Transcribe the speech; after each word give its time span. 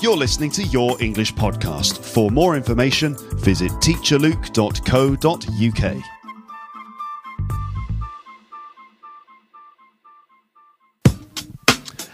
You're 0.00 0.16
listening 0.16 0.52
to 0.52 0.62
Your 0.62 1.00
English 1.02 1.34
Podcast. 1.34 1.98
For 1.98 2.30
more 2.30 2.56
information, 2.56 3.16
visit 3.38 3.72
teacherluke.co.uk. 3.72 6.02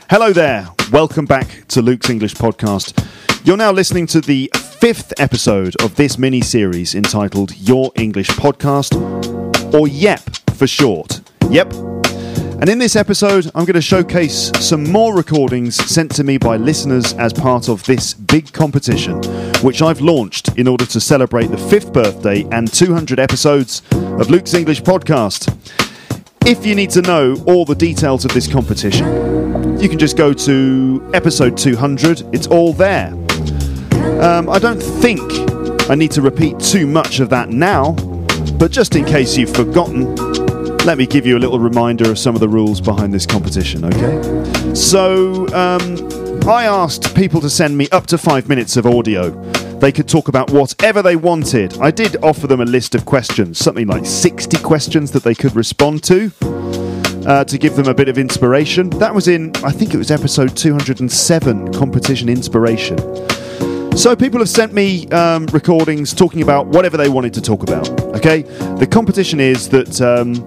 Hello 0.09 0.33
there. 0.33 0.67
Welcome 0.91 1.27
back 1.27 1.69
to 1.69 1.83
Luke's 1.83 2.09
English 2.09 2.35
Podcast. 2.35 3.07
You're 3.45 3.59
now 3.59 3.73
listening 3.73 4.07
to 4.07 4.23
the 4.23 4.51
fifth 4.55 5.13
episode 5.21 5.77
of 5.83 5.95
this 5.97 6.17
mini 6.17 6.41
series 6.41 6.95
entitled 6.95 7.55
Your 7.57 7.93
English 7.97 8.29
Podcast, 8.29 8.95
or 9.75 9.89
YEP 9.89 10.23
for 10.53 10.67
short. 10.67 11.21
Yep. 11.51 11.94
And 12.61 12.69
in 12.69 12.79
this 12.79 12.97
episode, 12.97 13.47
I'm 13.55 13.65
going 13.65 13.75
to 13.75 13.83
showcase 13.83 14.51
some 14.61 14.85
more 14.91 15.15
recordings 15.15 15.77
sent 15.77 16.15
to 16.17 16.25
me 16.25 16.39
by 16.39 16.57
listeners 16.57 17.13
as 17.15 17.33
part 17.33 17.69
of 17.69 17.85
this 17.85 18.15
big 18.15 18.53
competition, 18.53 19.21
which 19.63 19.83
I've 19.83 20.01
launched 20.01 20.57
in 20.57 20.69
order 20.69 20.87
to 20.87 21.01
celebrate 21.01 21.49
the 21.49 21.59
fifth 21.59 21.93
birthday 21.93 22.47
and 22.53 22.73
200 22.73 23.19
episodes 23.19 23.83
of 23.93 24.31
Luke's 24.31 24.55
English 24.55 24.83
Podcast. 24.83 25.53
If 26.47 26.65
you 26.65 26.75
need 26.75 26.91
to 26.91 27.03
know 27.03 27.37
all 27.47 27.65
the 27.65 27.75
details 27.75 28.25
of 28.25 28.33
this 28.33 28.51
competition, 28.51 29.79
you 29.79 29.89
can 29.89 29.99
just 29.99 30.17
go 30.17 30.33
to 30.33 31.11
episode 31.13 31.59
200. 31.59 32.23
It's 32.33 32.47
all 32.47 32.73
there. 32.73 33.09
Um, 34.23 34.49
I 34.49 34.59
don't 34.59 34.81
think 34.81 35.21
I 35.91 35.97
need 35.97 36.13
to 36.13 36.23
repeat 36.23 36.61
too 36.61 36.87
much 36.87 37.21
of 37.21 37.29
that 37.31 37.51
now, 37.51 37.93
but 38.59 38.71
just 38.71 38.95
in 38.95 39.05
case 39.05 39.37
you've 39.37 39.55
forgotten, 39.55 40.15
let 40.85 40.99
me 40.99 41.07
give 41.07 41.25
you 41.25 41.39
a 41.39 41.41
little 41.41 41.59
reminder 41.59 42.11
of 42.11 42.19
some 42.19 42.35
of 42.35 42.41
the 42.41 42.49
rules 42.49 42.81
behind 42.81 43.13
this 43.13 43.25
competition, 43.25 43.85
okay? 43.87 44.75
So, 44.75 45.47
um, 45.55 45.99
I 46.47 46.65
asked 46.67 47.17
people 47.17 47.41
to 47.41 47.49
send 47.49 47.79
me 47.79 47.89
up 47.89 48.07
to 48.09 48.19
five 48.19 48.51
minutes 48.51 48.77
of 48.77 48.85
audio. 48.85 49.31
They 49.79 49.91
could 49.91 50.07
talk 50.07 50.29
about 50.29 50.51
whatever 50.51 51.01
they 51.01 51.17
wanted. 51.17 51.79
I 51.81 51.91
did 51.91 52.23
offer 52.23 52.47
them 52.47 52.61
a 52.61 52.67
list 52.67 52.95
of 52.95 53.07
questions, 53.07 53.59
something 53.59 53.87
like 53.87 54.05
60 54.05 54.59
questions 54.59 55.11
that 55.13 55.23
they 55.23 55.35
could 55.35 55.57
respond 55.57 56.05
to. 56.05 56.31
Uh, 57.27 57.43
to 57.43 57.57
give 57.57 57.75
them 57.75 57.89
a 57.89 57.95
bit 57.95 58.11
of 58.11 58.19
inspiration. 58.19 58.91
That 58.91 59.15
was 59.15 59.29
in, 59.29 59.51
I 59.65 59.73
think 59.73 59.95
it 59.95 59.97
was 59.97 60.11
episode 60.11 60.55
207, 60.55 61.73
Competition 61.73 62.29
Inspiration. 62.29 62.99
So 63.97 64.15
people 64.15 64.41
have 64.41 64.51
sent 64.51 64.75
me 64.75 65.09
um, 65.09 65.47
recordings 65.47 66.13
talking 66.13 66.43
about 66.43 66.67
whatever 66.67 66.99
they 66.99 67.09
wanted 67.09 67.33
to 67.35 67.41
talk 67.41 67.63
about. 67.63 67.89
Okay, 68.17 68.43
the 68.79 68.87
competition 68.87 69.41
is 69.41 69.71
that 69.71 70.03
um, 70.03 70.45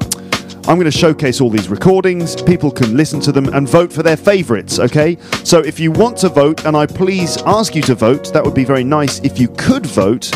I'm 0.68 0.76
going 0.76 0.84
to 0.84 0.92
showcase 0.92 1.40
all 1.40 1.50
these 1.50 1.70
recordings. 1.70 2.42
People 2.42 2.72
can 2.72 2.98
listen 2.98 3.22
to 3.22 3.32
them 3.32 3.48
and 3.54 3.70
vote 3.70 3.94
for 3.94 4.04
their 4.04 4.18
favourites. 4.18 4.80
Okay, 4.80 5.18
so 5.46 5.60
if 5.60 5.80
you 5.80 5.94
want 5.94 6.18
to 6.18 6.30
vote, 6.30 6.66
and 6.66 6.76
I 6.76 6.86
please 6.86 7.38
ask 7.46 7.74
you 7.74 7.82
to 7.84 7.96
vote, 7.96 8.34
that 8.34 8.44
would 8.44 8.54
be 8.54 8.66
very 8.66 8.84
nice. 8.84 9.20
If 9.22 9.40
you 9.40 9.48
could 9.48 9.86
vote, 9.86 10.30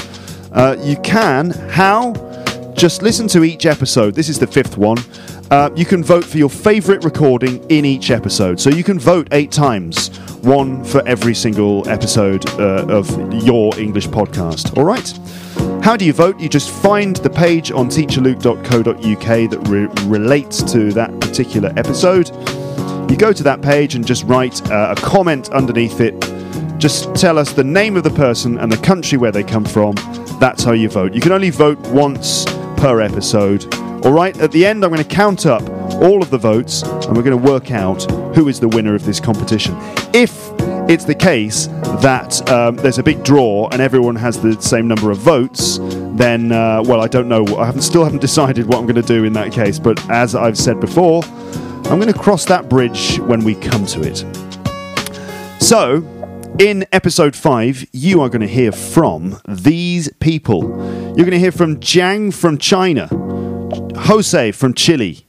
uh, 0.54 0.78
you 0.80 0.96
can. 1.02 1.50
How? 1.50 2.14
Just 2.78 3.02
listen 3.02 3.28
to 3.28 3.44
each 3.44 3.66
episode. 3.66 4.16
This 4.16 4.30
is 4.30 4.40
the 4.40 4.48
fifth 4.48 4.78
one. 4.78 5.00
Uh, 5.52 5.70
you 5.76 5.84
can 5.84 6.02
vote 6.02 6.24
for 6.24 6.38
your 6.38 6.50
favourite 6.50 7.04
recording 7.04 7.62
in 7.70 7.84
each 7.84 8.10
episode. 8.10 8.58
So 8.58 8.70
you 8.70 8.86
can 8.86 8.98
vote 8.98 9.28
eight 9.34 9.52
times, 9.52 10.08
one 10.44 10.82
for 10.86 11.06
every 11.06 11.36
single 11.36 11.88
episode 11.90 12.50
uh, 12.52 12.86
of 12.88 13.10
your 13.44 13.78
English 13.78 14.08
podcast. 14.08 14.78
All 14.78 14.86
right? 14.86 15.12
How 15.84 15.98
do 15.98 16.06
you 16.06 16.14
vote? 16.14 16.40
You 16.40 16.48
just 16.48 16.70
find 16.70 17.18
the 17.18 17.30
page 17.30 17.70
on 17.70 17.90
teacherluke.co.uk 17.90 19.50
that 19.50 19.68
re- 19.68 20.08
relates 20.08 20.64
to 20.72 20.94
that 20.94 21.20
particular 21.20 21.74
episode. 21.76 22.30
You 23.12 23.18
go 23.18 23.34
to 23.34 23.44
that 23.44 23.62
page 23.62 23.96
and 23.96 24.08
just 24.08 24.24
write 24.24 24.66
uh, 24.72 24.96
a 24.98 25.02
comment 25.02 25.50
underneath 25.50 26.00
it. 26.00 26.14
Just 26.78 27.14
tell 27.14 27.38
us 27.38 27.52
the 27.52 27.64
name 27.66 27.98
of 27.98 28.04
the 28.04 28.10
person 28.12 28.58
and 28.58 28.72
the 28.72 28.78
country 28.78 29.18
where 29.18 29.34
they 29.34 29.44
come 29.44 29.66
from. 29.66 29.96
That's 30.40 30.64
how 30.64 30.72
you 30.72 30.88
vote. 30.88 31.14
You 31.14 31.20
can 31.20 31.34
only 31.34 31.50
vote 31.50 31.78
once 31.90 32.46
per 32.78 33.02
episode. 33.02 33.66
All 34.04 34.12
right, 34.12 34.36
at 34.40 34.52
the 34.52 34.66
end, 34.66 34.84
I'm 34.84 34.90
going 34.90 35.04
to 35.04 35.08
count 35.08 35.46
up 35.46 35.62
all 36.02 36.24
of 36.24 36.32
the 36.32 36.38
votes 36.38 36.82
and 36.82 37.16
we're 37.16 37.22
going 37.22 37.40
to 37.40 37.52
work 37.52 37.70
out 37.70 38.02
who 38.36 38.48
is 38.48 38.60
the 38.60 38.68
winner 38.68 38.96
of 38.96 39.06
this 39.06 39.20
competition. 39.20 39.76
If 40.12 40.36
it's 40.90 41.06
the 41.06 41.14
case 41.14 41.68
that 42.02 42.50
um, 42.50 42.78
there's 42.78 42.98
a 42.98 43.04
big 43.04 43.24
draw 43.24 43.70
and 43.70 43.80
everyone 43.80 44.16
has 44.16 44.42
the 44.42 44.60
same 44.60 44.88
number 44.88 45.12
of 45.12 45.20
votes, 45.20 45.78
then, 46.18 46.52
uh, 46.52 46.82
well, 46.84 47.00
I 47.00 47.08
don't 47.08 47.30
know. 47.30 47.46
I 47.58 47.66
haven't, 47.66 47.84
still 47.84 48.04
haven't 48.04 48.22
decided 48.22 48.66
what 48.66 48.80
I'm 48.80 48.86
going 48.86 48.96
to 48.96 49.04
do 49.04 49.24
in 49.24 49.34
that 49.34 49.52
case. 49.52 49.78
But 49.78 50.04
as 50.10 50.34
I've 50.34 50.58
said 50.58 50.80
before, 50.80 51.24
I'm 51.24 52.00
going 52.00 52.12
to 52.12 52.18
cross 52.18 52.46
that 52.46 52.70
bridge 52.70 53.20
when 53.20 53.44
we 53.44 53.54
come 53.54 53.86
to 53.86 54.02
it. 54.02 54.26
So, 55.62 55.98
in 56.60 56.86
episode 56.92 57.36
5, 57.36 57.88
you 57.92 58.22
are 58.22 58.30
going 58.30 58.42
to 58.42 58.48
hear 58.48 58.72
from 58.72 59.40
these 59.48 60.12
people. 60.20 60.62
You're 61.16 61.26
going 61.26 61.32
to 61.32 61.40
hear 61.40 61.52
from 61.52 61.80
Jiang 61.80 62.34
from 62.34 62.58
China, 62.58 63.08
Jose 63.96 64.52
from 64.52 64.74
Chile, 64.74 65.26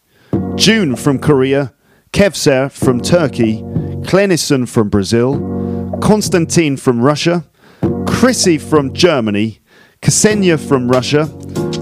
June 0.57 0.97
from 0.97 1.19
Korea, 1.19 1.73
Kevser 2.13 2.71
from 2.71 3.01
Turkey, 3.01 3.63
Clenison 4.03 4.69
from 4.69 4.89
Brazil, 4.89 5.99
Konstantin 6.03 6.77
from 6.77 7.01
Russia, 7.01 7.45
Chrissy 8.07 8.59
from 8.59 8.93
Germany, 8.93 9.61
Ksenia 10.01 10.59
from 10.59 10.91
Russia, 10.91 11.25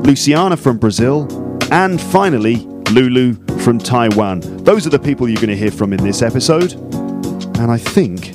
Luciana 0.05 0.57
from 0.57 0.79
Brazil, 0.79 1.29
and 1.73 2.01
finally, 2.01 2.57
Lulu 2.91 3.35
from 3.61 3.79
Taiwan. 3.79 4.41
Those 4.65 4.87
are 4.87 4.91
the 4.91 4.99
people 4.99 5.29
you're 5.29 5.37
going 5.37 5.49
to 5.49 5.57
hear 5.57 5.71
from 5.71 5.93
in 5.93 6.03
this 6.03 6.23
episode. 6.23 6.73
And 7.59 7.71
I 7.71 7.79
think 7.79 8.33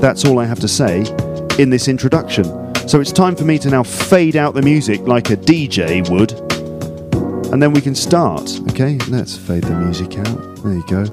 that's 0.00 0.24
all 0.24 0.38
I 0.38 0.44
have 0.44 0.60
to 0.60 0.68
say 0.68 1.00
in 1.58 1.70
this 1.70 1.88
introduction. 1.88 2.44
So 2.88 3.00
it's 3.00 3.12
time 3.12 3.34
for 3.34 3.44
me 3.44 3.58
to 3.60 3.70
now 3.70 3.82
fade 3.82 4.36
out 4.36 4.54
the 4.54 4.62
music 4.62 5.00
like 5.00 5.30
a 5.30 5.36
DJ 5.36 6.08
would. 6.10 6.43
And 7.54 7.62
then 7.62 7.72
we 7.72 7.80
can 7.80 7.94
start. 7.94 8.50
Okay, 8.70 8.98
let's 9.08 9.36
fade 9.36 9.62
the 9.62 9.76
music 9.76 10.18
out. 10.18 10.56
There 10.56 10.72
you 10.72 10.84
go. 10.88 11.04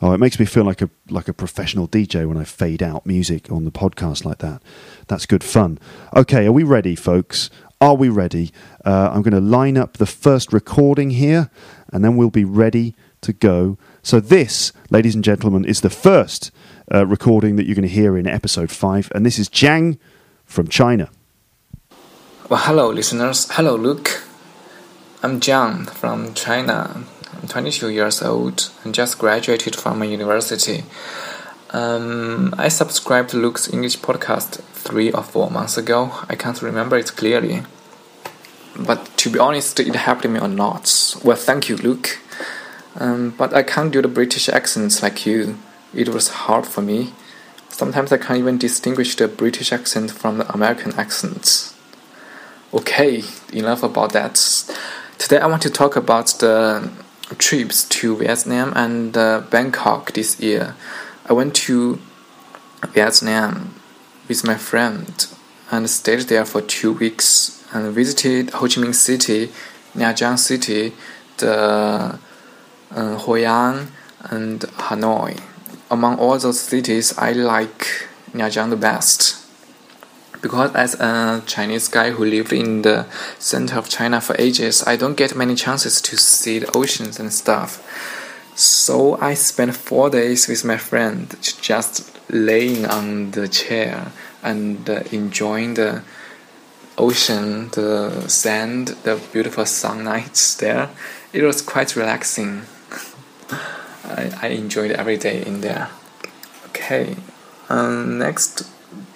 Oh, 0.00 0.12
it 0.12 0.18
makes 0.18 0.38
me 0.38 0.46
feel 0.46 0.62
like 0.62 0.80
a 0.80 0.88
like 1.10 1.26
a 1.26 1.32
professional 1.32 1.88
DJ 1.88 2.24
when 2.24 2.36
I 2.36 2.44
fade 2.44 2.84
out 2.84 3.04
music 3.04 3.50
on 3.50 3.64
the 3.64 3.72
podcast 3.72 4.24
like 4.24 4.38
that. 4.38 4.62
That's 5.08 5.26
good 5.26 5.42
fun. 5.42 5.80
Okay, 6.14 6.46
are 6.46 6.52
we 6.52 6.62
ready, 6.62 6.94
folks? 6.94 7.50
Are 7.80 7.96
we 7.96 8.08
ready? 8.08 8.52
Uh, 8.84 9.10
I'm 9.12 9.22
going 9.22 9.34
to 9.34 9.40
line 9.40 9.76
up 9.76 9.96
the 9.96 10.06
first 10.06 10.52
recording 10.52 11.10
here, 11.10 11.50
and 11.92 12.04
then 12.04 12.14
we'll 12.14 12.30
be 12.30 12.44
ready 12.44 12.94
to 13.22 13.32
go. 13.32 13.76
So 14.04 14.20
this, 14.20 14.72
ladies 14.88 15.16
and 15.16 15.24
gentlemen, 15.24 15.64
is 15.64 15.80
the 15.80 15.90
first 15.90 16.52
uh, 16.94 17.08
recording 17.08 17.56
that 17.56 17.66
you're 17.66 17.74
going 17.74 17.88
to 17.88 17.92
hear 17.92 18.16
in 18.16 18.28
episode 18.28 18.70
five, 18.70 19.10
and 19.16 19.26
this 19.26 19.36
is 19.36 19.48
Jiang 19.48 19.98
from 20.44 20.68
China. 20.68 21.10
Well, 22.48 22.60
hello, 22.60 22.88
listeners. 22.90 23.50
Hello, 23.50 23.74
Luke. 23.74 24.22
I'm 25.24 25.38
Jiang 25.38 25.88
from 25.88 26.34
China. 26.34 27.04
I'm 27.32 27.46
22 27.46 27.90
years 27.90 28.22
old 28.22 28.72
and 28.82 28.92
just 28.92 29.20
graduated 29.20 29.76
from 29.76 30.02
a 30.02 30.04
university. 30.04 30.82
Um, 31.70 32.52
I 32.58 32.66
subscribed 32.66 33.30
to 33.30 33.36
Luke's 33.36 33.72
English 33.72 34.00
podcast 34.00 34.60
three 34.72 35.12
or 35.12 35.22
four 35.22 35.48
months 35.48 35.78
ago. 35.78 36.10
I 36.28 36.34
can't 36.34 36.60
remember 36.60 36.96
it 36.96 37.14
clearly. 37.16 37.62
But 38.76 39.16
to 39.18 39.30
be 39.30 39.38
honest, 39.38 39.78
it 39.78 39.94
helped 39.94 40.26
me 40.26 40.40
a 40.40 40.48
lot. 40.48 41.14
Well, 41.22 41.36
thank 41.36 41.68
you, 41.68 41.76
Luke. 41.76 42.18
Um, 42.98 43.30
but 43.38 43.54
I 43.54 43.62
can't 43.62 43.92
do 43.92 44.02
the 44.02 44.08
British 44.08 44.48
accents 44.48 45.04
like 45.04 45.24
you. 45.24 45.56
It 45.94 46.08
was 46.08 46.30
hard 46.30 46.66
for 46.66 46.82
me. 46.82 47.12
Sometimes 47.68 48.10
I 48.10 48.18
can't 48.18 48.40
even 48.40 48.58
distinguish 48.58 49.14
the 49.14 49.28
British 49.28 49.72
accent 49.72 50.10
from 50.10 50.38
the 50.38 50.52
American 50.52 50.92
accent. 50.94 51.72
Okay, 52.74 53.22
enough 53.52 53.84
about 53.84 54.12
that. 54.14 54.36
Today 55.22 55.38
I 55.38 55.46
want 55.46 55.62
to 55.62 55.70
talk 55.70 55.94
about 55.94 56.26
the 56.40 56.90
trips 57.38 57.84
to 57.84 58.16
Vietnam 58.16 58.72
and 58.74 59.16
uh, 59.16 59.42
Bangkok 59.50 60.10
this 60.14 60.40
year. 60.40 60.74
I 61.26 61.32
went 61.32 61.54
to 61.68 62.00
Vietnam 62.88 63.72
with 64.26 64.44
my 64.44 64.56
friend 64.56 65.24
and 65.70 65.88
stayed 65.88 66.22
there 66.22 66.44
for 66.44 66.60
two 66.60 66.92
weeks 66.94 67.64
and 67.72 67.94
visited 67.94 68.50
Ho 68.50 68.62
Chi 68.62 68.80
Minh 68.80 68.96
City, 68.96 69.52
Nha 69.94 70.12
Trang 70.12 70.36
City, 70.36 70.92
the 71.36 72.18
uh, 72.90 73.16
Hoi 73.18 73.46
An, 73.46 73.92
and 74.24 74.62
Hanoi. 74.88 75.40
Among 75.88 76.18
all 76.18 76.36
those 76.36 76.58
cities, 76.58 77.16
I 77.16 77.30
like 77.30 78.08
Nha 78.34 78.50
Trang 78.50 78.70
the 78.70 78.76
best 78.76 79.41
because 80.42 80.74
as 80.74 80.94
a 81.00 81.42
Chinese 81.46 81.88
guy 81.88 82.10
who 82.10 82.24
lived 82.24 82.52
in 82.52 82.82
the 82.82 83.06
center 83.38 83.78
of 83.78 83.88
China 83.88 84.20
for 84.20 84.36
ages, 84.38 84.82
I 84.86 84.96
don't 84.96 85.16
get 85.16 85.36
many 85.36 85.54
chances 85.54 86.02
to 86.02 86.16
see 86.16 86.58
the 86.58 86.76
oceans 86.76 87.18
and 87.20 87.32
stuff. 87.32 87.80
So 88.54 89.16
I 89.20 89.34
spent 89.34 89.74
four 89.74 90.10
days 90.10 90.48
with 90.48 90.64
my 90.64 90.76
friend 90.76 91.34
just 91.40 92.10
laying 92.28 92.84
on 92.84 93.30
the 93.30 93.48
chair 93.48 94.12
and 94.42 94.90
uh, 94.90 95.04
enjoying 95.12 95.74
the 95.74 96.02
ocean, 96.98 97.70
the 97.70 98.28
sand, 98.28 98.88
the 99.04 99.22
beautiful 99.32 99.64
sun 99.64 100.04
nights 100.04 100.56
there. 100.56 100.90
It 101.32 101.42
was 101.42 101.62
quite 101.62 101.96
relaxing. 101.96 102.62
I, 104.04 104.32
I 104.42 104.46
enjoyed 104.48 104.90
every 104.90 105.16
day 105.16 105.42
in 105.46 105.60
there. 105.60 105.88
Okay, 106.68 107.16
um, 107.68 108.18
next 108.18 108.68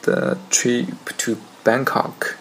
the 0.07 0.39
trip 0.51 0.87
to 1.19 1.37
Bangkok. 1.65 2.39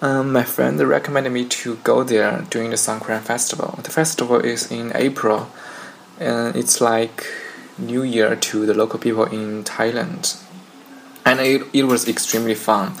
Um, 0.00 0.32
my 0.32 0.44
friend 0.44 0.80
recommended 0.80 1.30
me 1.30 1.44
to 1.44 1.76
go 1.84 2.02
there 2.02 2.46
during 2.48 2.70
the 2.70 2.76
Songkran 2.76 3.20
festival. 3.20 3.78
The 3.82 3.90
festival 3.90 4.40
is 4.40 4.70
in 4.70 4.92
April, 4.94 5.50
and 6.18 6.56
it's 6.56 6.80
like 6.80 7.26
New 7.76 8.02
Year 8.02 8.34
to 8.34 8.64
the 8.64 8.72
local 8.72 8.98
people 8.98 9.24
in 9.24 9.62
Thailand. 9.64 10.42
And 11.26 11.40
it, 11.40 11.62
it 11.74 11.84
was 11.84 12.08
extremely 12.08 12.54
fun. 12.54 12.94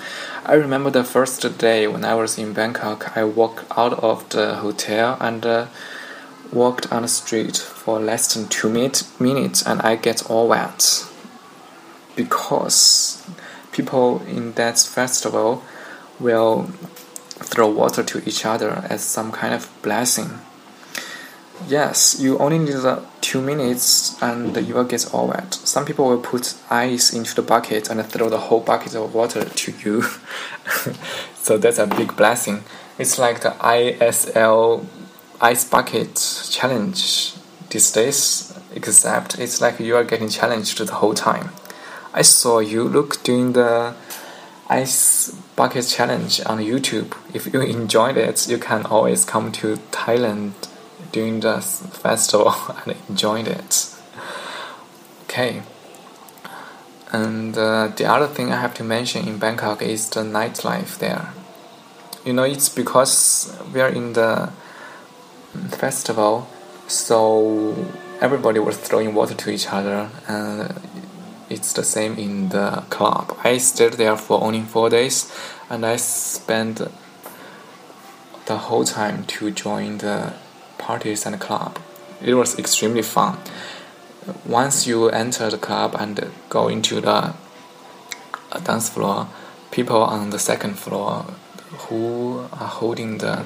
I 0.44 0.54
remember 0.54 0.90
the 0.90 1.04
first 1.04 1.40
day 1.58 1.86
when 1.86 2.04
I 2.04 2.14
was 2.14 2.36
in 2.36 2.52
Bangkok, 2.52 3.16
I 3.16 3.24
walked 3.24 3.64
out 3.78 3.94
of 4.02 4.28
the 4.28 4.56
hotel 4.56 5.16
and 5.20 5.46
uh, 5.46 5.66
walked 6.52 6.92
on 6.92 7.02
the 7.02 7.08
street 7.08 7.56
for 7.56 7.98
less 7.98 8.34
than 8.34 8.48
two 8.48 8.68
minute, 8.68 9.04
minutes 9.18 9.62
and 9.66 9.80
I 9.80 9.96
get 9.96 10.28
all 10.28 10.48
wet 10.48 11.06
because 12.16 13.26
people 13.80 14.22
in 14.26 14.52
that 14.52 14.78
festival 14.78 15.62
will 16.18 16.64
throw 17.50 17.68
water 17.68 18.02
to 18.02 18.18
each 18.28 18.44
other 18.44 18.84
as 18.90 19.02
some 19.02 19.32
kind 19.32 19.54
of 19.54 19.70
blessing. 19.82 20.30
Yes, 21.66 22.20
you 22.20 22.38
only 22.38 22.58
need 22.58 22.74
uh, 22.74 23.00
two 23.20 23.40
minutes 23.40 24.20
and 24.22 24.56
you 24.66 24.74
will 24.74 24.84
get 24.84 25.14
all 25.14 25.28
wet. 25.28 25.54
Some 25.54 25.84
people 25.84 26.08
will 26.08 26.20
put 26.20 26.54
ice 26.70 27.12
into 27.12 27.34
the 27.34 27.42
bucket 27.42 27.90
and 27.90 28.04
throw 28.04 28.28
the 28.28 28.38
whole 28.38 28.60
bucket 28.60 28.94
of 28.94 29.14
water 29.14 29.44
to 29.44 29.72
you. 29.84 30.02
so 31.34 31.58
that's 31.58 31.78
a 31.78 31.86
big 31.86 32.16
blessing. 32.16 32.64
It's 32.98 33.18
like 33.18 33.40
the 33.40 33.50
ISL 33.60 34.84
ice 35.40 35.64
bucket 35.64 36.14
challenge 36.50 37.34
these 37.70 37.90
days, 37.92 38.58
except 38.74 39.38
it's 39.38 39.60
like 39.60 39.80
you 39.80 39.96
are 39.96 40.04
getting 40.04 40.28
challenged 40.28 40.78
the 40.78 40.94
whole 40.94 41.14
time. 41.14 41.50
I 42.12 42.22
saw 42.22 42.58
you 42.58 42.84
Luke 42.84 43.22
doing 43.22 43.52
the 43.52 43.94
ice 44.68 45.30
bucket 45.54 45.86
challenge 45.86 46.40
on 46.44 46.58
YouTube. 46.58 47.16
If 47.32 47.52
you 47.52 47.60
enjoyed 47.60 48.16
it, 48.16 48.48
you 48.48 48.58
can 48.58 48.84
always 48.86 49.24
come 49.24 49.52
to 49.52 49.76
Thailand 49.92 50.52
during 51.12 51.40
the 51.40 51.60
festival 51.60 52.54
and 52.84 52.96
enjoyed 53.08 53.46
it. 53.46 53.94
Okay. 55.24 55.62
And 57.12 57.56
uh, 57.56 57.88
the 57.88 58.06
other 58.06 58.26
thing 58.26 58.52
I 58.52 58.60
have 58.60 58.74
to 58.74 58.84
mention 58.84 59.26
in 59.26 59.38
Bangkok 59.38 59.82
is 59.82 60.08
the 60.10 60.20
nightlife 60.20 60.98
there. 60.98 61.32
You 62.24 62.32
know, 62.32 62.44
it's 62.44 62.68
because 62.68 63.56
we 63.72 63.80
are 63.80 63.88
in 63.88 64.12
the 64.12 64.52
festival, 65.70 66.48
so 66.86 67.74
everybody 68.20 68.60
was 68.60 68.76
throwing 68.76 69.14
water 69.14 69.34
to 69.34 69.50
each 69.50 69.68
other, 69.72 70.10
and 70.28 70.72
it's 71.50 71.72
the 71.72 71.82
same 71.82 72.16
in 72.16 72.48
the 72.50 72.84
club. 72.88 73.36
I 73.42 73.58
stayed 73.58 73.94
there 73.94 74.16
for 74.16 74.42
only 74.42 74.62
four 74.62 74.88
days, 74.88 75.30
and 75.68 75.84
I 75.84 75.96
spent 75.96 76.80
the 78.46 78.56
whole 78.56 78.84
time 78.84 79.24
to 79.24 79.50
join 79.50 79.98
the 79.98 80.32
parties 80.78 81.26
and 81.26 81.38
club. 81.40 81.78
It 82.22 82.34
was 82.34 82.58
extremely 82.58 83.02
fun. 83.02 83.38
Once 84.46 84.86
you 84.86 85.08
enter 85.08 85.50
the 85.50 85.58
club 85.58 85.96
and 85.98 86.30
go 86.48 86.68
into 86.68 87.00
the 87.00 87.34
uh, 88.52 88.60
dance 88.62 88.88
floor, 88.88 89.28
people 89.70 90.02
on 90.02 90.30
the 90.30 90.38
second 90.38 90.78
floor 90.78 91.26
who 91.88 92.46
are 92.52 92.68
holding 92.68 93.18
the 93.18 93.44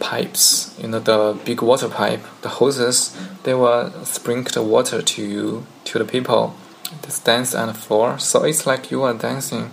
pipes, 0.00 0.74
you 0.80 0.88
know, 0.88 0.98
the 0.98 1.38
big 1.44 1.60
water 1.60 1.88
pipe, 1.88 2.22
the 2.40 2.48
hoses, 2.48 3.16
they 3.42 3.54
will 3.54 3.90
sprinkle 4.04 4.62
the 4.62 4.66
water 4.66 5.02
to 5.02 5.22
you, 5.22 5.66
to 5.84 5.98
the 5.98 6.04
people 6.04 6.54
this 7.02 7.18
dance 7.18 7.54
on 7.54 7.68
the 7.68 7.74
floor. 7.74 8.18
So 8.18 8.44
it's 8.44 8.66
like 8.66 8.90
you 8.90 9.02
are 9.02 9.14
dancing 9.14 9.70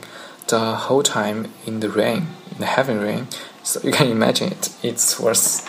the 0.48 0.76
whole 0.76 1.04
time 1.04 1.52
in 1.66 1.80
the 1.80 1.90
rain, 1.90 2.28
in 2.52 2.58
the 2.60 2.66
heavy 2.66 2.94
rain. 2.94 3.28
So 3.64 3.82
you 3.84 3.92
can 3.92 4.08
imagine 4.08 4.52
it. 4.52 4.70
It 4.82 5.18
was 5.20 5.68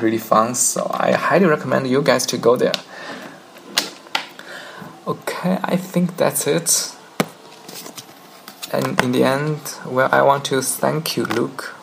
really 0.00 0.18
fun. 0.18 0.54
So 0.54 0.90
I 0.92 1.12
highly 1.12 1.46
recommend 1.46 1.88
you 1.88 2.02
guys 2.02 2.26
to 2.26 2.38
go 2.38 2.56
there. 2.56 2.72
Okay, 5.06 5.58
I 5.64 5.76
think 5.76 6.16
that's 6.16 6.46
it. 6.46 6.94
And 8.72 9.02
in 9.02 9.12
the 9.12 9.24
end, 9.24 9.60
well, 9.86 10.08
I 10.12 10.22
want 10.22 10.44
to 10.46 10.62
thank 10.62 11.16
you, 11.16 11.24
Luke, 11.24 11.74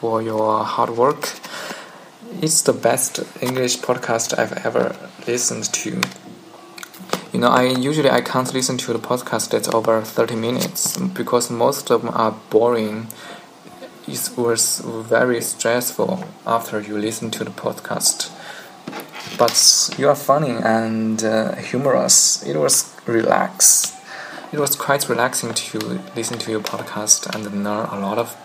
for 0.00 0.20
your 0.20 0.64
hard 0.64 0.90
work. 0.90 1.30
It's 2.42 2.62
the 2.62 2.72
best 2.72 3.20
English 3.40 3.78
podcast 3.78 4.36
I've 4.36 4.66
ever 4.66 4.96
listened 5.26 5.72
to. 5.72 6.02
You 7.34 7.40
know, 7.40 7.48
I 7.48 7.64
usually 7.64 8.10
I 8.10 8.20
can't 8.20 8.54
listen 8.54 8.78
to 8.78 8.92
the 8.92 9.00
podcast 9.00 9.50
that's 9.50 9.66
over 9.66 10.02
thirty 10.02 10.36
minutes 10.36 10.96
because 10.96 11.50
most 11.50 11.90
of 11.90 12.02
them 12.02 12.12
are 12.14 12.30
boring. 12.48 13.08
It 14.06 14.30
was 14.36 14.78
very 14.78 15.40
stressful 15.40 16.22
after 16.46 16.80
you 16.80 16.96
listen 16.96 17.32
to 17.32 17.42
the 17.42 17.50
podcast. 17.50 18.30
But 19.36 19.98
you 19.98 20.08
are 20.08 20.14
funny 20.14 20.52
and 20.62 21.24
uh, 21.24 21.56
humorous. 21.56 22.44
It 22.46 22.56
was 22.56 22.94
relax. 23.04 23.96
It 24.52 24.60
was 24.60 24.76
quite 24.76 25.08
relaxing 25.08 25.54
to 25.54 26.00
listen 26.14 26.38
to 26.38 26.52
your 26.52 26.60
podcast 26.60 27.34
and 27.34 27.64
learn 27.64 27.86
a 27.86 27.98
lot 27.98 28.18
of 28.18 28.36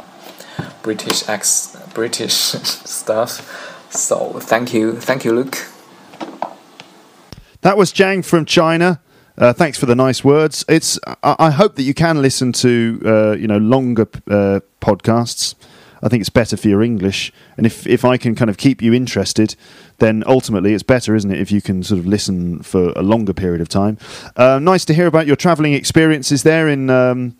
British 0.82 1.30
ex 1.30 1.78
British 1.94 2.34
stuff. 2.34 3.86
So 3.92 4.40
thank 4.40 4.74
you, 4.74 4.94
thank 4.94 5.24
you, 5.26 5.34
Luke. 5.34 5.60
That 7.62 7.78
was 7.78 7.92
Jiang 7.92 8.24
from 8.24 8.46
China. 8.46 9.02
Uh, 9.38 9.52
thanks 9.52 9.78
for 9.78 9.86
the 9.86 9.96
nice 9.96 10.24
words. 10.24 10.64
It's. 10.70 10.98
I, 11.06 11.36
I 11.40 11.52
hope 11.52 11.76
that 11.76 11.84
you 11.84 11.94
can 11.94 12.22
listen 12.22 12.54
to 12.54 13.02
uh, 13.06 13.32
you 13.34 13.48
know 13.48 13.58
longer 13.58 14.08
uh, 14.30 14.62
podcasts. 14.82 15.56
I 16.02 16.08
think 16.08 16.22
it's 16.22 16.30
better 16.30 16.56
for 16.56 16.70
your 16.70 16.82
English, 16.82 17.34
and 17.58 17.66
if 17.66 17.86
if 17.86 18.06
I 18.06 18.16
can 18.16 18.34
kind 18.34 18.50
of 18.50 18.56
keep 18.56 18.82
you 18.82 18.94
interested, 18.94 19.58
then 19.98 20.24
ultimately 20.26 20.74
it's 20.74 20.84
better, 20.84 21.16
isn't 21.16 21.32
it? 21.32 21.40
If 21.42 21.52
you 21.52 21.62
can 21.62 21.84
sort 21.84 22.00
of 22.00 22.06
listen 22.06 22.64
for 22.64 22.94
a 22.96 23.02
longer 23.02 23.34
period 23.34 23.60
of 23.60 23.68
time. 23.68 23.98
Uh, 24.38 24.60
nice 24.60 24.86
to 24.86 24.94
hear 24.94 25.08
about 25.08 25.28
your 25.28 25.36
travelling 25.36 25.74
experiences 25.74 26.44
there 26.44 26.70
in. 26.70 26.90
Um, 26.90 27.36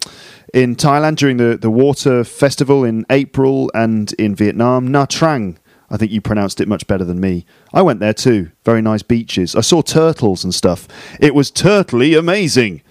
in 0.52 0.76
Thailand 0.76 1.18
during 1.18 1.38
the, 1.38 1.58
the 1.58 1.70
water 1.70 2.24
festival 2.24 2.84
in 2.84 3.06
April 3.12 3.70
and 3.76 4.12
in 4.14 4.34
Vietnam, 4.34 4.88
Nha 4.88 5.06
Trang 5.06 5.58
I 5.92 5.98
think 5.98 6.12
you 6.12 6.22
pronounced 6.22 6.62
it 6.62 6.68
much 6.68 6.88
better 6.88 7.04
than 7.04 7.20
me. 7.20 7.46
I 7.74 7.82
went 7.82 8.00
there 8.00 8.14
too. 8.14 8.52
Very 8.64 8.82
nice 8.82 9.02
beaches. 9.02 9.56
I 9.56 9.62
saw 9.62 9.82
turtles 9.82 10.44
and 10.44 10.54
stuff. 10.54 10.88
It 11.20 11.34
was 11.34 11.52
turtly 11.52 12.18
amazing. 12.18 12.82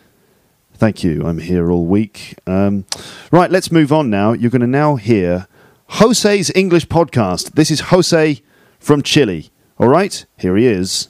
Thank 0.74 1.02
you. 1.02 1.26
I'm 1.26 1.38
here 1.38 1.70
all 1.70 1.86
week. 1.86 2.36
Um, 2.46 2.86
right, 3.32 3.50
let's 3.50 3.72
move 3.72 3.92
on 3.92 4.10
now. 4.10 4.32
You're 4.32 4.50
going 4.50 4.60
to 4.60 4.66
now 4.66 4.96
hear 4.96 5.48
Jose's 5.88 6.52
English 6.54 6.86
podcast. 6.86 7.52
This 7.52 7.70
is 7.70 7.80
Jose 7.80 8.40
from 8.78 9.02
Chile. 9.02 9.50
All 9.78 9.88
right, 9.88 10.24
here 10.36 10.56
he 10.56 10.66
is. 10.66 11.08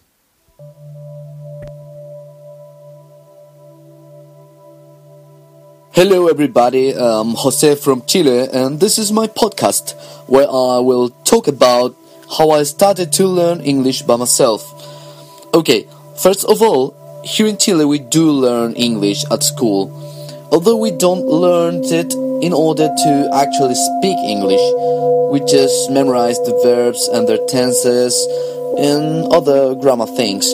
Hello, 5.92 6.28
everybody. 6.28 6.94
I'm 6.94 7.34
Jose 7.34 7.74
from 7.76 8.02
Chile, 8.06 8.48
and 8.52 8.78
this 8.78 8.98
is 8.98 9.10
my 9.10 9.26
podcast 9.26 9.94
where 10.28 10.46
I 10.46 10.78
will 10.78 11.08
talk 11.24 11.48
about 11.48 11.96
how 12.36 12.50
I 12.50 12.62
started 12.64 13.10
to 13.14 13.26
learn 13.26 13.62
English 13.62 14.02
by 14.02 14.16
myself. 14.16 14.62
Okay, 15.54 15.88
first 16.20 16.44
of 16.44 16.60
all, 16.62 16.94
here 17.24 17.46
in 17.46 17.56
Chile 17.56 17.84
we 17.86 17.98
do 17.98 18.30
learn 18.30 18.74
English 18.74 19.24
at 19.30 19.42
school, 19.42 19.90
although 20.52 20.76
we 20.76 20.90
don't 20.90 21.24
learn 21.26 21.82
it 21.82 22.12
in 22.44 22.52
order 22.52 22.86
to 22.86 23.30
actually 23.32 23.74
speak 23.74 24.18
English. 24.18 24.62
We 25.32 25.40
just 25.40 25.90
memorize 25.90 26.38
the 26.44 26.58
verbs 26.62 27.08
and 27.08 27.26
their 27.26 27.44
tenses 27.48 28.14
and 28.78 29.32
other 29.32 29.74
grammar 29.74 30.06
things. 30.06 30.52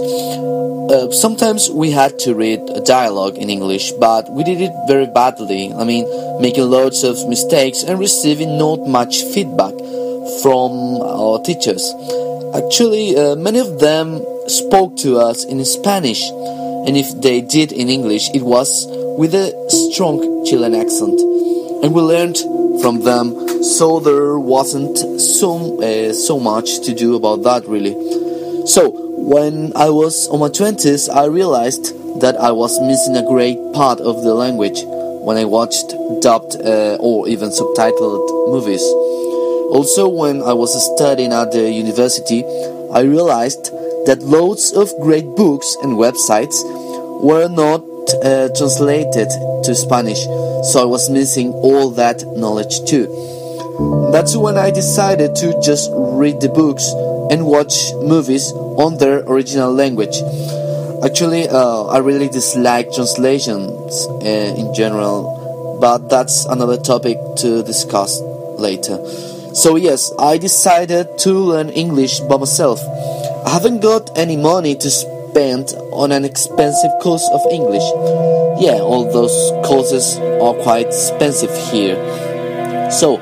Uh, 0.95 1.11
sometimes 1.11 1.69
we 1.69 1.91
had 1.91 2.21
to 2.21 2.37
read 2.37 2.61
a 2.71 2.81
dialogue 2.81 3.37
in 3.37 3.51
English, 3.51 3.91
but 3.99 4.31
we 4.31 4.45
did 4.45 4.61
it 4.61 4.71
very 4.87 5.07
badly. 5.07 5.73
I 5.75 5.83
mean, 5.83 6.07
making 6.41 6.71
loads 6.71 7.03
of 7.03 7.17
mistakes 7.29 7.83
and 7.83 7.99
receiving 7.99 8.59
not 8.59 8.79
much 8.87 9.25
feedback 9.35 9.75
from 10.41 11.03
our 11.03 11.41
teachers. 11.43 11.83
Actually, 12.55 13.17
uh, 13.17 13.35
many 13.35 13.59
of 13.59 13.81
them 13.81 14.23
spoke 14.47 14.97
to 14.99 15.19
us 15.19 15.43
in 15.43 15.65
Spanish, 15.65 16.31
and 16.87 16.97
if 16.97 17.11
they 17.21 17.41
did 17.41 17.73
in 17.73 17.89
English, 17.89 18.31
it 18.33 18.43
was 18.43 18.87
with 19.19 19.35
a 19.35 19.51
strong 19.91 20.47
Chilean 20.47 20.77
accent. 20.77 21.19
And 21.83 21.93
we 21.93 22.03
learned 22.03 22.39
from 22.81 23.03
them, 23.03 23.65
so 23.65 23.99
there 23.99 24.39
wasn't 24.39 24.97
so, 25.21 25.83
uh, 25.83 26.13
so 26.13 26.39
much 26.39 26.79
to 26.87 26.95
do 26.95 27.17
about 27.17 27.43
that, 27.43 27.67
really. 27.67 27.95
So, 28.69 29.04
when 29.17 29.73
I 29.77 29.91
was 29.91 30.29
on 30.29 30.41
my 30.41 30.49
20s, 30.49 31.09
I 31.15 31.27
realized 31.27 32.21
that 32.21 32.37
I 32.37 32.53
was 32.53 32.81
missing 32.81 33.17
a 33.17 33.23
great 33.27 33.59
part 33.73 34.01
of 34.01 34.23
the 34.23 34.35
language 34.35 34.83
when 35.25 35.37
I 35.37 35.45
watched 35.45 35.95
dubbed 36.21 36.57
uh, 36.57 36.97
or 37.01 37.27
even 37.29 37.51
subtitled 37.51 38.27
movies. 38.51 38.83
Also, 39.73 40.09
when 40.09 40.43
I 40.43 40.53
was 40.53 40.75
studying 40.95 41.33
at 41.33 41.53
the 41.53 41.71
university, 41.71 42.45
I 42.93 43.01
realized 43.01 43.73
that 44.07 44.23
loads 44.23 44.73
of 44.73 44.93
great 45.01 45.27
books 45.37 45.77
and 45.83 45.95
websites 45.95 46.55
were 47.23 47.49
not 47.49 47.81
uh, 48.23 48.49
translated 48.57 49.29
to 49.65 49.75
Spanish, 49.75 50.23
so 50.71 50.83
I 50.83 50.85
was 50.85 51.09
missing 51.09 51.53
all 51.53 51.91
that 51.93 52.23
knowledge 52.37 52.85
too. 52.85 53.07
That's 54.13 54.37
when 54.37 54.57
I 54.57 54.71
decided 54.71 55.35
to 55.37 55.59
just 55.61 55.91
read 55.95 56.41
the 56.41 56.49
books 56.49 56.85
and 57.31 57.47
watch 57.47 57.93
movies 58.03 58.53
on 58.53 58.99
their 58.99 59.21
original 59.21 59.73
language. 59.73 60.17
Actually, 61.05 61.49
uh, 61.49 61.85
I 61.85 61.99
really 61.99 62.29
dislike 62.29 62.93
translations 62.93 64.07
uh, 64.07 64.55
in 64.57 64.75
general, 64.75 65.79
but 65.81 66.09
that's 66.09 66.47
another 66.47 66.79
topic 66.79 67.19
to 67.39 67.63
discuss 67.63 68.21
later. 68.59 69.05
So, 69.55 69.77
yes, 69.77 70.11
I 70.19 70.39
decided 70.39 71.19
to 71.19 71.33
learn 71.33 71.69
English 71.69 72.21
by 72.21 72.39
myself. 72.39 72.81
I 73.47 73.51
haven't 73.51 73.81
got 73.81 74.17
any 74.19 74.37
money 74.37 74.75
to 74.77 74.91
spend 74.91 75.75
on 75.93 76.11
an 76.11 76.25
expensive 76.25 76.91
course 77.03 77.29
of 77.33 77.41
English. 77.53 77.85
Yeah, 78.59 78.81
all 78.81 79.05
those 79.13 79.35
courses 79.67 80.17
are 80.41 80.55
quite 80.63 80.87
expensive 80.87 81.55
here. 81.71 81.97
So, 82.91 83.19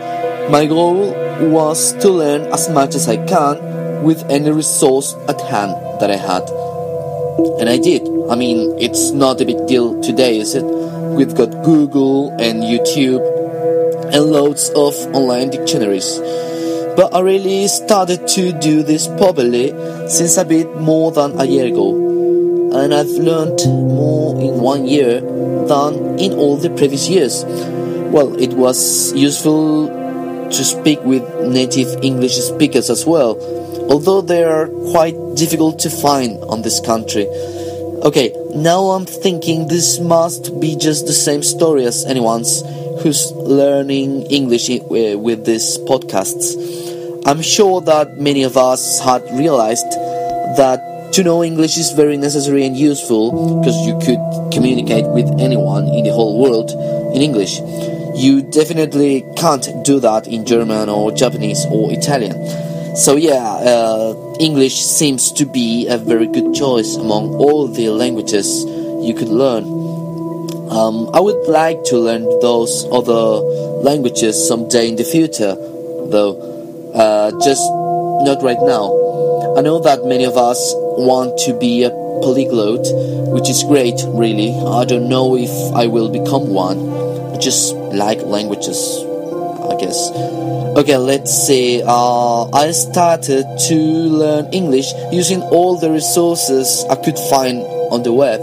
my 0.51 0.67
goal 0.67 1.13
was 1.51 1.93
to 1.95 2.11
learn 2.11 2.43
as 2.53 2.69
much 2.69 2.95
as 2.95 3.09
I 3.09 3.17
can 3.17 3.72
with 4.03 4.23
any 4.31 4.51
resource 4.51 5.15
at 5.29 5.41
hand 5.41 5.73
that 6.01 6.11
I 6.11 6.17
had. 6.17 6.49
And 7.61 7.69
I 7.69 7.79
did. 7.79 8.03
I 8.31 8.35
mean, 8.35 8.77
it's 8.79 9.11
not 9.11 9.41
a 9.41 9.45
big 9.45 9.67
deal 9.67 10.01
today, 10.03 10.39
is 10.39 10.55
it? 10.55 10.65
We've 10.65 11.35
got 11.35 11.51
Google 11.65 12.31
and 12.41 12.63
YouTube 12.63 13.23
and 14.13 14.33
loads 14.33 14.71
of 14.71 14.95
online 15.15 15.51
dictionaries. 15.51 16.19
But 16.97 17.15
I 17.15 17.21
really 17.21 17.69
started 17.69 18.29
to 18.29 18.53
do 18.53 18.83
this 18.83 19.07
properly 19.07 19.71
since 20.09 20.37
a 20.37 20.45
bit 20.45 20.77
more 20.77 21.11
than 21.11 21.41
a 21.41 21.45
year 21.45 21.67
ago. 21.67 21.97
And 22.75 22.93
I've 22.93 23.09
learned 23.09 23.61
more 23.67 24.41
in 24.41 24.61
one 24.61 24.87
year 24.87 25.21
than 25.21 26.19
in 26.19 26.33
all 26.35 26.57
the 26.57 26.71
previous 26.71 27.09
years. 27.09 27.45
Well, 28.13 28.39
it 28.39 28.53
was 28.53 29.13
useful 29.15 29.89
to 29.89 30.65
speak 30.65 31.03
with 31.03 31.23
native 31.49 31.89
English 32.03 32.37
speakers 32.37 32.91
as 32.91 33.07
well, 33.07 33.37
although 33.89 34.21
they 34.21 34.45
are 34.45 34.69
quite 34.91 35.17
difficult 35.35 35.79
to 35.81 35.91
find 35.91 36.43
on 36.45 36.63
this 36.63 36.81
country. 36.81 37.27
Okay, 38.05 38.35
now 38.55 38.91
I'm 38.91 39.07
thinking 39.07 39.69
this 39.69 40.01
must 40.01 40.59
be 40.61 40.77
just 40.77 41.07
the 41.07 41.13
same 41.13 41.43
story 41.43 41.85
as 41.87 42.05
anyone's 42.05 42.63
who's 43.03 43.33
learning 43.33 44.23
English 44.27 44.71
eh, 44.71 45.15
with 45.15 45.45
these 45.45 45.79
podcasts. 45.79 46.55
I'm 47.25 47.43
sure 47.43 47.81
that 47.83 48.19
many 48.19 48.43
of 48.43 48.57
us 48.57 49.01
had 49.01 49.23
realized 49.33 49.91
that 50.57 51.13
to 51.13 51.23
know 51.23 51.45
English 51.45 51.77
is 51.77 51.93
very 51.93 52.17
necessary 52.17 52.65
and 52.65 52.77
useful 52.77 53.61
because 53.61 53.77
you 53.87 53.99
could 54.01 54.53
communicate 54.53 55.07
with 55.07 55.29
anyone 55.39 55.87
in 55.89 56.05
the 56.05 56.13
whole 56.13 56.41
world 56.43 56.71
in 57.15 57.23
English. 57.23 57.61
You 58.15 58.43
definitely 58.43 59.25
can't 59.37 59.85
do 59.85 60.01
that 60.01 60.27
in 60.27 60.45
German 60.45 60.89
or 60.89 61.13
Japanese 61.13 61.65
or 61.71 61.93
Italian. 61.93 62.35
So, 62.95 63.17
yeah, 63.17 63.41
uh, 63.41 64.37
English 64.39 64.85
seems 64.85 65.33
to 65.33 65.47
be 65.47 65.89
a 65.89 65.97
very 65.97 66.27
good 66.27 66.55
choice 66.55 66.97
among 66.97 67.35
all 67.35 67.67
the 67.67 67.89
languages 67.89 68.65
you 69.01 69.15
could 69.15 69.29
learn. 69.31 69.65
Um, 70.69 71.09
I 71.15 71.21
would 71.21 71.49
like 71.49 71.85
to 71.85 71.97
learn 71.99 72.25
those 72.41 72.85
other 72.93 73.41
languages 73.81 74.37
someday 74.47 74.89
in 74.89 74.97
the 74.97 75.05
future, 75.05 75.55
though, 75.55 76.37
uh, 76.95 77.31
just 77.43 77.65
not 78.29 78.43
right 78.43 78.61
now. 78.61 78.93
I 79.57 79.63
know 79.63 79.81
that 79.81 80.05
many 80.05 80.25
of 80.25 80.37
us 80.37 80.61
want 80.77 81.39
to 81.47 81.59
be 81.59 81.85
a 81.85 81.91
polyglot, 82.21 82.85
which 83.33 83.49
is 83.49 83.65
great, 83.65 84.01
really. 84.09 84.53
I 84.53 84.85
don't 84.85 85.09
know 85.09 85.35
if 85.37 85.51
I 85.75 85.87
will 85.87 86.11
become 86.11 86.51
one 86.51 86.79
I 87.33 87.39
just 87.39 87.75
like 87.75 88.21
languages, 88.23 88.79
Guess. 89.83 90.11
Okay, 90.79 90.97
let's 90.97 91.33
see. 91.47 91.83
Uh, 91.85 92.49
I 92.51 92.71
started 92.71 93.45
to 93.67 93.75
learn 93.75 94.47
English 94.53 94.87
using 95.11 95.43
all 95.43 95.77
the 95.77 95.91
resources 95.91 96.87
I 96.89 96.95
could 96.95 97.19
find 97.19 97.59
on 97.91 98.05
the 98.05 98.13
web. 98.13 98.41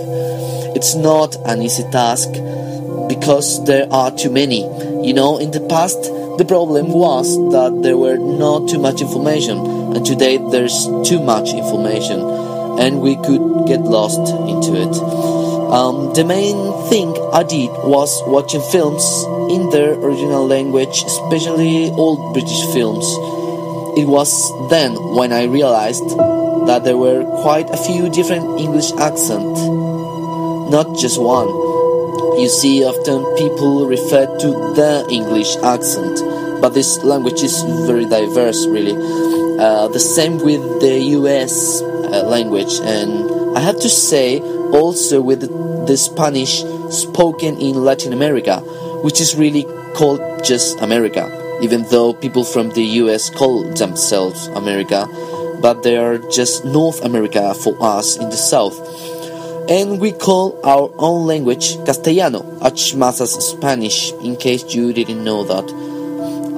It's 0.75 0.95
not 0.95 1.37
an 1.47 1.61
easy 1.61 1.83
task 1.91 2.29
because 3.07 3.63
there 3.63 3.87
are 3.91 4.11
too 4.11 4.29
many. 4.29 4.61
You 5.07 5.13
know, 5.13 5.39
in 5.39 5.51
the 5.51 5.61
past, 5.61 6.01
the 6.37 6.45
problem 6.45 6.91
was 6.91 7.27
that 7.53 7.83
there 7.83 7.97
were 7.97 8.17
not 8.17 8.69
too 8.69 8.79
much 8.79 9.01
information, 9.01 9.57
and 9.95 10.05
today 10.05 10.37
there's 10.51 10.87
too 11.07 11.23
much 11.23 11.53
information, 11.53 12.19
and 12.79 13.01
we 13.01 13.15
could 13.15 13.65
get 13.65 13.81
lost 13.81 14.19
into 14.47 14.75
it. 14.75 15.38
Um, 15.69 16.13
the 16.15 16.25
main 16.25 16.57
thing 16.89 17.15
I 17.31 17.43
did 17.43 17.69
was 17.85 18.23
watching 18.25 18.61
films 18.71 19.05
in 19.53 19.69
their 19.69 19.93
original 20.01 20.47
language, 20.47 21.03
especially 21.05 21.91
old 21.91 22.33
British 22.33 22.65
films. 22.73 23.05
It 23.95 24.07
was 24.07 24.33
then 24.71 24.95
when 25.13 25.31
I 25.31 25.43
realized 25.43 26.09
that 26.65 26.83
there 26.85 26.97
were 26.97 27.23
quite 27.41 27.69
a 27.69 27.77
few 27.77 28.09
different 28.09 28.59
English 28.59 28.91
accents, 28.93 29.61
not 30.73 30.97
just 30.97 31.21
one. 31.21 31.49
You 32.41 32.49
see, 32.49 32.83
often 32.83 33.21
people 33.37 33.85
refer 33.85 34.25
to 34.25 34.47
the 34.73 35.05
English 35.11 35.55
accent, 35.57 36.17
but 36.61 36.69
this 36.69 36.97
language 37.03 37.43
is 37.43 37.61
very 37.85 38.05
diverse, 38.05 38.65
really. 38.65 38.97
Uh, 39.59 39.87
the 39.89 39.99
same 39.99 40.39
with 40.39 40.81
the 40.81 40.97
US 41.19 41.81
uh, 41.81 42.23
language, 42.25 42.79
and 42.81 43.55
I 43.55 43.59
have 43.59 43.79
to 43.81 43.89
say, 43.89 44.41
also 44.73 45.21
with 45.21 45.41
the 45.87 45.97
Spanish 45.97 46.63
spoken 46.89 47.57
in 47.57 47.83
Latin 47.83 48.13
America, 48.13 48.59
which 49.03 49.21
is 49.21 49.35
really 49.35 49.63
called 49.95 50.21
just 50.43 50.79
America, 50.81 51.27
even 51.61 51.83
though 51.89 52.13
people 52.13 52.43
from 52.43 52.69
the 52.71 52.83
US 53.03 53.29
call 53.29 53.63
themselves 53.73 54.47
America, 54.47 55.07
but 55.61 55.83
they 55.83 55.97
are 55.97 56.17
just 56.17 56.65
North 56.65 57.03
America 57.03 57.53
for 57.53 57.75
us 57.81 58.17
in 58.17 58.29
the 58.29 58.37
South. 58.37 58.77
And 59.69 59.99
we 59.99 60.11
call 60.11 60.59
our 60.63 60.91
own 60.97 61.27
language 61.27 61.75
Castellano, 61.85 62.57
as 62.61 62.95
much 62.95 63.21
as 63.21 63.33
Spanish, 63.33 64.11
in 64.13 64.35
case 64.35 64.73
you 64.73 64.93
didn't 64.93 65.23
know 65.23 65.43
that. 65.43 65.69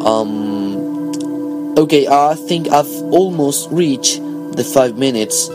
Um, 0.05 1.77
okay, 1.77 2.07
I 2.07 2.35
think 2.35 2.69
I've 2.69 2.91
almost 3.11 3.69
reached 3.69 4.21
the 4.55 4.63
five 4.63 4.97
minutes, 4.97 5.49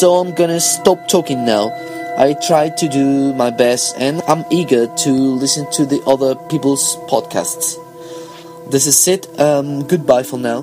so 0.00 0.16
I'm 0.16 0.34
gonna 0.34 0.60
stop 0.60 1.06
talking 1.08 1.44
now 1.44 1.70
I 2.18 2.32
try 2.32 2.68
to 2.68 2.88
do 2.88 3.32
my 3.34 3.50
best 3.50 3.94
and 3.96 4.20
I'm 4.26 4.44
eager 4.50 4.88
to 4.88 5.10
listen 5.10 5.70
to 5.70 5.86
the 5.86 6.02
other 6.04 6.34
people's 6.48 6.96
podcasts. 7.06 7.78
This 8.72 8.88
is 8.88 9.06
it. 9.06 9.28
Um, 9.38 9.86
goodbye 9.86 10.24
for 10.24 10.36
now. 10.36 10.62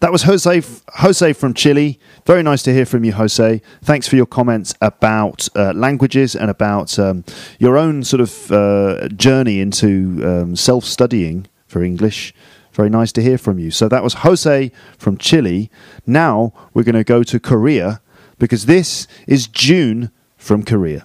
That 0.00 0.10
was 0.10 0.22
Jose 0.24 0.62
Jose 0.94 1.32
from 1.34 1.54
Chile. 1.54 2.00
Very 2.26 2.42
nice 2.42 2.64
to 2.64 2.72
hear 2.72 2.86
from 2.86 3.04
you, 3.04 3.12
Jose. 3.12 3.62
Thanks 3.82 4.08
for 4.08 4.16
your 4.16 4.26
comments 4.26 4.74
about 4.80 5.48
uh, 5.54 5.72
languages 5.72 6.34
and 6.34 6.50
about 6.50 6.98
um, 6.98 7.22
your 7.60 7.78
own 7.78 8.02
sort 8.02 8.20
of 8.20 8.50
uh, 8.50 9.06
journey 9.10 9.60
into 9.60 10.20
um, 10.24 10.56
self 10.56 10.84
studying 10.84 11.46
for 11.68 11.84
English. 11.84 12.34
Very 12.80 12.88
nice 12.88 13.12
to 13.12 13.20
hear 13.20 13.36
from 13.36 13.58
you. 13.58 13.70
So 13.70 13.90
that 13.90 14.02
was 14.02 14.24
Jose 14.24 14.72
from 14.96 15.18
Chile. 15.18 15.70
Now 16.06 16.54
we're 16.72 16.82
going 16.82 16.94
to 16.94 17.04
go 17.04 17.22
to 17.22 17.38
Korea 17.38 18.00
because 18.38 18.64
this 18.64 19.06
is 19.26 19.46
June 19.46 20.10
from 20.38 20.62
Korea. 20.62 21.04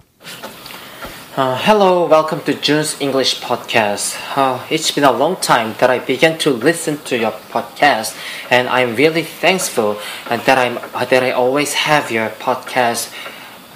Uh, 1.36 1.54
hello, 1.58 2.06
welcome 2.06 2.40
to 2.44 2.54
June's 2.54 2.98
English 2.98 3.42
podcast. 3.42 4.16
Uh, 4.38 4.64
it's 4.70 4.90
been 4.90 5.04
a 5.04 5.12
long 5.12 5.36
time 5.36 5.74
that 5.78 5.90
I 5.90 5.98
began 5.98 6.38
to 6.38 6.50
listen 6.50 6.96
to 7.12 7.18
your 7.18 7.32
podcast, 7.52 8.16
and 8.50 8.70
I'm 8.70 8.96
really 8.96 9.22
thankful 9.22 10.00
that 10.30 10.56
I'm 10.56 10.76
that 11.10 11.22
I 11.22 11.32
always 11.32 11.74
have 11.74 12.10
your 12.10 12.30
podcast 12.30 13.12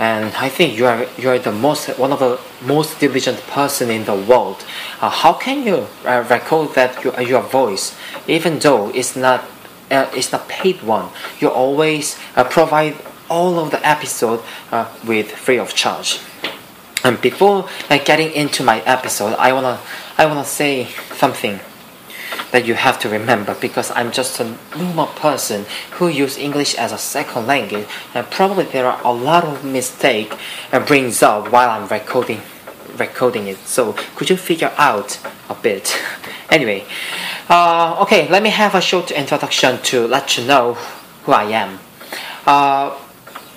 and 0.01 0.35
I 0.35 0.49
think 0.49 0.79
you 0.79 0.87
are 0.87 1.07
you 1.19 1.29
are 1.29 1.39
the 1.39 1.53
most 1.53 1.87
one 1.99 2.11
of 2.11 2.21
the 2.21 2.41
most 2.65 2.99
diligent 3.01 3.39
person 3.43 3.91
in 3.91 4.07
the 4.07 4.15
world. 4.15 4.65
Uh, 4.99 5.11
how 5.11 5.35
can 5.35 5.67
you 5.67 5.87
uh, 6.07 6.25
record 6.31 6.75
that 6.75 7.05
your, 7.05 7.21
your 7.21 7.43
voice, 7.43 7.95
even 8.27 8.59
though 8.61 8.89
it's 8.95 9.15
not 9.15 9.45
uh, 9.91 10.11
it's 10.15 10.33
not 10.33 10.49
paid 10.49 10.83
one? 10.83 11.11
You 11.39 11.51
always 11.51 12.19
uh, 12.35 12.45
provide 12.45 12.97
all 13.29 13.59
of 13.59 13.73
the 13.73 13.87
episode 13.87 14.43
uh, 14.73 14.89
with 15.07 15.33
free 15.33 15.59
of 15.59 15.75
charge. 15.75 16.19
And 17.05 17.21
before 17.21 17.69
uh, 17.91 17.99
getting 17.99 18.33
into 18.33 18.65
my 18.65 18.81
episode, 18.87 19.35
I 19.37 19.53
wanna 19.53 19.81
I 20.17 20.25
wanna 20.25 20.47
say 20.47 20.87
something 21.13 21.61
that 22.53 22.67
you 22.67 22.75
have 22.75 22.99
to 23.01 23.09
remember 23.09 23.55
because 23.61 23.91
I'm 23.93 24.13
just 24.13 24.41
a 24.41 24.57
normal 24.77 25.07
person 25.07 25.67
who 25.93 26.09
use 26.09 26.37
English 26.39 26.75
as 26.75 26.93
a 26.93 26.99
second 26.99 27.47
language 27.47 27.87
and 28.15 28.29
probably 28.31 28.65
there 28.65 28.87
are 28.87 29.01
a 29.05 29.13
lot 29.13 29.45
of 29.45 29.65
mistake 29.65 30.37
and 30.73 30.87
brings 30.87 31.23
up 31.23 31.51
while 31.51 31.71
I'm 31.71 31.89
recording 31.89 32.41
recording 32.97 33.47
it 33.47 33.59
so 33.59 33.95
could 34.17 34.29
you 34.29 34.37
figure 34.37 34.73
out 34.77 35.19
a 35.49 35.55
bit 35.55 35.97
anyway 36.51 36.85
uh, 37.49 37.99
okay 38.03 38.29
let 38.29 38.43
me 38.43 38.51
have 38.51 38.75
a 38.75 38.81
short 38.81 39.11
introduction 39.11 39.81
to 39.83 40.07
let 40.07 40.37
you 40.37 40.45
know 40.47 40.75
who 41.25 41.33
I 41.33 41.45
am 41.45 41.79
uh, 42.47 42.99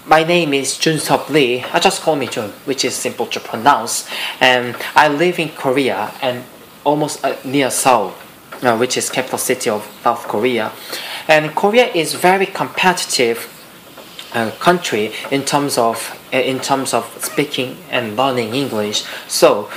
my 0.05 0.23
name 0.23 0.53
is 0.53 0.77
Jun 0.77 0.99
Sop 0.99 1.29
Lee. 1.29 1.63
I 1.63 1.79
just 1.79 2.01
call 2.01 2.17
me 2.17 2.27
Jun, 2.27 2.49
which 2.65 2.83
is 2.83 2.93
simple 2.93 3.25
to 3.27 3.39
pronounce. 3.39 4.05
And 4.41 4.75
I 4.95 5.07
live 5.07 5.39
in 5.39 5.47
Korea 5.49 6.13
and 6.21 6.43
almost 6.83 7.23
uh, 7.23 7.37
near 7.45 7.71
Seoul, 7.71 8.13
uh, 8.63 8.77
which 8.77 8.97
is 8.97 9.09
capital 9.09 9.37
city 9.37 9.69
of 9.69 9.83
South 10.03 10.27
Korea. 10.27 10.71
And 11.27 11.53
Korea 11.55 11.87
is 11.87 12.13
very 12.15 12.45
competitive 12.45 13.49
uh, 14.33 14.51
country 14.59 15.13
in 15.31 15.43
terms 15.43 15.77
of 15.77 16.19
uh, 16.33 16.37
in 16.37 16.59
terms 16.59 16.93
of 16.93 17.05
speaking 17.23 17.77
and 17.89 18.15
learning 18.17 18.55
English. 18.55 19.05
So. 19.27 19.69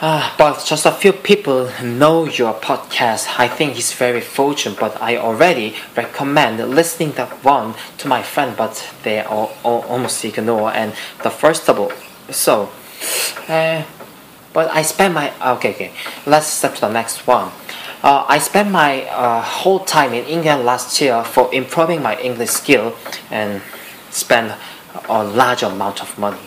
Uh, 0.00 0.32
but 0.38 0.64
just 0.64 0.86
a 0.86 0.92
few 0.92 1.12
people 1.12 1.68
know 1.82 2.24
your 2.24 2.54
podcast. 2.54 3.26
I 3.36 3.48
think 3.48 3.76
it's 3.76 3.92
very 3.92 4.20
fortunate, 4.20 4.78
but 4.78 5.02
I 5.02 5.16
already 5.16 5.74
recommend 5.96 6.58
listening 6.70 7.10
that 7.12 7.42
one 7.42 7.74
to 7.98 8.06
my 8.06 8.22
friend, 8.22 8.56
but 8.56 8.88
they 9.02 9.22
all, 9.22 9.50
all 9.64 9.82
almost 9.88 10.24
ignore. 10.24 10.72
And 10.72 10.92
the 11.24 11.30
first 11.30 11.68
of 11.68 11.80
all, 11.80 11.90
so, 12.30 12.70
uh, 13.48 13.82
but 14.52 14.70
I 14.70 14.82
spend 14.82 15.14
my 15.14 15.32
okay, 15.54 15.70
okay. 15.70 15.92
Let's 16.26 16.46
step 16.46 16.76
to 16.76 16.82
the 16.82 16.92
next 16.92 17.26
one. 17.26 17.50
Uh, 18.02 18.24
I 18.28 18.38
spent 18.38 18.70
my 18.70 19.04
uh, 19.06 19.42
whole 19.42 19.80
time 19.80 20.14
in 20.14 20.24
England 20.24 20.64
last 20.64 21.00
year 21.00 21.24
for 21.24 21.52
improving 21.52 22.00
my 22.00 22.16
English 22.20 22.50
skill 22.50 22.94
and 23.30 23.60
spend 24.10 24.54
a 25.08 25.24
large 25.24 25.62
amount 25.62 26.00
of 26.00 26.16
money. 26.18 26.38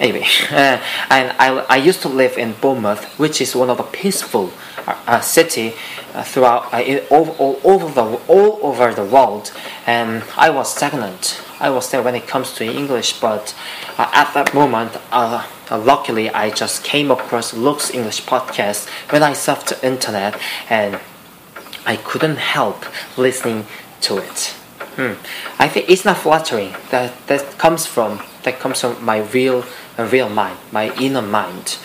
Anyway, 0.00 0.24
uh, 0.50 0.80
and 1.10 1.34
I, 1.38 1.64
I 1.68 1.76
used 1.76 2.00
to 2.02 2.08
live 2.08 2.38
in 2.38 2.54
Bournemouth, 2.54 3.04
which 3.18 3.40
is 3.40 3.54
one 3.54 3.68
of 3.68 3.76
the 3.76 3.82
peaceful 3.82 4.50
uh, 4.86 4.96
uh 5.06 5.20
city 5.20 5.74
uh, 6.14 6.22
throughout 6.22 6.72
uh, 6.72 7.00
all, 7.10 7.30
all, 7.38 7.60
over 7.64 7.88
the 7.92 8.20
all 8.28 8.58
over 8.62 8.94
the 8.94 9.04
world, 9.04 9.52
and 9.86 10.22
I 10.36 10.50
was 10.50 10.74
stagnant. 10.74 11.40
I 11.60 11.70
was 11.70 11.90
there 11.90 12.02
when 12.02 12.14
it 12.14 12.26
comes 12.26 12.52
to 12.54 12.64
English, 12.64 13.20
but 13.20 13.54
uh, 13.96 14.10
at 14.12 14.34
that 14.34 14.52
moment, 14.54 14.92
luckily 15.70 16.28
I 16.30 16.50
just 16.50 16.84
came 16.84 17.10
across 17.10 17.54
Luke's 17.54 17.90
English 17.90 18.24
podcast 18.24 18.88
when 19.10 19.22
I 19.22 19.32
surfed 19.32 19.68
the 19.68 19.86
internet, 19.86 20.38
and 20.68 21.00
I 21.86 21.96
couldn't 21.96 22.36
help 22.36 22.84
listening 23.16 23.66
to 24.02 24.18
it. 24.18 24.54
Hmm. 24.96 25.14
I 25.58 25.68
think 25.68 25.90
it's 25.90 26.04
not 26.04 26.18
flattering. 26.18 26.72
That 26.90 27.12
that 27.26 27.58
comes 27.58 27.86
from 27.86 28.20
that 28.44 28.60
comes 28.60 28.80
from 28.80 29.04
my 29.04 29.18
real 29.32 29.64
real 29.98 30.28
mind, 30.28 30.58
my 30.70 30.94
inner 30.96 31.22
mind, 31.22 31.78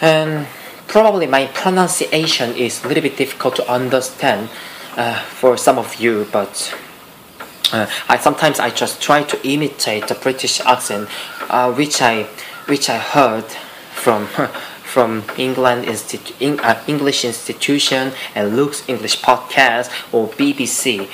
and 0.00 0.46
probably 0.92 1.26
my 1.26 1.46
pronunciation 1.46 2.54
is 2.54 2.84
a 2.84 2.88
little 2.88 3.02
bit 3.02 3.16
difficult 3.16 3.56
to 3.56 3.66
understand 3.66 4.50
uh, 4.96 5.18
for 5.22 5.56
some 5.56 5.78
of 5.78 5.96
you, 5.96 6.28
but. 6.30 6.74
Uh, 7.72 7.88
I 8.06 8.18
sometimes 8.18 8.60
I 8.60 8.68
just 8.68 9.00
try 9.00 9.22
to 9.22 9.48
imitate 9.48 10.08
the 10.08 10.14
British 10.14 10.60
accent, 10.60 11.08
uh, 11.48 11.72
which 11.72 12.02
I 12.02 12.24
which 12.68 12.90
I 12.90 12.98
heard 12.98 13.46
from 13.94 14.26
from 14.92 15.24
England 15.38 15.86
Institu- 15.86 16.60
uh, 16.62 16.76
English 16.86 17.24
Institution 17.24 18.12
and 18.34 18.54
Luke's 18.54 18.86
English 18.86 19.22
Podcast 19.22 19.88
or 20.12 20.28
BBC. 20.28 21.08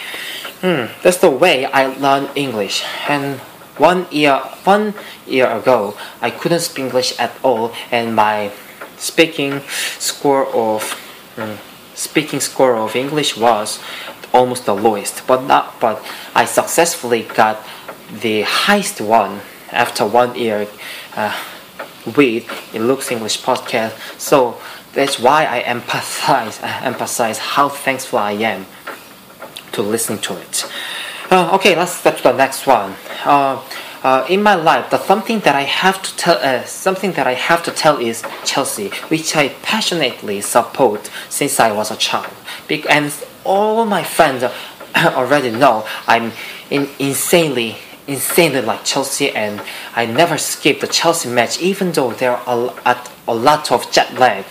Hmm, 0.60 0.90
that's 1.04 1.18
the 1.18 1.30
way 1.30 1.66
I 1.66 1.86
learned 1.86 2.30
English. 2.34 2.82
And 3.08 3.38
one 3.78 4.08
year, 4.10 4.38
one 4.64 4.94
year 5.28 5.46
ago, 5.46 5.94
I 6.20 6.30
couldn't 6.30 6.66
speak 6.66 6.86
English 6.86 7.14
at 7.20 7.30
all, 7.44 7.70
and 7.92 8.16
my 8.16 8.50
speaking 8.98 9.60
score 9.98 10.46
of 10.54 10.92
hmm, 11.36 11.54
speaking 11.94 12.40
score 12.40 12.76
of 12.76 12.94
English 12.94 13.36
was 13.36 13.80
almost 14.32 14.66
the 14.66 14.74
lowest. 14.74 15.26
But 15.26 15.44
not, 15.44 15.80
but 15.80 16.04
I 16.34 16.44
successfully 16.44 17.22
got 17.22 17.64
the 18.12 18.42
highest 18.42 19.00
one 19.00 19.40
after 19.70 20.06
one 20.06 20.34
year 20.34 20.68
uh, 21.16 21.36
with 22.16 22.72
the 22.72 22.78
Luke's 22.78 23.10
English 23.10 23.42
podcast. 23.42 23.98
So 24.18 24.60
that's 24.92 25.18
why 25.18 25.44
I 25.44 25.60
emphasize 25.60 26.60
emphasize 26.62 27.38
how 27.38 27.68
thankful 27.68 28.18
I 28.18 28.32
am 28.32 28.66
to 29.72 29.82
listen 29.82 30.18
to 30.18 30.36
it. 30.36 30.70
Uh, 31.30 31.54
okay, 31.54 31.76
let's 31.76 31.92
step 31.92 32.16
to 32.16 32.22
the 32.22 32.32
next 32.32 32.66
one. 32.66 32.94
Uh, 33.24 33.62
uh, 34.02 34.26
in 34.28 34.42
my 34.42 34.54
life, 34.54 34.90
the 34.90 34.98
something 34.98 35.40
that 35.40 35.54
I 35.54 35.62
have 35.62 36.02
to 36.02 36.16
tell, 36.16 36.38
uh, 36.38 36.64
something 36.64 37.12
that 37.12 37.26
I 37.26 37.34
have 37.34 37.62
to 37.64 37.70
tell 37.70 37.98
is 37.98 38.22
Chelsea, 38.44 38.88
which 39.08 39.34
I 39.36 39.48
passionately 39.62 40.40
support 40.40 41.10
since 41.28 41.58
I 41.58 41.72
was 41.72 41.90
a 41.90 41.96
child. 41.96 42.32
Be- 42.66 42.88
and 42.88 43.12
all 43.44 43.84
my 43.84 44.04
friends 44.04 44.44
already 44.96 45.50
know 45.50 45.86
I'm 46.06 46.32
in- 46.70 46.88
insanely, 46.98 47.76
insanely 48.06 48.62
like 48.62 48.84
Chelsea, 48.84 49.30
and 49.30 49.60
I 49.94 50.06
never 50.06 50.38
skip 50.38 50.80
the 50.80 50.86
Chelsea 50.86 51.28
match, 51.28 51.60
even 51.60 51.92
though 51.92 52.12
there 52.12 52.36
are 52.36 52.74
a, 52.84 52.96
a 53.26 53.34
lot 53.34 53.72
of 53.72 53.90
jet 53.90 54.14
lag 54.14 54.44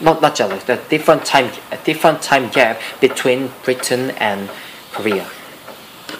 not 0.00 0.22
not 0.22 0.34
jealous, 0.34 0.62
the 0.64 0.76
different 0.88 1.24
time 1.24 1.50
a 1.70 1.76
different 1.78 2.22
time 2.22 2.48
gap 2.50 2.80
between 3.00 3.50
Britain 3.64 4.10
and 4.12 4.48
Korea. 4.92 5.26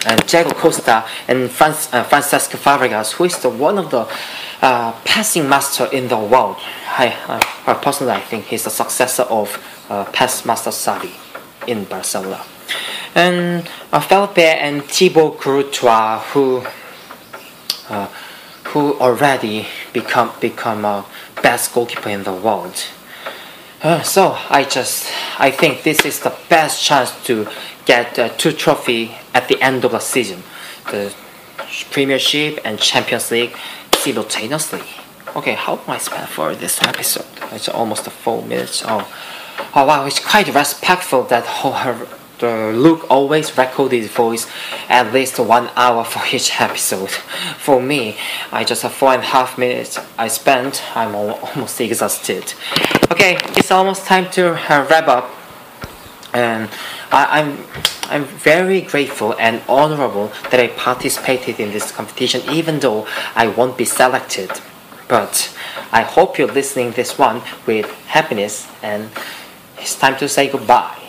And 0.05 0.25
Diego 0.27 0.51
Costa 0.51 1.05
and 1.27 1.49
Franz, 1.49 1.89
uh, 1.93 2.03
Francesco 2.03 2.57
Fabregas, 2.57 3.13
who 3.13 3.25
is 3.25 3.37
the 3.39 3.49
one 3.49 3.77
of 3.77 3.91
the 3.91 4.07
uh, 4.61 4.91
passing 5.03 5.47
master 5.47 5.85
in 5.91 6.07
the 6.07 6.17
world. 6.17 6.57
I, 6.87 7.15
uh, 7.65 7.73
personally, 7.75 8.13
I 8.13 8.19
think 8.19 8.45
he's 8.45 8.63
the 8.63 8.69
successor 8.69 9.23
of 9.23 9.57
uh, 9.89 10.05
pass 10.05 10.45
master 10.45 10.71
Xavi 10.71 11.11
in 11.67 11.85
Barcelona. 11.85 12.43
And 13.15 13.69
uh, 13.91 13.99
Felipe 13.99 14.39
and 14.39 14.83
Thibaut 14.83 15.39
Courtois, 15.39 16.19
who 16.31 16.63
uh, 17.89 18.07
who 18.65 18.93
already 18.99 19.67
become 19.91 20.31
become 20.39 20.85
a 20.85 21.05
best 21.41 21.73
goalkeeper 21.73 22.09
in 22.09 22.23
the 22.23 22.33
world. 22.33 22.75
Uh, 23.83 24.01
so 24.01 24.37
I 24.49 24.63
just 24.63 25.11
I 25.37 25.51
think 25.51 25.83
this 25.83 26.05
is 26.05 26.21
the 26.21 26.33
best 26.49 26.83
chance 26.83 27.11
to 27.25 27.47
get 27.85 28.17
uh, 28.17 28.29
two 28.29 28.51
trophy 28.51 29.15
at 29.33 29.47
the 29.47 29.61
end 29.61 29.85
of 29.85 29.91
the 29.91 29.99
season, 29.99 30.43
the 30.91 31.13
Premiership 31.91 32.59
and 32.63 32.79
Champions 32.79 33.31
League 33.31 33.55
simultaneously. 33.93 34.81
Okay, 35.35 35.53
how 35.53 35.77
am 35.77 35.89
I 35.89 35.97
spend 35.97 36.29
for 36.29 36.53
this 36.55 36.81
episode? 36.83 37.25
It's 37.51 37.69
almost 37.69 38.09
four 38.09 38.43
minutes. 38.43 38.83
Oh, 38.85 39.11
oh 39.75 39.85
wow! 39.85 40.05
It's 40.05 40.19
quite 40.19 40.53
respectful 40.53 41.23
that 41.23 41.45
her 41.83 42.07
the 42.39 42.73
Luke 42.73 43.05
always 43.09 43.57
record 43.57 43.93
his 43.93 44.09
voice 44.09 44.47
at 44.89 45.13
least 45.13 45.39
one 45.39 45.69
hour 45.75 46.03
for 46.11 46.21
each 46.35 46.59
episode. 46.59 47.09
For 47.09 47.81
me, 47.81 48.17
I 48.51 48.63
just 48.63 48.81
have 48.81 48.93
four 48.93 49.13
and 49.13 49.21
a 49.21 49.25
half 49.25 49.57
minutes 49.57 49.97
I 50.17 50.27
spent. 50.27 50.83
I'm 50.95 51.15
almost 51.15 51.79
exhausted. 51.79 52.53
Okay, 53.11 53.37
it's 53.57 53.71
almost 53.71 54.05
time 54.05 54.29
to 54.31 54.53
uh, 54.53 54.87
wrap 54.89 55.07
up. 55.07 55.42
And 56.33 56.69
I, 57.11 57.41
I'm 57.41 57.57
I'm 58.09 58.25
very 58.25 58.81
grateful 58.81 59.35
and 59.39 59.61
honorable 59.67 60.31
that 60.49 60.59
I 60.59 60.67
participated 60.67 61.59
in 61.59 61.71
this 61.71 61.91
competition, 61.91 62.41
even 62.51 62.79
though 62.79 63.07
I 63.35 63.47
won't 63.47 63.77
be 63.77 63.85
selected. 63.85 64.51
But 65.07 65.55
I 65.91 66.01
hope 66.01 66.37
you're 66.37 66.51
listening 66.51 66.91
this 66.91 67.17
one 67.17 67.41
with 67.65 67.85
happiness, 68.07 68.67
and 68.81 69.09
it's 69.77 69.95
time 69.97 70.17
to 70.17 70.27
say 70.27 70.49
goodbye. 70.49 70.99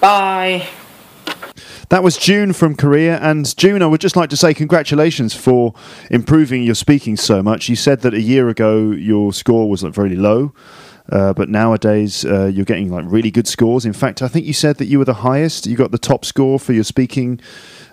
Bye. 0.00 0.68
That 1.90 2.04
was 2.04 2.16
June 2.16 2.52
from 2.52 2.76
Korea. 2.76 3.18
And 3.18 3.56
June, 3.56 3.82
I 3.82 3.86
would 3.86 4.00
just 4.00 4.14
like 4.14 4.30
to 4.30 4.36
say 4.36 4.54
congratulations 4.54 5.34
for 5.34 5.74
improving 6.08 6.62
your 6.62 6.76
speaking 6.76 7.16
so 7.16 7.42
much. 7.42 7.68
You 7.68 7.74
said 7.74 8.02
that 8.02 8.14
a 8.14 8.20
year 8.20 8.48
ago 8.48 8.92
your 8.92 9.32
score 9.32 9.68
was 9.68 9.82
like 9.82 9.92
very 9.92 10.14
low. 10.14 10.52
Uh, 11.10 11.32
but 11.32 11.48
nowadays, 11.48 12.24
uh, 12.24 12.46
you're 12.46 12.64
getting 12.64 12.90
like 12.90 13.04
really 13.08 13.30
good 13.30 13.48
scores. 13.48 13.84
In 13.84 13.92
fact, 13.92 14.22
I 14.22 14.28
think 14.28 14.46
you 14.46 14.52
said 14.52 14.76
that 14.76 14.86
you 14.86 14.98
were 14.98 15.04
the 15.04 15.14
highest. 15.14 15.66
You 15.66 15.76
got 15.76 15.90
the 15.90 15.98
top 15.98 16.24
score 16.24 16.58
for 16.58 16.72
your 16.72 16.84
speaking 16.84 17.40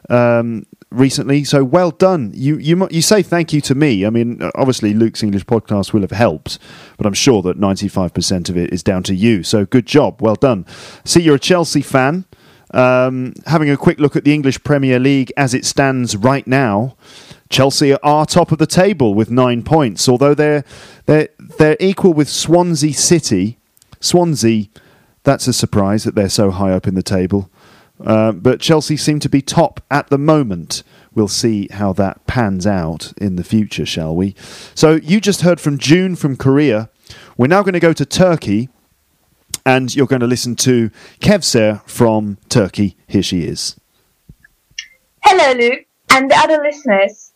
um, 0.09 0.65
recently. 0.91 1.43
So 1.43 1.63
well 1.63 1.91
done. 1.91 2.31
You 2.35 2.57
you 2.57 2.87
you 2.91 3.01
say 3.01 3.23
thank 3.23 3.53
you 3.53 3.61
to 3.61 3.75
me. 3.75 4.05
I 4.05 4.09
mean, 4.09 4.41
obviously 4.55 4.93
Luke's 4.93 5.23
English 5.23 5.45
podcast 5.45 5.93
will 5.93 6.01
have 6.01 6.11
helped, 6.11 6.59
but 6.97 7.05
I'm 7.05 7.13
sure 7.13 7.41
that 7.41 7.59
95% 7.59 8.49
of 8.49 8.57
it 8.57 8.71
is 8.71 8.83
down 8.83 9.03
to 9.03 9.15
you. 9.15 9.43
So 9.43 9.65
good 9.65 9.85
job. 9.85 10.21
Well 10.21 10.35
done. 10.35 10.65
See, 11.03 11.21
you're 11.21 11.35
a 11.35 11.39
Chelsea 11.39 11.81
fan. 11.81 12.25
Um, 12.73 13.33
having 13.45 13.69
a 13.69 13.77
quick 13.77 13.99
look 13.99 14.15
at 14.15 14.25
the 14.25 14.33
English 14.33 14.61
Premier 14.63 14.99
League 14.99 15.31
as 15.37 15.53
it 15.53 15.65
stands 15.65 16.15
right 16.17 16.45
now. 16.45 16.97
Chelsea 17.49 17.93
are 17.93 18.25
top 18.25 18.51
of 18.51 18.57
the 18.57 18.67
table 18.67 19.13
with 19.13 19.31
nine 19.31 19.63
points, 19.63 20.09
although 20.09 20.33
they're 20.33 20.63
they're 21.05 21.29
they're 21.39 21.77
equal 21.79 22.13
with 22.13 22.29
Swansea 22.29 22.93
City. 22.93 23.57
Swansea, 23.99 24.65
that's 25.23 25.47
a 25.47 25.53
surprise 25.53 26.03
that 26.03 26.15
they're 26.15 26.29
so 26.29 26.51
high 26.51 26.71
up 26.71 26.87
in 26.87 26.95
the 26.95 27.03
table. 27.03 27.49
Uh, 28.03 28.31
but 28.31 28.59
Chelsea 28.59 28.95
seem 28.95 29.19
to 29.19 29.29
be 29.29 29.41
top 29.41 29.81
at 29.89 30.09
the 30.09 30.17
moment. 30.17 30.83
We'll 31.15 31.27
see 31.27 31.67
how 31.71 31.93
that 31.93 32.25
pans 32.27 32.67
out 32.67 33.11
in 33.17 33.37
the 33.37 33.43
future, 33.43 33.85
shall 33.85 34.15
we? 34.15 34.35
So 34.75 34.95
you 34.95 35.19
just 35.19 35.41
heard 35.41 35.59
from 35.59 35.79
June 35.79 36.15
from 36.15 36.35
Korea. 36.35 36.89
We're 37.37 37.47
now 37.47 37.63
going 37.63 37.73
to 37.73 37.79
go 37.79 37.93
to 37.93 38.05
Turkey, 38.05 38.69
and 39.65 39.95
you're 39.95 40.05
going 40.05 40.19
to 40.19 40.27
listen 40.27 40.55
to 40.57 40.91
Kevser 41.21 41.81
from 41.89 42.37
Turkey. 42.49 42.95
Here 43.07 43.23
she 43.23 43.45
is. 43.45 43.79
Hello, 45.23 45.53
Luke, 45.59 45.85
and 46.11 46.29
the 46.29 46.37
other 46.37 46.61
listeners. 46.61 47.26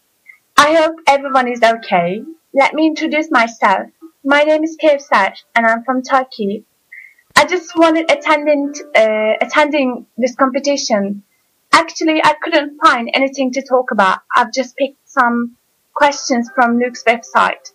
I 0.63 0.75
hope 0.75 0.97
everyone 1.07 1.47
is 1.47 1.63
okay. 1.63 2.23
Let 2.53 2.75
me 2.75 2.85
introduce 2.85 3.31
myself. 3.31 3.89
My 4.23 4.43
name 4.43 4.63
is 4.63 4.77
Kevser 4.79 5.33
and 5.55 5.65
I'm 5.65 5.83
from 5.83 6.03
Turkey. 6.03 6.65
I 7.35 7.45
just 7.45 7.75
wanted 7.75 8.11
attending 8.11 8.71
uh, 8.95 9.33
attending 9.41 10.05
this 10.19 10.35
competition. 10.35 11.23
Actually, 11.73 12.21
I 12.23 12.35
couldn't 12.43 12.77
find 12.79 13.09
anything 13.11 13.51
to 13.53 13.63
talk 13.63 13.89
about. 13.89 14.19
I've 14.35 14.53
just 14.53 14.77
picked 14.77 15.09
some 15.09 15.57
questions 15.95 16.51
from 16.53 16.77
Luke's 16.77 17.03
website. 17.05 17.71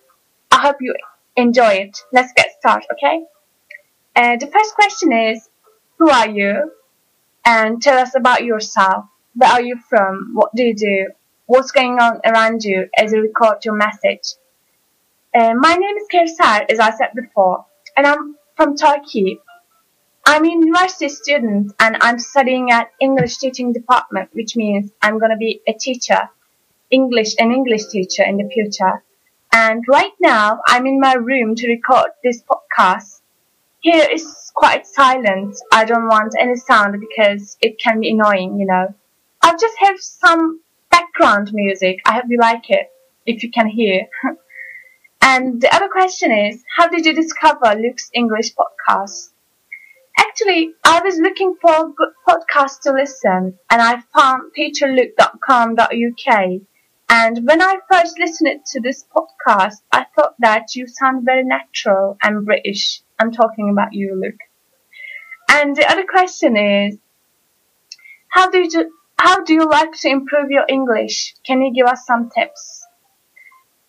I 0.53 0.59
hope 0.61 0.77
you 0.81 0.95
enjoy 1.35 1.73
it. 1.87 1.99
Let's 2.13 2.33
get 2.37 2.53
started, 2.61 2.87
okay? 2.93 3.25
Uh, 4.15 4.37
the 4.37 4.47
first 4.47 4.77
question 4.77 5.11
is, 5.13 5.49
who 5.99 6.09
are 6.09 6.29
you? 6.29 6.71
And 7.45 7.83
tell 7.83 7.99
us 7.99 8.15
about 8.15 8.45
yourself. 8.45 9.07
Where 9.35 9.51
are 9.51 9.63
you 9.63 9.77
from? 9.91 10.31
What 10.35 10.55
do 10.55 10.63
you 10.63 10.77
do? 10.77 11.07
What's 11.49 11.71
going 11.71 12.01
on 12.01 12.21
around 12.25 12.65
you 12.65 12.89
as 12.99 13.13
you 13.13 13.21
record 13.23 13.65
your 13.65 13.77
message? 13.77 14.35
Uh, 15.33 15.55
my 15.55 15.77
name 15.77 15.97
is 15.97 16.09
Kevser, 16.13 16.67
as 16.69 16.81
I 16.81 16.91
said 16.91 17.11
before, 17.15 17.67
and 17.97 18.05
I'm 18.05 18.35
from 18.57 18.77
Turkey. 18.77 19.39
I'm 20.27 20.45
a 20.45 20.49
university 20.49 21.09
student 21.09 21.73
and 21.79 21.99
I'm 22.01 22.19
studying 22.19 22.73
at 22.73 22.91
English 23.01 23.37
teaching 23.37 23.73
department, 23.73 24.31
which 24.33 24.57
means 24.57 24.91
I'm 25.01 25.21
going 25.21 25.31
to 25.31 25.37
be 25.37 25.61
a 25.69 25.73
teacher, 25.73 26.29
English, 26.91 27.37
an 27.39 27.53
English 27.53 27.87
teacher 27.93 28.25
in 28.25 28.39
the 28.39 28.49
future. 28.53 29.05
And 29.53 29.85
right 29.87 30.15
now 30.21 30.63
I'm 30.67 30.85
in 30.85 30.99
my 30.99 31.15
room 31.15 31.55
to 31.55 31.69
record 31.69 32.09
this 32.25 32.43
podcast. 32.43 33.21
Here 33.79 34.09
is 34.11 34.51
quite 34.53 34.85
silent. 34.85 35.57
I 35.73 35.85
don't 35.85 36.09
want 36.09 36.35
any 36.37 36.57
sound 36.57 36.99
because 36.99 37.57
it 37.61 37.79
can 37.79 38.01
be 38.01 38.11
annoying, 38.11 38.59
you 38.59 38.67
know. 38.67 38.93
I'll 39.43 39.57
just 39.57 39.77
have 39.79 40.01
some 40.01 40.61
background 40.97 41.51
music. 41.53 42.01
I 42.07 42.15
hope 42.15 42.25
you 42.29 42.39
like 42.39 42.71
it, 42.71 42.91
if 43.27 43.43
you 43.43 43.51
can 43.51 43.69
hear. 43.69 44.07
and 45.23 45.61
the 45.61 45.75
other 45.75 45.89
question 45.89 46.33
is, 46.33 46.63
how 46.77 46.89
did 46.89 47.05
you 47.05 47.15
discover 47.15 47.75
Luke's 47.75 48.11
English 48.15 48.55
podcast? 48.55 49.31
Actually, 50.19 50.73
I 50.85 51.03
was 51.05 51.19
looking 51.19 51.57
for 51.61 51.93
good 51.93 52.15
podcast 52.27 52.81
to 52.83 52.93
listen, 52.93 53.59
and 53.71 53.83
I 53.83 54.03
found 54.15 54.53
teacherluke.com.uk. 54.59 56.61
And 57.09 57.47
when 57.47 57.63
I 57.63 57.77
first 57.91 58.19
listened 58.19 58.65
to 58.73 58.81
this 58.81 59.05
podcast, 59.15 59.77
I 59.93 60.07
thought 60.15 60.35
that 60.41 60.75
you 60.75 60.87
sound 60.87 61.25
very 61.25 61.45
natural 61.45 62.17
and 62.23 62.47
British. 62.47 63.03
I'm 63.19 63.33
talking 63.33 63.71
about 63.71 63.93
you, 63.93 64.19
Luke. 64.21 64.41
And 65.49 65.77
the 65.77 65.91
other 65.91 66.05
question 66.05 66.57
is, 66.57 66.99
how 68.29 68.51
do 68.51 68.59
you 68.59 68.91
how 69.19 69.43
do 69.45 69.55
you 69.55 69.65
like 69.65 69.93
to 69.93 70.09
improve 70.09 70.51
your 70.51 70.65
English? 70.69 71.35
Can 71.47 71.63
you 71.63 71.73
give 71.75 71.87
us 71.87 72.05
some 72.07 72.31
tips? 72.31 72.87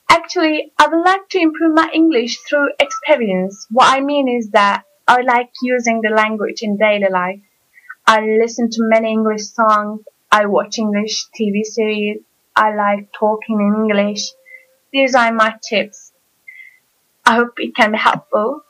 Actually, 0.10 0.72
I 0.80 0.88
would 0.88 1.04
like 1.06 1.28
to 1.30 1.40
improve 1.40 1.74
my 1.74 1.90
English 1.94 2.40
through 2.48 2.70
experience. 2.80 3.68
What 3.70 3.94
I 3.94 4.02
mean 4.02 4.28
is 4.30 4.50
that 4.52 4.84
I 5.08 5.22
like 5.22 5.52
using 5.62 6.02
the 6.02 6.10
language 6.10 6.62
in 6.62 6.78
daily 6.78 7.10
life. 7.10 7.40
I 8.06 8.22
listen 8.22 8.70
to 8.70 8.78
many 8.80 9.12
English 9.12 9.44
songs. 9.48 10.02
I 10.32 10.46
watch 10.46 10.80
English 10.80 11.28
TV 11.38 11.63
series. 11.63 12.20
I 12.56 12.74
like 12.74 13.12
talking 13.13 13.60
in 13.60 13.84
English. 13.84 14.32
These 14.92 15.13
are 15.13 15.32
my 15.32 15.56
tips. 15.62 16.13
I 17.26 17.36
hope 17.36 17.54
it 17.58 17.76
can 17.76 17.92
be 17.92 17.98
helpful. 17.98 18.62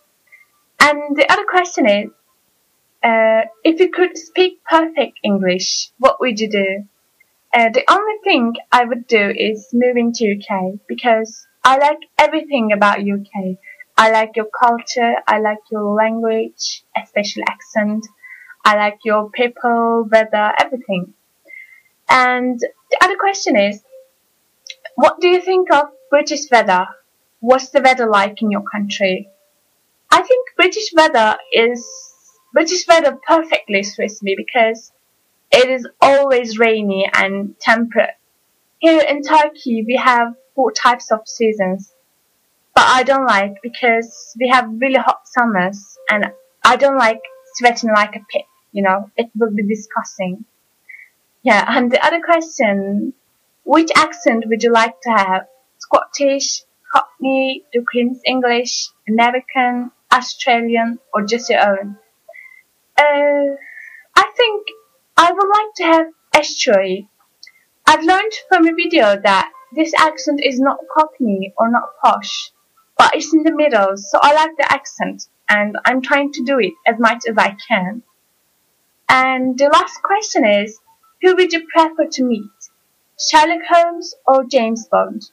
And 0.80 1.16
the 1.16 1.32
other 1.32 1.46
question 1.46 1.88
is, 1.88 2.10
uh, 3.08 3.42
if 3.64 3.80
you 3.80 3.90
could 3.90 4.18
speak 4.18 4.62
perfect 4.66 5.18
English, 5.24 5.92
what 5.98 6.20
would 6.20 6.40
you 6.42 6.50
do? 6.50 6.70
Uh, 7.54 7.70
the 7.70 7.86
only 7.90 8.18
thing 8.26 8.54
I 8.70 8.84
would 8.84 9.08
do 9.08 9.34
is 9.34 9.70
move 9.72 9.96
into 9.96 10.36
UK 10.36 10.80
because 10.88 11.48
I 11.64 11.78
like 11.78 12.00
everything 12.18 12.74
about 12.74 13.00
UK. 13.00 13.58
I 13.98 14.12
like 14.12 14.36
your 14.36 14.50
culture. 14.64 15.14
I 15.26 15.40
like 15.40 15.64
your 15.72 15.96
language, 15.96 16.84
especially 17.02 17.44
accent. 17.48 18.06
I 18.66 18.76
like 18.76 19.00
your 19.06 19.30
people, 19.30 20.08
weather, 20.12 20.52
everything. 20.60 21.14
And 22.10 22.60
the 22.60 22.98
other 23.02 23.16
question 23.18 23.56
is, 23.56 23.82
what 24.96 25.22
do 25.22 25.30
you 25.30 25.42
think 25.42 25.72
of 25.72 25.86
British 26.10 26.52
weather? 26.52 26.88
What's 27.40 27.70
the 27.70 27.82
weather 27.82 28.10
like 28.10 28.42
in 28.42 28.52
your 28.52 28.64
country? 28.70 29.30
I 30.12 30.22
think 30.24 30.50
British 30.58 30.92
weather 30.94 31.38
is 31.54 31.86
British 32.58 32.88
weather 32.88 33.20
perfectly 33.28 33.84
suits 33.84 34.24
me 34.24 34.36
because 34.36 34.92
it 35.52 35.70
is 35.70 35.88
always 36.02 36.58
rainy 36.58 37.10
and 37.14 37.60
temperate. 37.60 38.16
Here 38.80 39.02
in 39.02 39.22
Turkey, 39.22 39.84
we 39.86 39.96
have 39.96 40.36
four 40.56 40.72
types 40.72 41.12
of 41.12 41.28
seasons 41.28 41.94
but 42.78 42.86
I 42.86 43.02
don't 43.02 43.26
like 43.26 43.56
because 43.64 44.36
we 44.40 44.50
have 44.50 44.70
really 44.70 45.00
hot 45.00 45.28
summers 45.28 45.98
and 46.12 46.32
I 46.64 46.76
don't 46.76 47.00
like 47.00 47.22
sweating 47.56 47.90
like 47.90 48.16
a 48.16 48.20
pig, 48.32 48.44
you 48.72 48.84
know, 48.84 49.10
it 49.18 49.32
will 49.36 49.50
be 49.50 49.64
disgusting. 49.64 50.46
Yeah, 51.42 51.66
and 51.68 51.92
the 51.92 52.06
other 52.06 52.22
question, 52.22 53.14
which 53.64 53.90
accent 53.96 54.46
would 54.48 54.62
you 54.62 54.72
like 54.72 55.02
to 55.02 55.10
have? 55.10 55.48
Scottish, 55.80 56.62
Cockney, 56.94 57.64
Queen's 57.90 58.22
English, 58.24 58.90
American, 59.10 59.92
Australian, 60.14 61.00
or 61.12 61.24
just 61.24 61.50
your 61.50 61.68
own? 61.68 61.98
I 64.16 64.32
think 64.36 64.68
I 65.16 65.32
would 65.32 65.50
like 65.50 65.74
to 65.76 65.84
have 65.84 66.08
estuary. 66.34 67.10
I've 67.86 68.04
learned 68.04 68.34
from 68.50 68.68
a 68.68 68.74
video 68.74 69.20
that 69.22 69.52
this 69.74 69.94
accent 69.98 70.42
is 70.44 70.60
not 70.60 70.78
Cockney 70.96 71.54
or 71.58 71.70
not 71.70 71.90
posh 72.04 72.52
but 72.98 73.16
it's 73.16 73.34
in 73.34 73.44
the 73.44 73.54
middle, 73.54 73.96
so 73.96 74.20
I 74.22 74.34
like 74.34 74.58
the 74.58 74.72
accent, 74.72 75.28
and 75.48 75.78
I'm 75.86 76.02
trying 76.02 76.32
to 76.34 76.44
do 76.44 76.60
it 76.60 76.74
as 76.88 76.96
much 77.00 77.24
as 77.30 77.38
I 77.38 77.56
can. 77.68 78.02
And 79.08 79.58
the 79.58 79.70
last 79.70 80.02
question 80.02 80.46
is, 80.46 80.80
who 81.22 81.36
would 81.36 81.54
you 81.54 81.66
prefer 81.68 82.08
to 82.12 82.24
meet, 82.24 82.50
Sherlock 83.20 83.62
Holmes 83.70 84.16
or 84.26 84.44
James 84.46 84.88
Bond? 84.88 85.30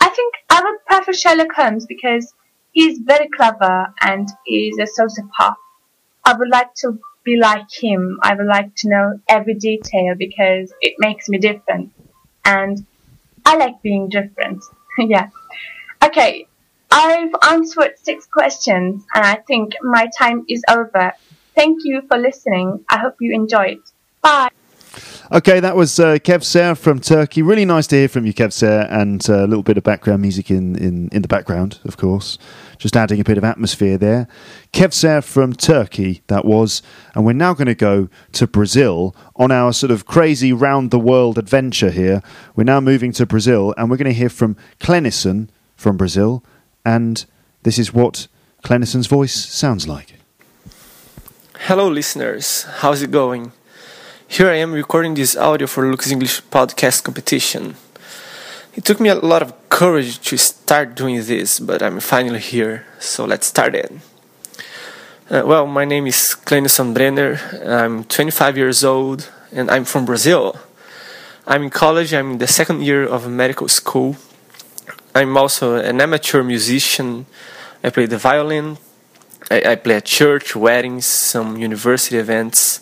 I 0.00 0.08
think 0.08 0.34
I 0.50 0.62
would 0.62 0.84
prefer 0.86 1.12
Sherlock 1.12 1.52
Holmes 1.54 1.86
because 1.86 2.34
he's 2.72 2.98
very 2.98 3.28
clever 3.28 3.94
and 4.00 4.28
is 4.46 4.78
a 4.78 5.00
sociopath. 5.00 5.56
I 6.24 6.34
would 6.34 6.48
like 6.48 6.74
to 6.76 6.98
be 7.24 7.36
like 7.36 7.66
him. 7.70 8.18
I 8.22 8.34
would 8.34 8.46
like 8.46 8.74
to 8.76 8.88
know 8.88 9.20
every 9.28 9.54
detail 9.54 10.14
because 10.16 10.72
it 10.80 10.94
makes 10.98 11.28
me 11.28 11.38
different. 11.38 11.92
And 12.44 12.86
I 13.44 13.56
like 13.56 13.82
being 13.82 14.08
different. 14.08 14.62
yeah. 14.98 15.28
Okay, 16.04 16.46
I've 16.90 17.34
answered 17.50 17.94
six 17.96 18.26
questions 18.26 19.04
and 19.14 19.24
I 19.24 19.36
think 19.36 19.74
my 19.82 20.08
time 20.16 20.44
is 20.48 20.62
over. 20.68 21.12
Thank 21.54 21.80
you 21.84 22.02
for 22.08 22.18
listening. 22.18 22.84
I 22.88 22.98
hope 22.98 23.16
you 23.20 23.34
enjoyed. 23.34 23.80
Bye. 24.20 24.51
Okay, 25.34 25.60
that 25.60 25.76
was 25.76 25.98
uh, 25.98 26.18
Kevser 26.18 26.76
from 26.76 27.00
Turkey. 27.00 27.40
Really 27.40 27.64
nice 27.64 27.86
to 27.86 27.96
hear 27.96 28.08
from 28.08 28.26
you, 28.26 28.34
Kevser, 28.34 28.86
and 28.92 29.24
uh, 29.30 29.46
a 29.46 29.46
little 29.46 29.62
bit 29.62 29.78
of 29.78 29.82
background 29.82 30.20
music 30.20 30.50
in, 30.50 30.76
in, 30.76 31.08
in 31.08 31.22
the 31.22 31.28
background, 31.28 31.78
of 31.86 31.96
course. 31.96 32.36
Just 32.76 32.98
adding 32.98 33.18
a 33.18 33.24
bit 33.24 33.38
of 33.38 33.44
atmosphere 33.44 33.96
there. 33.96 34.28
Kevser 34.74 35.24
from 35.24 35.54
Turkey, 35.54 36.20
that 36.26 36.44
was. 36.44 36.82
And 37.14 37.24
we're 37.24 37.32
now 37.32 37.54
going 37.54 37.68
to 37.68 37.74
go 37.74 38.10
to 38.32 38.46
Brazil 38.46 39.16
on 39.34 39.50
our 39.50 39.72
sort 39.72 39.90
of 39.90 40.04
crazy 40.04 40.52
round 40.52 40.90
the 40.90 40.98
world 40.98 41.38
adventure 41.38 41.90
here. 41.90 42.22
We're 42.54 42.64
now 42.64 42.80
moving 42.80 43.12
to 43.12 43.24
Brazil, 43.24 43.72
and 43.78 43.88
we're 43.88 43.96
going 43.96 44.12
to 44.12 44.12
hear 44.12 44.28
from 44.28 44.54
Clenison 44.80 45.48
from 45.76 45.96
Brazil, 45.96 46.44
and 46.84 47.24
this 47.62 47.78
is 47.78 47.90
what 47.90 48.28
Clenison's 48.62 49.06
voice 49.06 49.32
sounds 49.34 49.88
like. 49.88 50.12
Hello, 51.60 51.88
listeners. 51.88 52.64
How's 52.64 53.00
it 53.00 53.10
going? 53.10 53.52
Here 54.32 54.48
I 54.48 54.56
am 54.64 54.72
recording 54.72 55.12
this 55.12 55.36
audio 55.36 55.66
for 55.66 55.86
Luke's 55.90 56.10
English 56.10 56.40
podcast 56.50 57.04
competition. 57.04 57.76
It 58.74 58.82
took 58.82 58.98
me 58.98 59.10
a 59.10 59.14
lot 59.14 59.42
of 59.42 59.52
courage 59.68 60.20
to 60.30 60.38
start 60.38 60.94
doing 60.94 61.22
this, 61.22 61.60
but 61.60 61.82
I'm 61.82 62.00
finally 62.00 62.40
here, 62.40 62.86
so 62.98 63.26
let's 63.26 63.46
start 63.46 63.74
it. 63.74 63.92
Uh, 65.28 65.42
well, 65.44 65.66
my 65.66 65.84
name 65.84 66.06
is 66.06 66.34
Clenison 66.46 66.94
Brenner. 66.94 67.38
I'm 67.62 68.04
25 68.04 68.56
years 68.56 68.82
old 68.82 69.30
and 69.52 69.70
I'm 69.70 69.84
from 69.84 70.06
Brazil. 70.06 70.56
I'm 71.46 71.64
in 71.64 71.70
college, 71.70 72.14
I'm 72.14 72.30
in 72.32 72.38
the 72.38 72.46
second 72.46 72.82
year 72.82 73.04
of 73.04 73.28
medical 73.28 73.68
school 73.68 74.16
I'm 75.14 75.36
also 75.36 75.74
an 75.76 76.00
amateur 76.00 76.42
musician. 76.42 77.26
I 77.84 77.90
play 77.90 78.06
the 78.06 78.16
violin. 78.16 78.78
I, 79.50 79.72
I 79.72 79.74
play 79.76 79.96
at 79.96 80.06
church, 80.06 80.56
weddings, 80.56 81.04
some 81.04 81.58
university 81.58 82.16
events. 82.16 82.80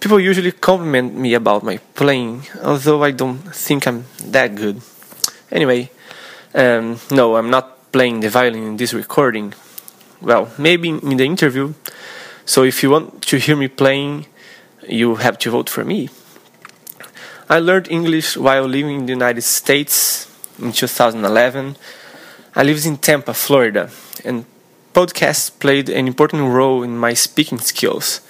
People 0.00 0.20
usually 0.20 0.52
compliment 0.52 1.16
me 1.16 1.34
about 1.34 1.62
my 1.62 1.78
playing, 1.94 2.42
although 2.62 3.02
I 3.02 3.10
don't 3.10 3.38
think 3.54 3.86
I'm 3.86 4.04
that 4.26 4.54
good. 4.54 4.82
Anyway, 5.50 5.90
um, 6.54 6.98
no, 7.10 7.36
I'm 7.36 7.50
not 7.50 7.92
playing 7.92 8.20
the 8.20 8.28
violin 8.28 8.64
in 8.64 8.76
this 8.76 8.92
recording. 8.92 9.54
Well, 10.20 10.50
maybe 10.58 10.88
in 10.90 11.16
the 11.16 11.24
interview. 11.24 11.74
So 12.44 12.64
if 12.64 12.82
you 12.82 12.90
want 12.90 13.22
to 13.22 13.38
hear 13.38 13.56
me 13.56 13.68
playing, 13.68 14.26
you 14.88 15.16
have 15.16 15.38
to 15.38 15.50
vote 15.50 15.70
for 15.70 15.84
me. 15.84 16.10
I 17.48 17.58
learned 17.58 17.88
English 17.90 18.36
while 18.36 18.64
living 18.64 19.00
in 19.00 19.06
the 19.06 19.12
United 19.12 19.42
States 19.42 20.28
in 20.58 20.72
2011. 20.72 21.76
I 22.56 22.62
lived 22.62 22.86
in 22.86 22.96
Tampa, 22.96 23.34
Florida, 23.34 23.90
and 24.24 24.44
podcasts 24.94 25.50
played 25.50 25.88
an 25.88 26.06
important 26.06 26.42
role 26.52 26.82
in 26.82 26.96
my 26.96 27.14
speaking 27.14 27.58
skills. 27.58 28.20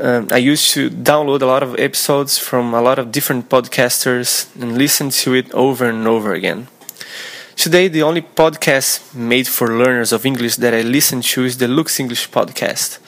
Um, 0.00 0.28
I 0.32 0.38
used 0.38 0.70
to 0.72 0.90
download 0.90 1.42
a 1.42 1.46
lot 1.46 1.62
of 1.62 1.78
episodes 1.78 2.36
from 2.36 2.74
a 2.74 2.82
lot 2.82 2.98
of 2.98 3.12
different 3.12 3.48
podcasters 3.48 4.48
and 4.60 4.76
listen 4.76 5.10
to 5.10 5.34
it 5.34 5.52
over 5.52 5.84
and 5.88 6.06
over 6.08 6.34
again. 6.34 6.66
Today, 7.54 7.86
the 7.86 8.02
only 8.02 8.22
podcast 8.22 9.14
made 9.14 9.46
for 9.46 9.78
learners 9.78 10.12
of 10.12 10.26
English 10.26 10.56
that 10.56 10.74
I 10.74 10.82
listen 10.82 11.20
to 11.22 11.44
is 11.44 11.58
the 11.58 11.68
Luke's 11.68 12.00
English 12.00 12.28
podcast. 12.30 12.98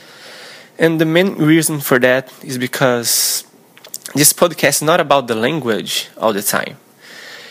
And 0.79 1.01
the 1.01 1.05
main 1.05 1.35
reason 1.35 1.81
for 1.81 1.99
that 1.99 2.33
is 2.45 2.57
because 2.57 3.45
this 4.15 4.33
podcast 4.33 4.77
is 4.77 4.83
not 4.83 5.01
about 5.01 5.27
the 5.27 5.35
language 5.35 6.09
all 6.17 6.33
the 6.33 6.43
time. 6.43 6.77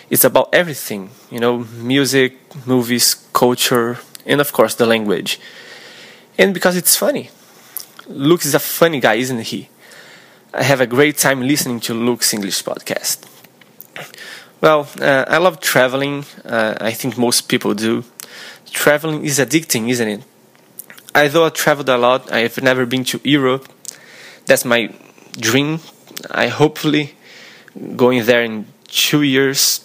It's 0.10 0.24
about 0.24 0.50
everything, 0.54 1.10
you 1.30 1.39
know, 1.39 1.65
music, 1.82 2.38
movies, 2.65 3.15
culture, 3.34 3.98
and 4.26 4.39
of 4.39 4.54
course 4.54 4.76
the 4.76 4.86
language. 4.86 5.39
And 6.38 6.54
because 6.54 6.78
it's 6.78 6.95
funny. 6.95 7.32
Luke 8.08 8.46
is 8.46 8.54
a 8.54 8.60
funny 8.60 9.00
guy, 9.00 9.15
isn't 9.15 9.41
he? 9.41 9.70
I 10.54 10.63
have 10.63 10.80
a 10.80 10.88
great 10.88 11.18
time 11.18 11.41
listening 11.41 11.80
to 11.82 11.94
Luke's 11.94 12.34
English 12.34 12.63
podcast. 12.63 13.26
Well, 14.62 14.88
uh, 15.02 15.26
I 15.28 15.38
love 15.38 15.60
traveling. 15.60 16.26
Uh, 16.44 16.76
I 16.80 16.91
think 16.91 17.18
most 17.18 17.50
people 17.50 17.74
do. 17.74 18.04
Traveling 18.72 19.26
is 19.26 19.39
addicting, 19.39 19.89
isn't 19.89 20.08
it? 20.08 20.24
Although 21.15 21.46
I 21.46 21.50
traveled 21.50 21.89
a 21.89 21.98
lot, 21.98 22.32
I 22.32 22.39
have 22.39 22.62
never 22.62 22.86
been 22.86 23.04
to 23.06 23.20
Europe. 23.24 23.68
That's 24.46 24.65
my 24.65 24.94
dream. 25.39 25.80
I 26.30 26.48
hopefully 26.48 27.15
going 27.96 28.26
there 28.26 28.44
in 28.44 28.68
two 28.88 29.24
years. 29.24 29.84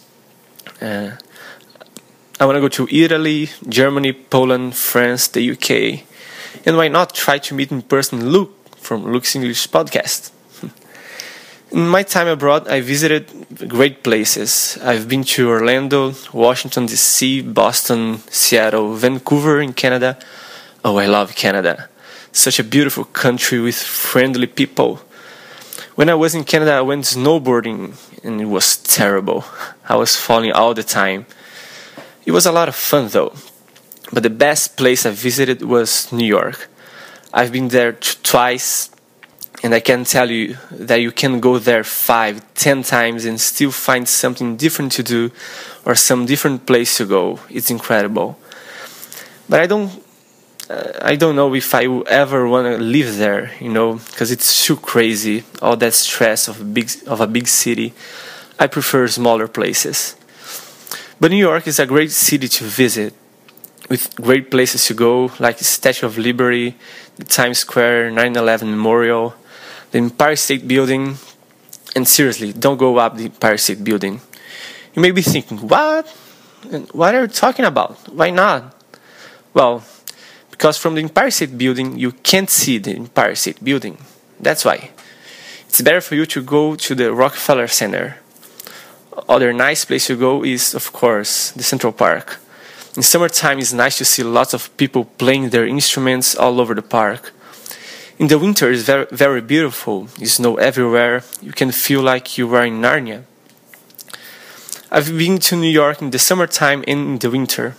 Uh, 0.81 1.13
I 2.39 2.47
want 2.47 2.57
to 2.57 2.61
go 2.61 2.69
to 2.69 2.89
Italy, 2.91 3.51
Germany, 3.69 4.13
Poland, 4.13 4.77
France, 4.77 5.29
the 5.29 5.51
UK, 5.51 6.05
and 6.67 6.77
why 6.77 6.89
not 6.89 7.15
try 7.15 7.39
to 7.39 7.55
meet 7.55 7.71
in 7.71 7.83
person 7.83 8.31
Luke 8.31 8.77
from 8.77 9.13
Luke's 9.13 9.35
English 9.35 9.69
podcast? 9.69 10.31
In 11.73 11.89
my 11.89 12.03
time 12.03 12.27
abroad, 12.27 12.69
I 12.69 12.81
visited 12.81 13.29
great 13.69 14.03
places. 14.03 14.77
I've 14.83 15.09
been 15.09 15.25
to 15.25 15.49
Orlando, 15.49 16.15
Washington, 16.33 16.87
D.C., 16.87 17.43
Boston, 17.43 18.19
Seattle, 18.29 18.95
Vancouver 18.95 19.61
in 19.61 19.73
Canada. 19.73 20.19
Oh, 20.85 20.97
I 20.97 21.07
love 21.07 21.37
Canada. 21.37 21.89
Such 22.33 22.59
a 22.59 22.65
beautiful 22.65 23.05
country 23.05 23.61
with 23.61 23.77
friendly 23.77 24.49
people. 24.49 25.01
When 25.95 26.09
I 26.09 26.15
was 26.15 26.35
in 26.35 26.45
Canada, 26.45 26.73
I 26.73 26.81
went 26.81 27.05
snowboarding 27.05 27.95
and 28.25 28.41
it 28.41 28.47
was 28.47 28.77
terrible. 28.77 29.45
I 29.89 29.97
was 29.97 30.17
falling 30.17 30.53
all 30.53 30.75
the 30.75 30.83
time. 30.83 31.27
It 32.25 32.33
was 32.33 32.47
a 32.47 32.53
lot 32.53 32.69
of 32.69 32.75
fun 32.75 33.09
though. 33.09 33.33
But 34.13 34.23
the 34.23 34.31
best 34.31 34.77
place 34.77 35.07
I 35.07 35.11
visited 35.11 35.63
was 35.63 36.13
New 36.13 36.27
York. 36.27 36.69
I've 37.33 37.53
been 37.53 37.69
there 37.69 37.93
twice, 37.93 38.91
and 39.63 39.73
I 39.73 39.81
can 39.81 40.05
tell 40.05 40.31
you 40.31 40.57
that 40.73 41.01
you 41.01 41.13
can 41.13 41.39
go 41.39 41.59
there 41.59 41.85
five, 41.85 42.43
ten 42.55 42.83
times 42.83 43.25
and 43.25 43.41
still 43.41 43.71
find 43.71 44.09
something 44.09 44.57
different 44.57 44.93
to 44.93 45.03
do 45.03 45.31
or 45.85 45.95
some 45.95 46.27
different 46.27 46.67
place 46.67 46.97
to 46.97 47.07
go. 47.07 47.39
It's 47.49 47.71
incredible. 47.71 48.37
But 49.49 49.61
I 49.61 49.67
don't, 49.67 49.91
uh, 50.69 50.93
I 51.03 51.17
don't 51.17 51.37
know 51.37 51.55
if 51.55 51.75
I 51.75 51.87
will 51.87 52.05
ever 52.09 52.49
want 52.49 52.67
to 52.67 52.83
live 52.83 53.17
there, 53.17 53.53
you 53.61 53.69
know, 53.69 53.95
because 53.95 54.33
it's 54.33 54.65
too 54.65 54.77
crazy. 54.77 55.45
All 55.63 55.77
that 55.77 55.95
stress 55.95 56.49
of 56.49 56.61
a 56.61 56.65
big 56.65 56.91
of 57.07 57.21
a 57.21 57.27
big 57.27 57.47
city. 57.47 57.93
I 58.59 58.67
prefer 58.67 59.07
smaller 59.09 59.49
places. 59.49 60.17
But 61.21 61.31
New 61.31 61.37
York 61.37 61.67
is 61.67 61.79
a 61.79 61.87
great 61.87 62.11
city 62.11 62.49
to 62.49 62.65
visit 62.65 63.15
with 63.91 64.15
great 64.15 64.51
places 64.51 64.87
to 64.87 64.95
go, 64.95 65.33
like 65.41 65.59
the 65.59 65.65
Statue 65.65 66.07
of 66.07 66.17
Liberty, 66.17 66.77
the 67.17 67.25
Times 67.25 67.59
Square 67.59 68.13
9 68.13 68.37
11 68.37 68.71
Memorial, 68.71 69.35
the 69.91 69.99
Empire 69.99 70.37
State 70.37 70.67
Building. 70.67 71.17
And 71.97 72.07
seriously, 72.07 72.53
don't 72.53 72.79
go 72.79 72.97
up 72.99 73.17
the 73.17 73.25
Empire 73.25 73.59
State 73.59 73.83
Building. 73.83 74.21
You 74.95 75.03
may 75.03 75.11
be 75.11 75.23
thinking, 75.23 75.59
what? 75.59 76.09
What 76.93 77.15
are 77.15 77.23
you 77.23 77.27
talking 77.27 77.65
about? 77.65 77.99
Why 78.15 78.31
not? 78.31 78.77
Well, 79.53 79.83
because 80.53 80.79
from 80.79 80.95
the 80.95 81.03
Empire 81.03 81.33
State 81.33 81.59
Building, 81.59 81.99
you 81.99 82.13
can't 82.13 82.49
see 82.49 82.79
the 82.79 82.93
Empire 82.93 83.35
State 83.35 83.63
Building. 83.63 83.99
That's 84.39 84.65
why. 84.65 84.91
It's 85.67 85.81
better 85.81 86.01
for 86.01 86.15
you 86.15 86.27
to 86.27 86.43
go 86.43 86.77
to 86.77 86.95
the 86.95 87.13
Rockefeller 87.13 87.67
Center. 87.67 88.19
Other 89.29 89.53
nice 89.53 89.85
place 89.85 90.07
to 90.07 90.17
go 90.17 90.45
is, 90.45 90.75
of 90.75 90.93
course, 90.93 91.51
the 91.53 91.65
Central 91.65 91.93
Park 91.93 92.39
in 92.97 93.03
summertime, 93.03 93.59
it's 93.59 93.73
nice 93.73 93.99
to 93.99 94.05
see 94.05 94.23
lots 94.23 94.53
of 94.53 94.77
people 94.77 95.05
playing 95.05 95.51
their 95.51 95.67
instruments 95.67 96.35
all 96.35 96.61
over 96.61 96.75
the 96.75 96.83
park. 96.83 97.33
In 98.19 98.27
the 98.27 98.39
winter, 98.39 98.71
it's 98.71 98.83
very, 98.83 99.07
very 99.11 99.41
beautiful. 99.41 100.09
There's 100.19 100.35
snow 100.35 100.57
everywhere. 100.57 101.23
You 101.41 101.53
can 101.53 101.73
feel 101.73 102.03
like 102.03 102.37
you 102.37 102.55
are 102.55 102.67
in 102.67 102.81
Narnia. 102.81 103.23
I've 104.91 105.17
been 105.17 105.39
to 105.39 105.57
New 105.57 105.71
York 105.71 106.03
in 106.03 106.11
the 106.11 106.19
summertime 106.19 106.85
and 106.87 107.01
in 107.01 107.19
the 107.19 107.31
winter. 107.31 107.77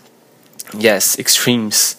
Yes, 0.74 1.20
extremes. 1.20 1.98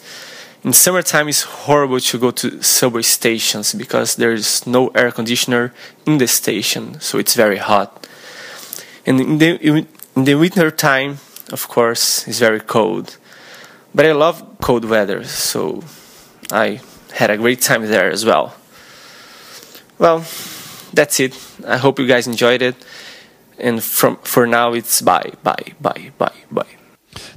In 0.64 0.72
summertime, 0.72 1.28
it's 1.28 1.42
horrible 1.42 2.00
to 2.00 2.18
go 2.18 2.30
to 2.30 2.62
subway 2.62 3.02
stations 3.02 3.74
because 3.74 4.16
there's 4.16 4.66
no 4.66 4.88
air 4.88 5.10
conditioner 5.10 5.74
in 6.06 6.18
the 6.18 6.26
station, 6.26 6.98
so 7.00 7.18
it's 7.18 7.34
very 7.34 7.58
hot. 7.58 8.08
And 9.04 9.20
in 9.20 9.38
the, 9.38 9.86
in 10.16 10.24
the 10.24 10.34
winter 10.34 10.70
time, 10.70 11.18
of 11.52 11.68
course, 11.68 12.26
it's 12.26 12.38
very 12.38 12.60
cold. 12.60 13.18
But 13.94 14.06
I 14.06 14.12
love 14.12 14.42
cold 14.60 14.84
weather, 14.84 15.24
so 15.24 15.82
I 16.50 16.80
had 17.12 17.30
a 17.30 17.36
great 17.36 17.60
time 17.60 17.86
there 17.86 18.10
as 18.10 18.24
well. 18.24 18.54
Well, 19.98 20.24
that's 20.92 21.20
it. 21.20 21.38
I 21.66 21.76
hope 21.76 21.98
you 21.98 22.06
guys 22.06 22.26
enjoyed 22.26 22.62
it. 22.62 22.74
And 23.58 23.82
from 23.82 24.16
for 24.22 24.46
now, 24.46 24.72
it's 24.72 25.02
bye, 25.02 25.32
bye, 25.42 25.74
bye, 25.80 26.10
bye, 26.18 26.32
bye. 26.50 26.66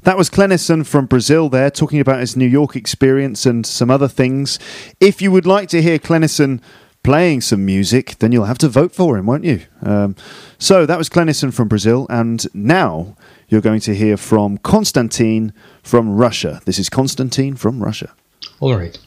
That 0.03 0.17
was 0.17 0.29
Clenison 0.29 0.85
from 0.85 1.05
Brazil 1.05 1.49
there, 1.49 1.69
talking 1.69 1.99
about 1.99 2.21
his 2.21 2.35
New 2.37 2.47
York 2.47 2.75
experience 2.75 3.45
and 3.45 3.65
some 3.65 3.91
other 3.91 4.07
things. 4.07 4.57
If 4.99 5.21
you 5.21 5.31
would 5.31 5.45
like 5.45 5.67
to 5.69 5.81
hear 5.81 5.99
Clenison 5.99 6.61
playing 7.03 7.41
some 7.41 7.65
music, 7.65 8.17
then 8.19 8.31
you'll 8.31 8.45
have 8.45 8.57
to 8.59 8.69
vote 8.69 8.93
for 8.93 9.17
him, 9.17 9.25
won't 9.25 9.43
you? 9.43 9.61
Um, 9.81 10.15
so 10.57 10.85
that 10.85 10.97
was 10.97 11.09
Clenison 11.09 11.53
from 11.53 11.67
Brazil, 11.67 12.07
and 12.09 12.45
now 12.53 13.15
you're 13.47 13.61
going 13.61 13.79
to 13.81 13.95
hear 13.95 14.17
from 14.17 14.57
Konstantin 14.57 15.53
from 15.83 16.15
Russia. 16.15 16.61
This 16.65 16.79
is 16.79 16.89
Konstantin 16.89 17.55
from 17.55 17.83
Russia. 17.83 18.13
All 18.59 18.75
right. 18.75 18.97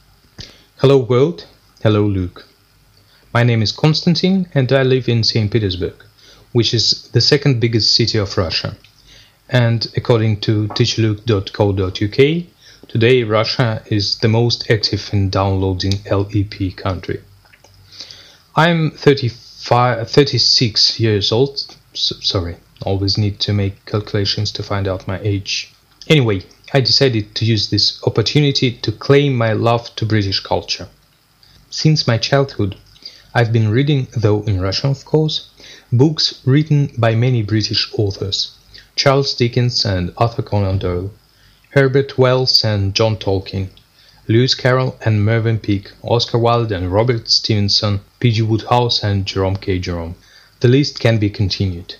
Hello, 0.77 0.99
world. 0.99 1.47
Hello, 1.83 2.03
Luke. 2.03 2.47
My 3.35 3.43
name 3.43 3.63
is 3.63 3.73
Konstantin, 3.73 4.49
and 4.55 4.73
I 4.73 4.83
live 4.83 5.09
in 5.09 5.25
St. 5.25 5.51
Petersburg, 5.51 5.95
which 6.53 6.73
is 6.73 7.09
the 7.13 7.21
second 7.21 7.61
biggest 7.61 7.95
city 7.95 8.19
of 8.19 8.37
Russia. 8.39 8.77
And 9.49 9.87
according 9.97 10.41
to 10.41 10.69
teachluke.co.uk, 10.69 12.47
today 12.89 13.23
Russia 13.25 13.83
is 13.87 14.19
the 14.19 14.29
most 14.29 14.71
active 14.71 15.11
in 15.13 15.31
downloading 15.31 15.95
LEP 16.11 16.77
country. 16.77 17.21
I'm 18.55 18.91
35, 18.93 20.11
36 20.11 21.01
years 21.01 21.33
old. 21.33 21.77
So, 21.93 22.17
sorry, 22.21 22.57
Always 22.83 23.19
need 23.19 23.41
to 23.41 23.53
make 23.53 23.85
calculations 23.87 24.53
to 24.53 24.63
find 24.63 24.87
out 24.87 25.09
my 25.09 25.21
age. 25.21 25.73
Anyway, 26.07 26.43
I 26.73 26.81
decided 26.81 27.35
to 27.35 27.45
use 27.45 27.71
this 27.71 28.03
opportunity 28.07 28.73
to 28.73 28.93
claim 28.93 29.37
my 29.37 29.53
love 29.53 29.95
to 29.97 30.07
British 30.07 30.41
culture. 30.41 30.89
Since 31.71 32.07
my 32.07 32.19
childhood, 32.19 32.77
I've 33.35 33.53
been 33.53 33.69
reading, 33.69 34.09
though 34.17 34.43
in 34.43 34.61
Russian 34.61 34.91
of 34.91 35.05
course, 35.05 35.49
books 35.93 36.41
written 36.45 36.91
by 36.97 37.15
many 37.15 37.43
British 37.43 37.89
authors 37.95 38.53
Charles 38.97 39.35
Dickens 39.35 39.85
and 39.85 40.13
Arthur 40.17 40.43
Conan 40.43 40.79
Doyle, 40.79 41.11
Herbert 41.71 42.19
Wells 42.19 42.65
and 42.65 42.95
John 42.95 43.17
Tolkien, 43.17 43.69
Lewis 44.27 44.55
Carroll 44.55 44.99
and 45.05 45.25
Mervyn 45.25 45.59
Peake, 45.59 45.93
Oscar 46.03 46.39
Wilde 46.39 46.73
and 46.73 46.93
Robert 46.93 47.31
Stevenson, 47.31 48.01
P.G. 48.21 48.43
Wodehouse 48.43 49.03
and 49.03 49.25
Jerome 49.25 49.57
K. 49.57 49.79
Jerome. 49.79 50.17
The 50.61 50.69
list 50.69 51.01
can 51.01 51.19
be 51.19 51.31
continued. 51.31 51.95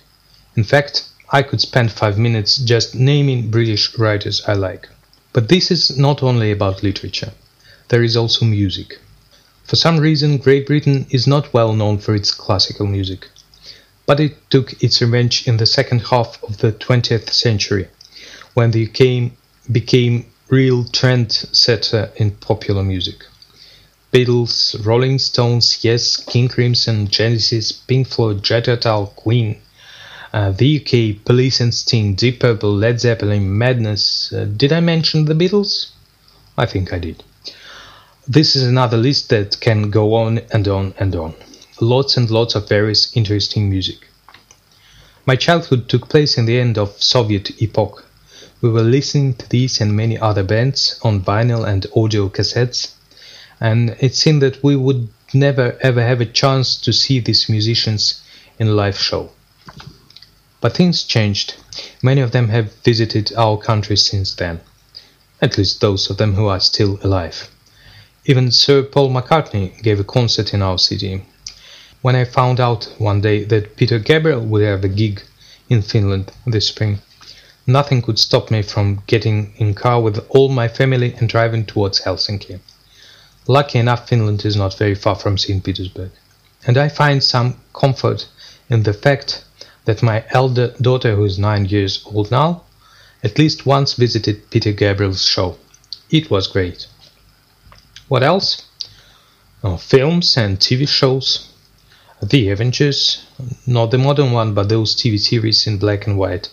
In 0.55 0.63
fact, 0.63 1.03
I 1.31 1.43
could 1.43 1.61
spend 1.61 1.91
five 1.91 2.17
minutes 2.17 2.57
just 2.57 2.95
naming 2.95 3.51
British 3.51 3.97
writers 3.97 4.41
I 4.47 4.53
like. 4.53 4.89
But 5.31 5.47
this 5.47 5.69
is 5.69 5.95
not 5.97 6.23
only 6.23 6.51
about 6.51 6.81
literature. 6.81 7.31
There 7.89 8.03
is 8.03 8.17
also 8.17 8.45
music. 8.45 8.99
For 9.63 9.75
some 9.75 9.99
reason, 9.99 10.37
Great 10.37 10.65
Britain 10.65 11.05
is 11.11 11.27
not 11.27 11.53
well 11.53 11.73
known 11.73 11.99
for 11.99 12.15
its 12.15 12.31
classical 12.31 12.87
music. 12.87 13.27
But 14.07 14.19
it 14.19 14.49
took 14.49 14.81
its 14.81 15.01
revenge 15.01 15.47
in 15.47 15.57
the 15.57 15.67
second 15.67 16.01
half 16.07 16.43
of 16.43 16.57
the 16.57 16.71
20th 16.71 17.29
century, 17.29 17.87
when 18.55 18.71
the 18.71 18.87
UK 18.87 19.31
became 19.71 20.25
real 20.49 20.83
trendsetter 20.85 22.11
in 22.15 22.31
popular 22.31 22.83
music. 22.83 23.23
Beatles, 24.11 24.83
Rolling 24.83 25.19
Stones, 25.19 25.83
Yes, 25.83 26.17
King 26.17 26.47
Crimson, 26.47 27.07
Genesis, 27.07 27.71
Pink 27.71 28.07
Floyd, 28.07 28.43
Tull, 28.43 29.13
Queen, 29.15 29.61
uh, 30.31 30.51
the 30.51 30.79
UK, 30.79 31.25
Police 31.25 31.59
and 31.59 31.73
Sting, 31.73 32.13
Deep 32.13 32.39
Purple, 32.39 32.71
Led 32.71 32.99
Zeppelin, 32.99 33.57
Madness. 33.57 34.31
Uh, 34.31 34.45
did 34.45 34.71
I 34.71 34.79
mention 34.79 35.25
the 35.25 35.33
Beatles? 35.33 35.91
I 36.57 36.65
think 36.65 36.93
I 36.93 36.99
did. 36.99 37.23
This 38.27 38.55
is 38.55 38.63
another 38.63 38.97
list 38.97 39.29
that 39.29 39.59
can 39.59 39.89
go 39.89 40.13
on 40.13 40.39
and 40.51 40.67
on 40.67 40.93
and 40.99 41.15
on. 41.15 41.33
Lots 41.81 42.15
and 42.15 42.29
lots 42.29 42.53
of 42.53 42.69
various 42.69 43.15
interesting 43.17 43.69
music. 43.69 44.07
My 45.25 45.35
childhood 45.35 45.89
took 45.89 46.09
place 46.09 46.37
in 46.37 46.45
the 46.45 46.59
end 46.59 46.77
of 46.77 47.01
Soviet 47.01 47.61
epoch. 47.61 48.05
We 48.61 48.69
were 48.69 48.83
listening 48.83 49.33
to 49.35 49.49
these 49.49 49.81
and 49.81 49.95
many 49.95 50.17
other 50.17 50.43
bands 50.43 50.99
on 51.01 51.21
vinyl 51.21 51.67
and 51.67 51.87
audio 51.95 52.29
cassettes, 52.29 52.93
and 53.59 53.95
it 53.99 54.13
seemed 54.15 54.41
that 54.41 54.63
we 54.63 54.75
would 54.75 55.09
never 55.33 55.77
ever 55.81 56.01
have 56.01 56.21
a 56.21 56.25
chance 56.25 56.75
to 56.81 56.91
see 56.91 57.19
these 57.19 57.49
musicians 57.49 58.21
in 58.59 58.75
live 58.75 58.97
show. 58.97 59.31
But 60.61 60.75
things 60.75 61.03
changed. 61.03 61.55
Many 62.01 62.21
of 62.21 62.31
them 62.31 62.49
have 62.49 62.73
visited 62.83 63.33
our 63.35 63.57
country 63.57 63.97
since 63.97 64.33
then, 64.33 64.59
at 65.41 65.57
least 65.57 65.81
those 65.81 66.09
of 66.09 66.17
them 66.17 66.35
who 66.35 66.47
are 66.47 66.59
still 66.59 66.99
alive. 67.03 67.49
Even 68.25 68.51
Sir 68.51 68.83
Paul 68.83 69.09
McCartney 69.09 69.81
gave 69.81 69.99
a 69.99 70.03
concert 70.03 70.53
in 70.53 70.61
our 70.61 70.77
city. 70.77 71.25
When 72.01 72.15
I 72.15 72.25
found 72.25 72.59
out 72.59 72.93
one 72.97 73.21
day 73.21 73.43
that 73.45 73.75
Peter 73.75 73.99
Gabriel 73.99 74.41
would 74.41 74.63
have 74.63 74.83
a 74.83 74.89
gig 74.89 75.21
in 75.69 75.81
Finland 75.81 76.31
this 76.45 76.67
spring, 76.67 76.99
Nothing 77.69 78.01
could 78.01 78.17
stop 78.17 78.49
me 78.49 78.63
from 78.63 79.03
getting 79.05 79.53
in 79.57 79.75
car 79.75 80.01
with 80.01 80.25
all 80.29 80.49
my 80.49 80.67
family 80.67 81.13
and 81.19 81.29
driving 81.29 81.67
towards 81.67 81.99
Helsinki. 81.99 82.59
Lucky 83.45 83.77
enough, 83.77 84.09
Finland 84.09 84.43
is 84.43 84.55
not 84.55 84.75
very 84.75 84.95
far 84.95 85.13
from 85.13 85.37
St. 85.37 85.63
Petersburg, 85.63 86.09
and 86.65 86.79
I 86.79 86.89
find 86.89 87.23
some 87.23 87.57
comfort 87.71 88.25
in 88.71 88.81
the 88.81 88.93
fact 88.93 89.43
that 89.89 90.03
my 90.03 90.23
elder 90.29 90.67
daughter, 90.79 91.15
who 91.15 91.25
is 91.25 91.39
nine 91.39 91.65
years 91.65 92.05
old 92.05 92.29
now, 92.29 92.61
at 93.23 93.39
least 93.39 93.65
once 93.65 93.93
visited 93.93 94.47
Peter 94.51 94.71
Gabriel's 94.71 95.25
show. 95.25 95.57
It 96.11 96.29
was 96.29 96.45
great. 96.45 96.85
What 98.07 98.21
else? 98.21 98.67
Oh, 99.63 99.77
films 99.77 100.37
and 100.37 100.59
TV 100.59 100.87
shows. 100.87 101.49
The 102.21 102.51
Avengers, 102.51 103.25
not 103.65 103.89
the 103.89 103.97
modern 103.97 104.31
one, 104.31 104.53
but 104.53 104.69
those 104.69 104.95
TV 104.95 105.19
series 105.19 105.65
in 105.65 105.79
black 105.79 106.05
and 106.05 106.19
white 106.19 106.49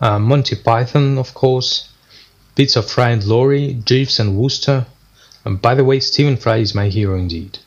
uh, 0.00 0.18
Monty 0.18 0.56
Python, 0.56 1.18
of 1.18 1.34
course, 1.34 1.88
bits 2.56 2.74
of 2.74 2.90
Fry 2.90 3.10
and 3.10 3.22
Laurie, 3.22 3.80
Jeeves 3.84 4.18
and 4.18 4.36
Wooster. 4.36 4.86
And 5.44 5.62
by 5.62 5.76
the 5.76 5.84
way, 5.84 6.00
Stephen 6.00 6.36
Fry 6.36 6.56
is 6.56 6.74
my 6.74 6.88
hero 6.88 7.16
indeed. 7.16 7.60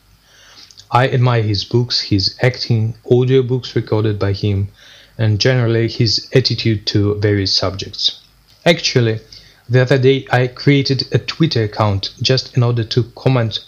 I 0.91 1.07
admire 1.07 1.43
his 1.43 1.63
books, 1.63 2.01
his 2.01 2.35
acting, 2.41 2.95
audiobooks 3.05 3.75
recorded 3.75 4.17
by 4.17 4.33
him, 4.33 4.69
and 5.17 5.39
generally 5.39 5.87
his 5.87 6.27
attitude 6.33 6.87
to 6.87 7.15
various 7.15 7.55
subjects. 7.55 8.21
Actually, 8.65 9.19
the 9.67 9.81
other 9.81 9.99
day 9.99 10.25
I 10.31 10.47
created 10.47 11.07
a 11.11 11.19
Twitter 11.19 11.63
account 11.63 12.11
just 12.21 12.57
in 12.57 12.63
order 12.63 12.83
to 12.85 13.03
comment 13.15 13.59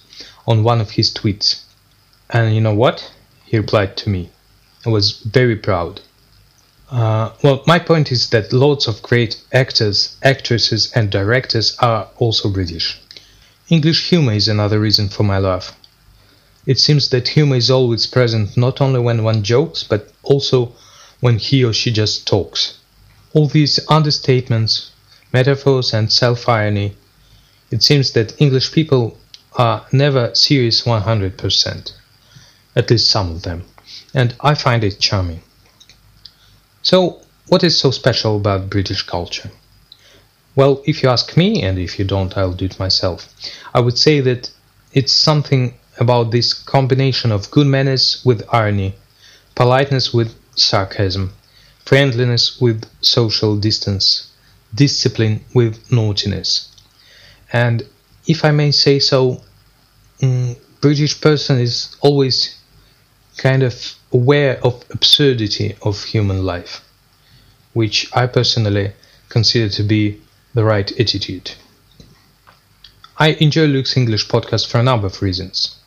on 0.48 0.64
one 0.64 0.82
of 0.82 0.92
his 0.92 1.14
tweets. 1.14 1.64
And 2.30 2.56
you 2.56 2.62
know 2.62 2.74
what? 2.74 3.12
He 3.46 3.58
replied 3.58 3.98
to 3.98 4.10
me. 4.10 4.32
I 4.86 4.90
was 4.90 5.20
very 5.20 5.56
proud. 5.56 6.02
Uh, 6.90 7.32
well, 7.44 7.64
my 7.68 7.78
point 7.78 8.12
is 8.12 8.30
that 8.32 8.52
lots 8.52 8.88
of 8.88 9.02
great 9.02 9.42
actors, 9.54 10.18
actresses, 10.24 10.92
and 10.96 11.12
directors 11.12 11.78
are 11.80 12.10
also 12.18 12.50
British. 12.50 13.00
English 13.70 14.10
humor 14.10 14.34
is 14.34 14.48
another 14.48 14.80
reason 14.80 15.08
for 15.08 15.24
my 15.24 15.38
love. 15.38 15.74
It 16.66 16.80
seems 16.80 17.10
that 17.10 17.30
humor 17.30 17.56
is 17.56 17.72
always 17.72 18.06
present 18.06 18.56
not 18.56 18.82
only 18.82 19.00
when 19.00 19.24
one 19.24 19.42
jokes, 19.42 19.84
but 19.84 20.14
also 20.22 20.74
when 21.20 21.40
he 21.40 21.64
or 21.64 21.74
she 21.74 21.92
just 21.92 22.28
talks. 22.28 22.78
All 23.34 23.48
these 23.48 23.80
understatements, 23.88 24.90
metaphors, 25.34 25.94
and 25.94 26.12
self 26.12 26.48
irony, 26.48 26.96
it 27.72 27.82
seems 27.82 28.12
that 28.12 28.40
English 28.40 28.72
people 28.72 29.18
are 29.54 29.86
never 29.92 30.36
serious 30.36 30.84
100%, 30.84 31.94
at 32.76 32.90
least 32.90 33.10
some 33.10 33.32
of 33.32 33.42
them, 33.42 33.64
and 34.14 34.36
I 34.42 34.54
find 34.54 34.84
it 34.84 35.00
charming. 35.00 35.42
So, 36.82 37.22
what 37.48 37.64
is 37.64 37.78
so 37.78 37.92
special 37.92 38.38
about 38.38 38.70
British 38.70 39.04
culture? 39.04 39.52
Well, 40.56 40.82
if 40.86 41.02
you 41.02 41.10
ask 41.10 41.38
me, 41.38 41.64
and 41.64 41.80
if 41.80 41.98
you 41.98 42.06
don't, 42.06 42.38
I'll 42.38 42.54
do 42.54 42.66
it 42.66 42.80
myself, 42.80 43.34
I 43.74 43.80
would 43.80 43.98
say 43.98 44.20
that 44.22 44.52
it's 44.94 45.14
something 45.14 45.74
about 46.02 46.32
this 46.32 46.52
combination 46.52 47.32
of 47.32 47.52
good 47.52 47.68
manners 47.68 48.24
with 48.26 48.44
irony, 48.52 48.96
politeness 49.54 50.12
with 50.12 50.34
sarcasm, 50.56 51.32
friendliness 51.86 52.60
with 52.60 52.84
social 53.02 53.56
distance, 53.56 54.32
discipline 54.74 55.46
with 55.54 55.92
naughtiness. 55.92 56.76
And 57.54 57.86
if 58.26 58.44
I 58.44 58.50
may 58.50 58.72
say 58.72 58.98
so, 58.98 59.44
mm, 60.20 60.58
British 60.82 61.22
person 61.22 61.60
is 61.60 61.96
always 62.02 62.58
kind 63.38 63.62
of 63.62 63.96
aware 64.12 64.60
of 64.66 64.84
absurdity 64.90 65.76
of 65.84 66.04
human 66.04 66.44
life, 66.44 66.82
which 67.74 68.10
I 68.14 68.26
personally 68.26 68.94
consider 69.30 69.70
to 69.76 69.84
be 69.84 70.20
the 70.56 70.64
right 70.64 70.92
attitude. 71.00 71.52
I 73.20 73.34
enjoy 73.40 73.68
Luke's 73.68 73.96
English 73.96 74.28
podcast 74.28 74.66
for 74.68 74.80
a 74.80 74.84
number 74.84 75.06
of 75.06 75.22
reasons. 75.22 75.78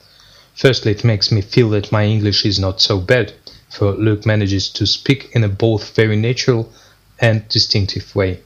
Firstly, 0.55 0.93
it 0.93 1.05
makes 1.05 1.31
me 1.31 1.41
feel 1.41 1.71
that 1.71 1.93
my 1.93 2.05
English 2.05 2.45
is 2.45 2.59
not 2.59 2.81
so 2.81 2.99
bad, 2.99 3.33
for 3.71 3.93
Luke 3.93 4.25
manages 4.25 4.69
to 4.71 4.87
speak 4.87 5.31
in 5.33 5.45
a 5.45 5.49
both 5.49 5.95
very 5.95 6.17
natural 6.17 6.73
and 7.19 7.49
distinctive 7.49 8.15
way. 8.15 8.41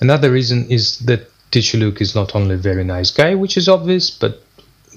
Another 0.00 0.30
reason 0.30 0.66
is 0.70 0.98
that 1.00 1.30
teacher 1.50 1.78
Luke 1.78 2.00
is 2.00 2.14
not 2.14 2.34
only 2.34 2.54
a 2.54 2.58
very 2.58 2.84
nice 2.84 3.10
guy, 3.10 3.34
which 3.34 3.56
is 3.56 3.68
obvious, 3.68 4.10
but 4.10 4.42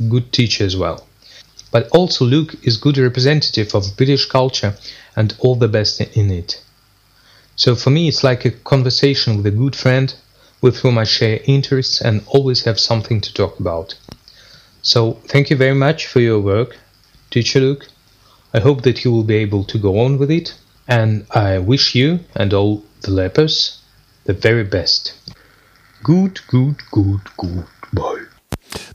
good 0.10 0.32
teacher 0.32 0.66
as 0.66 0.76
well 0.76 1.06
but 1.76 1.90
also 1.90 2.24
Luke 2.24 2.56
is 2.64 2.78
good 2.78 2.98
representative 2.98 3.76
of 3.76 3.98
British 3.98 4.28
culture 4.28 4.78
and 5.14 5.36
all 5.40 5.56
the 5.56 5.68
best 5.68 6.00
in 6.00 6.32
it. 6.32 6.62
So 7.58 7.76
for 7.76 7.90
me 7.90 8.08
it's 8.08 8.24
like 8.24 8.46
a 8.46 8.52
conversation 8.52 9.36
with 9.36 9.46
a 9.48 9.52
good 9.52 9.76
friend 9.76 10.16
with 10.62 10.78
whom 10.78 10.98
I 10.98 11.04
share 11.04 11.42
interests 11.44 12.00
and 12.00 12.24
always 12.28 12.64
have 12.64 12.80
something 12.80 13.20
to 13.20 13.34
talk 13.34 13.60
about. 13.60 13.96
So 14.86 15.14
thank 15.26 15.50
you 15.50 15.58
very 15.58 15.74
much 15.74 16.06
for 16.06 16.20
your 16.20 16.40
work, 16.40 16.78
teacher 17.32 17.60
Luke. 17.60 17.88
I 18.54 18.60
hope 18.60 18.84
that 18.84 19.04
you 19.04 19.12
will 19.12 19.24
be 19.24 19.38
able 19.38 19.64
to 19.64 19.80
go 19.80 20.00
on 20.00 20.20
with 20.20 20.30
it 20.30 20.54
and 20.88 21.26
I 21.32 21.58
wish 21.58 21.96
you 21.96 22.20
and 22.36 22.54
all 22.54 22.84
the 23.02 23.10
LEPpers 23.10 23.80
the 24.26 24.34
very 24.34 24.64
best. 24.64 25.14
Good, 26.04 26.40
good, 26.48 26.76
good, 26.92 27.22
good. 27.36 27.66
Bye. 27.94 28.26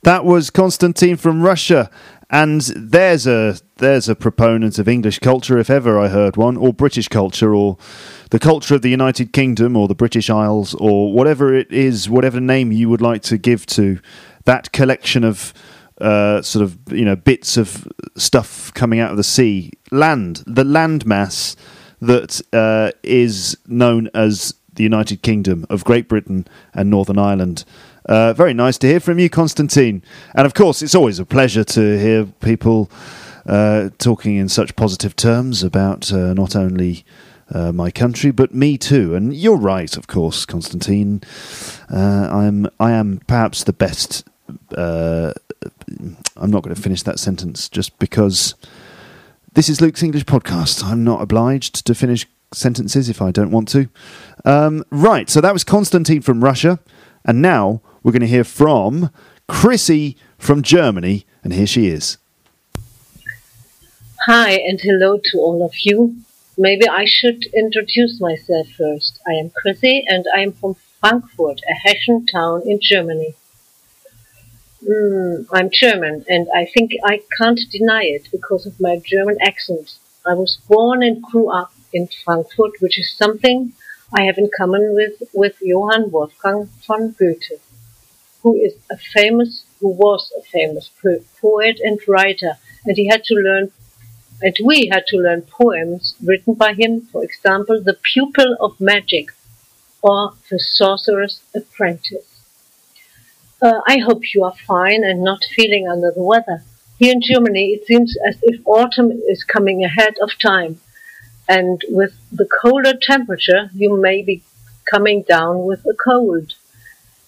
That 0.04 0.24
was 0.24 0.48
Konstantin 0.50 1.16
from 1.16 1.42
Russia 1.42 1.90
and 2.30 2.60
there's 2.60 3.26
a 3.26 3.56
there's 3.78 4.08
a 4.08 4.14
proponent 4.14 4.78
of 4.78 4.86
English 4.86 5.18
culture, 5.18 5.58
if 5.58 5.70
ever 5.70 5.98
I 5.98 6.06
heard 6.06 6.36
one, 6.36 6.56
or 6.56 6.72
British 6.72 7.08
culture, 7.08 7.52
or 7.52 7.78
the 8.30 8.38
culture 8.38 8.76
of 8.76 8.82
the 8.82 8.90
United 8.90 9.32
Kingdom, 9.32 9.76
or 9.76 9.88
the 9.88 9.94
British 9.96 10.30
Isles, 10.30 10.74
or 10.74 11.12
whatever 11.12 11.52
it 11.52 11.72
is, 11.72 12.08
whatever 12.08 12.38
name 12.38 12.70
you 12.70 12.88
would 12.88 13.00
like 13.00 13.22
to 13.22 13.38
give 13.38 13.66
to 13.66 13.98
that 14.44 14.70
collection 14.70 15.24
of 15.24 15.52
uh, 16.00 16.42
sort 16.42 16.62
of 16.62 16.78
you 16.92 17.04
know 17.04 17.16
bits 17.16 17.56
of 17.56 17.86
stuff 18.16 18.72
coming 18.74 19.00
out 19.00 19.10
of 19.10 19.16
the 19.16 19.24
sea, 19.24 19.72
land, 19.90 20.42
the 20.46 20.64
landmass 20.64 21.56
that 22.00 22.40
uh, 22.52 22.92
is 23.02 23.56
known 23.66 24.08
as 24.14 24.54
the 24.74 24.82
United 24.82 25.22
Kingdom 25.22 25.66
of 25.68 25.84
Great 25.84 26.08
Britain 26.08 26.46
and 26.72 26.90
Northern 26.90 27.18
Ireland. 27.18 27.64
Uh, 28.06 28.32
very 28.32 28.54
nice 28.54 28.78
to 28.78 28.86
hear 28.86 29.00
from 29.00 29.18
you, 29.18 29.28
Constantine. 29.28 30.02
And 30.34 30.46
of 30.46 30.54
course, 30.54 30.82
it's 30.82 30.94
always 30.94 31.18
a 31.18 31.26
pleasure 31.26 31.64
to 31.64 31.98
hear 31.98 32.24
people 32.24 32.90
uh, 33.46 33.90
talking 33.98 34.36
in 34.36 34.48
such 34.48 34.76
positive 34.76 35.16
terms 35.16 35.62
about 35.62 36.12
uh, 36.12 36.32
not 36.34 36.56
only 36.56 37.04
uh, 37.52 37.72
my 37.72 37.90
country 37.90 38.30
but 38.30 38.54
me 38.54 38.78
too. 38.78 39.14
And 39.14 39.34
you're 39.34 39.56
right, 39.56 39.96
of 39.96 40.06
course, 40.06 40.46
Constantine. 40.46 41.22
Uh, 41.92 42.28
I'm 42.30 42.68
I 42.78 42.92
am 42.92 43.20
perhaps 43.26 43.64
the 43.64 43.72
best. 43.72 44.26
Uh, 44.74 45.32
I'm 46.36 46.50
not 46.50 46.62
going 46.62 46.74
to 46.74 46.80
finish 46.80 47.02
that 47.02 47.18
sentence 47.18 47.68
just 47.68 47.98
because 47.98 48.54
this 49.52 49.68
is 49.68 49.80
Luke's 49.80 50.02
English 50.02 50.24
podcast. 50.24 50.84
I'm 50.84 51.04
not 51.04 51.20
obliged 51.20 51.86
to 51.86 51.94
finish 51.94 52.26
sentences 52.52 53.08
if 53.08 53.20
I 53.20 53.30
don't 53.30 53.50
want 53.50 53.68
to. 53.68 53.88
Um, 54.44 54.84
right, 54.90 55.28
so 55.28 55.40
that 55.40 55.52
was 55.52 55.64
Constantine 55.64 56.22
from 56.22 56.42
Russia. 56.42 56.78
And 57.24 57.42
now 57.42 57.82
we're 58.02 58.12
going 58.12 58.20
to 58.22 58.28
hear 58.28 58.44
from 58.44 59.10
Chrissy 59.48 60.16
from 60.38 60.62
Germany, 60.62 61.26
and 61.44 61.52
here 61.52 61.66
she 61.66 61.88
is. 61.88 62.16
Hi, 64.26 64.52
and 64.52 64.80
hello 64.80 65.18
to 65.24 65.38
all 65.38 65.64
of 65.64 65.74
you. 65.82 66.16
Maybe 66.56 66.88
I 66.88 67.04
should 67.06 67.44
introduce 67.54 68.20
myself 68.20 68.68
first. 68.68 69.18
I 69.26 69.32
am 69.32 69.50
Chrissy, 69.50 70.04
and 70.06 70.24
I 70.34 70.40
am 70.40 70.52
from 70.52 70.76
Frankfurt, 71.00 71.60
a 71.68 71.74
Hessian 71.74 72.26
town 72.26 72.62
in 72.66 72.78
Germany. 72.80 73.34
Mm, 74.82 75.46
I'm 75.52 75.68
German, 75.70 76.24
and 76.26 76.48
I 76.54 76.64
think 76.64 76.92
I 77.04 77.20
can't 77.36 77.60
deny 77.70 78.04
it 78.04 78.28
because 78.32 78.64
of 78.64 78.80
my 78.80 78.96
German 79.04 79.36
accent. 79.42 79.96
I 80.26 80.32
was 80.32 80.56
born 80.68 81.02
and 81.02 81.22
grew 81.22 81.50
up 81.50 81.74
in 81.92 82.08
Frankfurt, 82.24 82.80
which 82.80 82.98
is 82.98 83.12
something 83.14 83.74
I 84.10 84.22
have 84.22 84.38
in 84.38 84.48
common 84.56 84.94
with, 84.94 85.22
with 85.34 85.56
Johann 85.60 86.10
Wolfgang 86.10 86.70
von 86.86 87.10
Goethe, 87.10 87.60
who 88.42 88.56
is 88.56 88.72
a 88.90 88.96
famous, 88.96 89.64
who 89.80 89.90
was 89.90 90.32
a 90.38 90.42
famous 90.42 90.90
po- 91.02 91.24
poet 91.42 91.78
and 91.84 92.00
writer, 92.08 92.56
and 92.86 92.96
he 92.96 93.06
had 93.08 93.24
to 93.24 93.34
learn, 93.34 93.72
and 94.40 94.56
we 94.64 94.88
had 94.90 95.04
to 95.08 95.18
learn 95.18 95.42
poems 95.42 96.14
written 96.24 96.54
by 96.54 96.72
him, 96.72 97.02
for 97.02 97.22
example, 97.22 97.82
The 97.82 97.98
Pupil 98.14 98.56
of 98.58 98.80
Magic 98.80 99.26
or 100.00 100.32
The 100.48 100.58
Sorcerer's 100.58 101.42
Apprentice. 101.54 102.29
Uh, 103.62 103.80
I 103.86 103.98
hope 103.98 104.34
you 104.34 104.44
are 104.44 104.54
fine 104.66 105.04
and 105.04 105.22
not 105.22 105.40
feeling 105.54 105.86
under 105.88 106.10
the 106.10 106.22
weather. 106.22 106.62
Here 106.98 107.12
in 107.12 107.20
Germany, 107.22 107.72
it 107.72 107.86
seems 107.86 108.16
as 108.26 108.38
if 108.42 108.60
autumn 108.66 109.10
is 109.28 109.44
coming 109.44 109.84
ahead 109.84 110.14
of 110.22 110.30
time 110.38 110.80
and 111.50 111.82
with 111.88 112.14
the 112.30 112.48
colder 112.62 112.94
temperature, 112.94 113.70
you 113.74 114.00
may 114.00 114.22
be 114.22 114.44
coming 114.88 115.22
down 115.22 115.64
with 115.64 115.80
a 115.84 115.94
cold. 115.94 116.54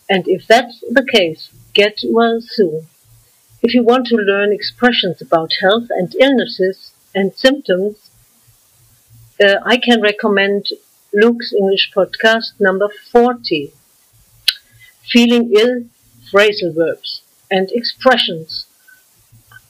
And 0.09 0.29
if 0.29 0.47
that's 0.47 0.79
the 0.89 1.05
case, 1.05 1.51
get 1.75 1.99
well 2.05 2.39
soon. 2.41 2.87
If 3.63 3.75
you 3.75 3.83
want 3.83 4.07
to 4.09 4.17
learn 4.17 4.53
expressions 4.53 5.21
about 5.21 5.61
health 5.61 5.89
and 5.91 6.15
illnesses 6.21 6.93
and 7.13 7.35
symptoms, 7.35 8.11
uh, 9.45 9.57
I 9.67 9.77
can 9.77 10.01
recommend 10.01 10.67
Luke's 11.13 11.53
English 11.53 11.91
podcast 11.93 12.61
number 12.61 12.89
40. 13.11 13.73
Feeling 15.11 15.53
ill, 15.53 15.85
phrasal 16.33 16.75
verbs 16.75 17.23
and 17.51 17.71
expressions. 17.73 18.67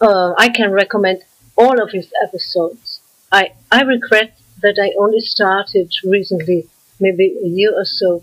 Uh, 0.00 0.34
I 0.38 0.48
can 0.48 0.72
recommend 0.72 1.22
all 1.56 1.82
of 1.82 1.90
his 1.90 2.08
episodes. 2.22 3.00
I, 3.30 3.52
I 3.70 3.82
regret 3.82 4.38
that 4.62 4.78
I 4.80 4.94
only 4.98 5.20
started 5.20 5.92
recently, 6.04 6.68
maybe 7.00 7.36
a 7.42 7.48
year 7.48 7.72
or 7.74 7.84
so. 7.84 8.22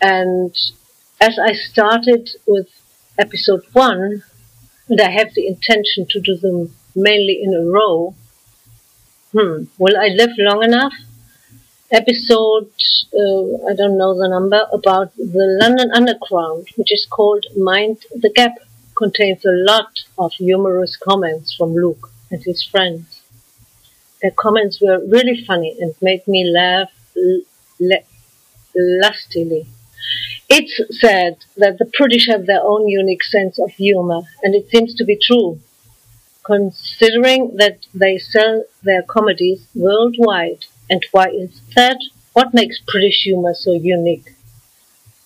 And 0.00 0.54
as 1.20 1.38
I 1.38 1.52
started 1.52 2.30
with 2.46 2.68
episode 3.18 3.62
one, 3.72 4.22
and 4.88 5.00
I 5.00 5.10
have 5.10 5.34
the 5.34 5.46
intention 5.46 6.06
to 6.10 6.20
do 6.20 6.36
them 6.36 6.74
mainly 6.94 7.40
in 7.42 7.54
a 7.54 7.64
row, 7.64 8.14
hmm, 9.32 9.64
will 9.78 9.96
I 9.96 10.08
live 10.08 10.30
long 10.38 10.64
enough? 10.64 10.92
Episode, 11.90 12.70
uh, 13.14 13.66
I 13.66 13.74
don't 13.74 13.96
know 13.96 14.12
the 14.12 14.28
number, 14.28 14.66
about 14.74 15.16
the 15.16 15.56
London 15.58 15.90
Underground, 15.90 16.68
which 16.76 16.92
is 16.92 17.06
called 17.08 17.46
Mind 17.56 18.04
the 18.14 18.28
Gap, 18.28 18.56
contains 18.94 19.42
a 19.46 19.52
lot 19.52 20.00
of 20.18 20.34
humorous 20.34 20.98
comments 20.98 21.54
from 21.56 21.74
Luke 21.74 22.10
and 22.30 22.42
his 22.42 22.62
friends. 22.62 23.22
Their 24.20 24.32
comments 24.32 24.82
were 24.82 25.00
really 25.06 25.42
funny 25.46 25.78
and 25.80 25.94
made 26.02 26.28
me 26.28 26.44
laugh 26.44 26.90
lustily. 28.76 29.66
It's 30.50 30.82
said 31.00 31.38
that 31.56 31.78
the 31.78 31.90
British 31.96 32.26
have 32.28 32.44
their 32.44 32.62
own 32.62 32.86
unique 32.88 33.24
sense 33.24 33.58
of 33.58 33.70
humor, 33.70 34.20
and 34.42 34.54
it 34.54 34.68
seems 34.68 34.94
to 34.96 35.04
be 35.06 35.16
true, 35.16 35.58
considering 36.44 37.56
that 37.56 37.86
they 37.94 38.18
sell 38.18 38.64
their 38.82 39.02
comedies 39.02 39.66
worldwide. 39.74 40.66
And 40.90 41.04
why 41.12 41.28
is 41.28 41.60
that? 41.76 41.98
What 42.32 42.54
makes 42.54 42.80
British 42.80 43.22
humor 43.24 43.54
so 43.54 43.72
unique? 43.72 44.34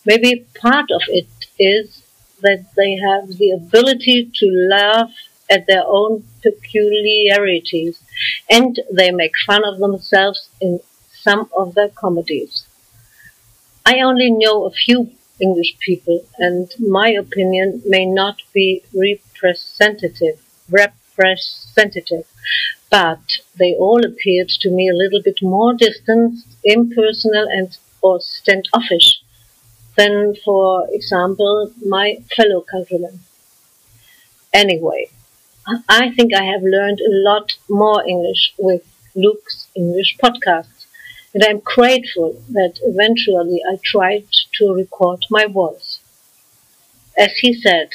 Maybe 0.05 0.47
part 0.61 0.91
of 0.91 1.03
it 1.09 1.29
is 1.59 2.03
that 2.41 2.65
they 2.77 2.97
have 2.97 3.39
the 3.39 3.51
ability 3.53 4.31
to 4.35 4.47
laugh 4.71 5.11
at 5.51 5.67
their 5.67 5.85
own 5.87 6.25
peculiarities, 6.43 8.03
and 8.51 8.81
they 8.91 9.11
make 9.11 9.35
fun 9.47 9.63
of 9.65 9.79
themselves 9.79 10.49
in 10.61 10.81
some 11.13 11.49
of 11.57 11.75
their 11.75 11.89
comedies. 11.91 12.67
I 13.85 14.01
only 14.01 14.31
know 14.31 14.65
a 14.65 14.71
few 14.71 15.11
English 15.41 15.77
people, 15.79 16.25
and 16.39 16.71
my 16.79 17.11
opinion 17.11 17.83
may 17.85 18.07
not 18.07 18.37
be 18.53 18.83
representative, 18.95 20.41
representative, 20.71 22.27
but 22.93 23.25
they 23.59 23.75
all 23.75 24.05
appeared 24.05 24.51
to 24.51 24.71
me 24.71 24.87
a 24.87 24.95
little 24.95 25.23
bit 25.23 25.39
more 25.41 25.73
distant, 25.73 26.39
impersonal, 26.63 27.47
and 27.49 27.79
or 28.03 28.21
standoffish 28.21 29.23
than, 29.97 30.35
for 30.45 30.87
example, 30.91 31.73
my 31.87 32.19
fellow 32.37 32.61
countrymen. 32.61 33.21
Anyway, 34.53 35.09
I 35.89 36.11
think 36.11 36.35
I 36.35 36.45
have 36.45 36.63
learned 36.63 37.01
a 37.01 37.17
lot 37.31 37.53
more 37.71 38.07
English 38.07 38.53
with 38.59 38.83
Luke's 39.15 39.69
English 39.75 40.19
podcast, 40.23 40.85
and 41.33 41.43
I'm 41.43 41.61
grateful 41.61 42.43
that 42.51 42.75
eventually 42.83 43.63
I 43.67 43.79
tried 43.83 44.27
to 44.59 44.75
record 44.75 45.25
my 45.31 45.47
voice. 45.47 46.01
As 47.17 47.33
he 47.41 47.55
said, 47.55 47.89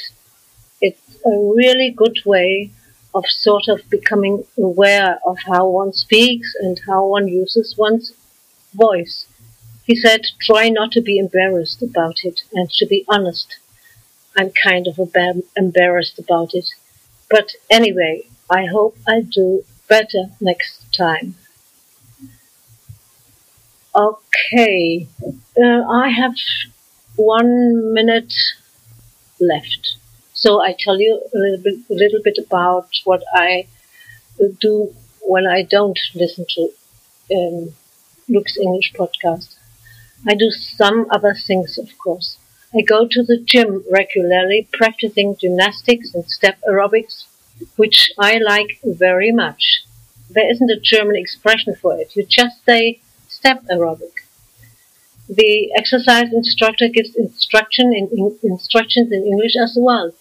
it's 0.80 1.20
a 1.24 1.30
really 1.30 1.90
good 1.90 2.18
way 2.24 2.72
of 3.14 3.24
sort 3.26 3.68
of 3.68 3.88
becoming 3.90 4.44
aware 4.56 5.18
of 5.24 5.38
how 5.46 5.68
one 5.68 5.92
speaks 5.92 6.54
and 6.60 6.80
how 6.86 7.06
one 7.06 7.28
uses 7.28 7.76
one's 7.76 8.12
voice. 8.74 9.26
He 9.84 9.96
said, 9.96 10.22
try 10.40 10.68
not 10.68 10.92
to 10.92 11.00
be 11.00 11.18
embarrassed 11.18 11.82
about 11.82 12.24
it 12.24 12.42
and 12.52 12.70
to 12.72 12.86
be 12.86 13.04
honest. 13.08 13.56
I'm 14.36 14.52
kind 14.62 14.86
of 14.86 15.00
embarrassed 15.56 16.18
about 16.18 16.54
it. 16.54 16.68
But 17.30 17.52
anyway, 17.70 18.28
I 18.50 18.66
hope 18.66 18.96
I 19.06 19.22
do 19.22 19.64
better 19.88 20.30
next 20.40 20.94
time. 20.96 21.34
Okay, 23.94 25.08
uh, 25.60 25.82
I 25.90 26.10
have 26.10 26.34
one 27.16 27.92
minute 27.92 28.32
left. 29.40 29.96
So 30.40 30.62
I 30.62 30.76
tell 30.78 31.00
you 31.00 31.20
a 31.34 31.38
little 31.38 31.58
bit, 31.58 31.78
a 31.90 31.94
little 31.94 32.20
bit 32.22 32.38
about 32.38 32.88
what 33.04 33.24
I 33.34 33.66
do 34.60 34.94
when 35.22 35.48
I 35.48 35.62
don't 35.62 35.98
listen 36.14 36.46
to 36.48 36.70
um, 37.36 37.74
Luke's 38.28 38.56
English 38.56 38.92
podcast. 38.92 39.56
I 40.28 40.34
do 40.34 40.50
some 40.50 41.06
other 41.10 41.34
things, 41.34 41.76
of 41.76 41.90
course. 41.98 42.38
I 42.72 42.82
go 42.82 43.08
to 43.10 43.22
the 43.24 43.38
gym 43.38 43.82
regularly, 43.90 44.68
practicing 44.72 45.36
gymnastics 45.40 46.14
and 46.14 46.24
step 46.30 46.60
aerobics, 46.68 47.24
which 47.74 48.12
I 48.16 48.38
like 48.38 48.78
very 48.84 49.32
much. 49.32 49.82
There 50.30 50.48
isn't 50.48 50.70
a 50.70 50.78
German 50.80 51.16
expression 51.16 51.74
for 51.74 51.98
it. 51.98 52.14
You 52.14 52.24
just 52.24 52.64
say 52.64 53.00
step 53.26 53.64
aerobic. 53.64 54.12
The 55.28 55.72
exercise 55.76 56.32
instructor 56.32 56.86
gives 56.88 57.16
instruction 57.16 57.92
in, 57.92 58.08
in, 58.16 58.38
instructions 58.44 59.10
in 59.10 59.26
English 59.26 59.56
as 59.56 59.76
well. 59.76 60.12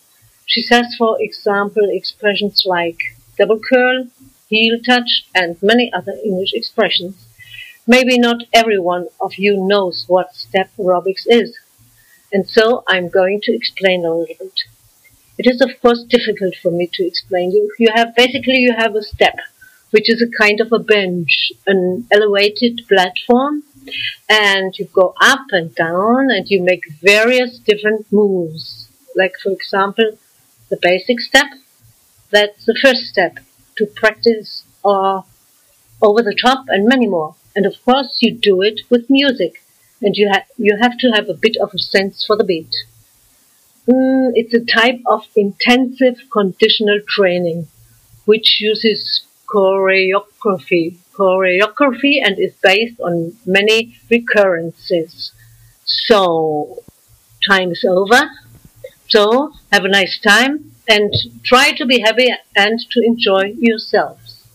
She 0.48 0.62
says, 0.62 0.96
for 0.98 1.22
example, 1.22 1.90
expressions 1.92 2.64
like 2.66 2.98
double 3.38 3.60
curl, 3.60 4.08
heel 4.50 4.80
touch, 4.86 5.26
and 5.36 5.62
many 5.62 5.92
other 5.94 6.14
English 6.24 6.54
expressions. 6.54 7.28
Maybe 7.86 8.18
not 8.18 8.44
everyone 8.54 9.08
of 9.20 9.36
you 9.36 9.58
knows 9.58 10.06
what 10.08 10.34
step 10.36 10.70
aerobics 10.80 11.26
is. 11.28 11.58
And 12.32 12.48
so 12.48 12.84
I'm 12.88 13.10
going 13.10 13.42
to 13.44 13.54
explain 13.54 14.06
a 14.06 14.14
little 14.14 14.36
bit. 14.40 14.60
It 15.38 15.48
is 15.48 15.62
of 15.62 15.80
course 15.82 16.04
difficult 16.04 16.56
for 16.62 16.72
me 16.72 16.90
to 16.94 17.06
explain. 17.06 17.52
You, 17.52 17.70
you 17.78 17.90
have 17.94 18.16
basically 18.16 18.58
you 18.58 18.74
have 18.74 18.96
a 18.96 19.04
step, 19.04 19.36
which 19.92 20.10
is 20.10 20.22
a 20.22 20.38
kind 20.44 20.60
of 20.62 20.72
a 20.72 20.80
bench, 20.80 21.52
an 21.68 22.08
elevated 22.12 22.82
platform, 22.88 23.64
and 24.30 24.74
you 24.78 24.86
go 24.86 25.14
up 25.22 25.46
and 25.52 25.76
down 25.76 26.32
and 26.32 26.50
you 26.50 26.64
make 26.64 26.84
various 27.02 27.60
different 27.60 28.12
moves. 28.12 28.90
Like 29.16 29.34
for 29.42 29.52
example, 29.52 30.18
the 30.70 30.78
basic 30.82 31.20
step. 31.20 31.48
That's 32.32 32.66
the 32.66 32.78
first 32.82 33.04
step 33.04 33.40
to 33.78 33.86
practice 33.86 34.64
or 34.84 35.26
over 36.02 36.22
the 36.22 36.38
top 36.40 36.66
and 36.68 36.88
many 36.88 37.08
more. 37.08 37.36
And 37.56 37.66
of 37.66 37.74
course 37.84 38.18
you 38.22 38.34
do 38.34 38.62
it 38.62 38.82
with 38.90 39.10
music 39.10 39.64
and 40.02 40.16
you, 40.16 40.30
ha- 40.32 40.46
you 40.58 40.78
have 40.82 40.98
to 41.00 41.12
have 41.12 41.30
a 41.30 41.34
bit 41.34 41.58
of 41.58 41.72
a 41.74 41.80
sense 41.80 42.24
for 42.26 42.36
the 42.36 42.44
beat. 42.44 42.74
Mm, 43.88 44.32
it's 44.36 44.54
a 44.54 44.64
type 44.64 45.02
of 45.06 45.24
intensive 45.36 46.18
conditional 46.32 47.00
training 47.08 47.68
which 48.26 48.60
uses 48.60 49.22
choreography, 49.48 50.98
choreography 51.14 52.20
and 52.22 52.38
is 52.38 52.54
based 52.62 53.00
on 53.00 53.38
many 53.46 53.98
recurrences. 54.12 55.32
So, 55.86 56.84
time 57.50 57.72
is 57.72 57.86
over. 57.88 58.30
So, 59.10 59.54
have 59.72 59.86
a 59.86 59.90
nice 59.90 60.20
time 60.20 60.72
and 60.88 61.14
try 61.44 61.72
to 61.74 61.86
be 61.86 62.02
happy 62.02 62.34
and 62.56 62.80
to 62.80 63.02
enjoy 63.06 63.54
yourselves. 63.58 64.48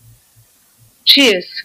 Cheers! 1.05 1.63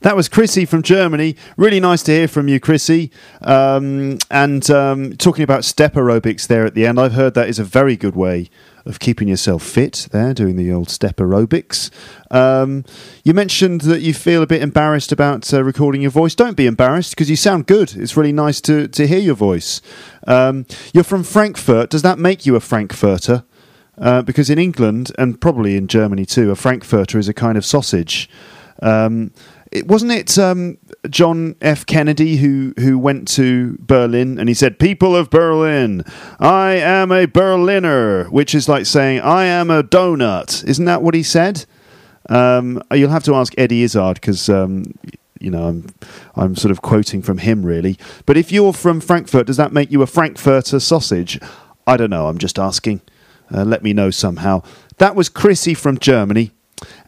That 0.00 0.16
was 0.16 0.28
Chrissy 0.28 0.64
from 0.64 0.82
Germany. 0.82 1.36
Really 1.56 1.80
nice 1.80 2.02
to 2.04 2.12
hear 2.12 2.28
from 2.28 2.48
you, 2.48 2.60
Chrissy. 2.60 3.10
Um, 3.42 4.18
and 4.30 4.68
um, 4.70 5.16
talking 5.16 5.42
about 5.42 5.64
step 5.64 5.94
aerobics 5.94 6.46
there 6.46 6.64
at 6.64 6.74
the 6.74 6.86
end, 6.86 6.98
I've 6.98 7.12
heard 7.12 7.34
that 7.34 7.48
is 7.48 7.58
a 7.58 7.64
very 7.64 7.96
good 7.96 8.16
way 8.16 8.48
of 8.88 8.98
keeping 8.98 9.28
yourself 9.28 9.62
fit 9.62 10.08
there, 10.10 10.34
doing 10.34 10.56
the 10.56 10.72
old 10.72 10.88
step 10.88 11.16
aerobics. 11.16 11.90
Um, 12.30 12.84
you 13.22 13.34
mentioned 13.34 13.82
that 13.82 14.00
you 14.00 14.14
feel 14.14 14.42
a 14.42 14.46
bit 14.46 14.62
embarrassed 14.62 15.12
about 15.12 15.52
uh, 15.52 15.62
recording 15.62 16.00
your 16.02 16.10
voice. 16.10 16.34
Don't 16.34 16.56
be 16.56 16.66
embarrassed 16.66 17.10
because 17.10 17.30
you 17.30 17.36
sound 17.36 17.66
good. 17.66 17.94
It's 17.94 18.16
really 18.16 18.32
nice 18.32 18.60
to, 18.62 18.88
to 18.88 19.06
hear 19.06 19.18
your 19.18 19.34
voice. 19.34 19.80
Um, 20.26 20.66
you're 20.92 21.04
from 21.04 21.22
Frankfurt. 21.22 21.90
Does 21.90 22.02
that 22.02 22.18
make 22.18 22.46
you 22.46 22.56
a 22.56 22.60
Frankfurter? 22.60 23.44
Uh, 23.98 24.22
because 24.22 24.48
in 24.48 24.58
England 24.58 25.12
and 25.18 25.40
probably 25.40 25.76
in 25.76 25.86
Germany 25.88 26.24
too, 26.24 26.50
a 26.50 26.56
Frankfurter 26.56 27.18
is 27.18 27.28
a 27.28 27.34
kind 27.34 27.58
of 27.58 27.64
sausage. 27.64 28.30
Um, 28.80 29.32
it, 29.70 29.86
wasn't 29.86 30.12
it 30.12 30.38
um, 30.38 30.78
John 31.08 31.56
F. 31.60 31.84
Kennedy 31.86 32.36
who, 32.36 32.74
who 32.78 32.98
went 32.98 33.28
to 33.28 33.76
Berlin 33.80 34.38
and 34.38 34.48
he 34.48 34.54
said, 34.54 34.78
People 34.78 35.14
of 35.14 35.30
Berlin, 35.30 36.04
I 36.40 36.72
am 36.72 37.12
a 37.12 37.26
Berliner, 37.26 38.24
which 38.30 38.54
is 38.54 38.68
like 38.68 38.86
saying, 38.86 39.20
I 39.20 39.44
am 39.44 39.70
a 39.70 39.82
donut. 39.82 40.64
Isn't 40.66 40.84
that 40.86 41.02
what 41.02 41.14
he 41.14 41.22
said? 41.22 41.64
Um, 42.28 42.82
you'll 42.92 43.10
have 43.10 43.24
to 43.24 43.34
ask 43.34 43.54
Eddie 43.56 43.82
Izzard 43.82 44.14
because. 44.14 44.48
Um, 44.48 44.84
you 45.40 45.52
know, 45.52 45.68
I'm, 45.68 45.86
I'm 46.34 46.56
sort 46.56 46.72
of 46.72 46.82
quoting 46.82 47.22
from 47.22 47.38
him 47.38 47.64
really. 47.64 47.96
But 48.26 48.36
if 48.36 48.50
you're 48.50 48.72
from 48.72 49.00
Frankfurt, 49.00 49.46
does 49.46 49.56
that 49.56 49.72
make 49.72 49.92
you 49.92 50.02
a 50.02 50.06
Frankfurter 50.08 50.80
sausage? 50.80 51.38
I 51.86 51.96
don't 51.96 52.10
know. 52.10 52.26
I'm 52.26 52.38
just 52.38 52.58
asking. 52.58 53.02
Uh, 53.54 53.62
let 53.64 53.84
me 53.84 53.92
know 53.92 54.10
somehow. 54.10 54.62
That 54.98 55.14
was 55.14 55.28
Chrissy 55.28 55.74
from 55.74 55.98
Germany. 55.98 56.50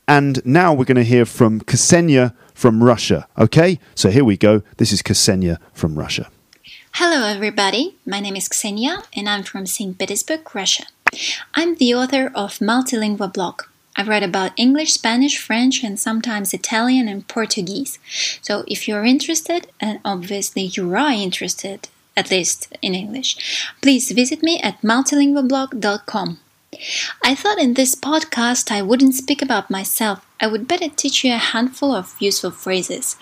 And 0.08 0.44
now 0.44 0.72
we're 0.72 0.84
going 0.84 0.96
to 0.96 1.04
hear 1.04 1.24
from 1.24 1.60
Ksenia 1.60 2.34
from 2.60 2.84
Russia. 2.84 3.26
Okay, 3.38 3.80
so 3.94 4.10
here 4.10 4.22
we 4.22 4.36
go. 4.36 4.62
This 4.76 4.92
is 4.92 5.00
Ksenia 5.00 5.56
from 5.72 5.98
Russia. 5.98 6.28
Hello, 6.92 7.26
everybody. 7.26 7.96
My 8.04 8.20
name 8.20 8.36
is 8.36 8.50
Ksenia, 8.50 9.06
and 9.16 9.26
I'm 9.30 9.44
from 9.44 9.64
St. 9.64 9.98
Petersburg, 9.98 10.54
Russia. 10.54 10.84
I'm 11.54 11.76
the 11.76 11.94
author 11.94 12.30
of 12.34 12.58
Multilingual 12.58 13.32
blog. 13.32 13.62
I 13.96 14.02
write 14.02 14.22
about 14.22 14.52
English, 14.58 14.92
Spanish, 14.92 15.38
French, 15.38 15.82
and 15.82 15.98
sometimes 15.98 16.52
Italian 16.52 17.08
and 17.08 17.26
Portuguese. 17.26 17.98
So 18.42 18.64
if 18.68 18.86
you're 18.86 19.06
interested, 19.06 19.68
and 19.80 19.98
obviously 20.04 20.64
you 20.64 20.94
are 20.94 21.12
interested, 21.12 21.88
at 22.14 22.30
least 22.30 22.68
in 22.82 22.94
English, 22.94 23.30
please 23.80 24.10
visit 24.10 24.42
me 24.42 24.60
at 24.60 24.82
multilingualblog.com. 24.82 26.38
I 27.22 27.34
thought 27.34 27.58
in 27.58 27.74
this 27.74 27.94
podcast 27.94 28.70
I 28.70 28.82
wouldn't 28.82 29.14
speak 29.14 29.42
about 29.42 29.70
myself. 29.70 30.24
I 30.40 30.46
would 30.46 30.68
better 30.68 30.88
teach 30.88 31.24
you 31.24 31.32
a 31.32 31.38
handful 31.38 31.92
of 31.92 32.14
useful 32.20 32.52
phrases. 32.52 33.16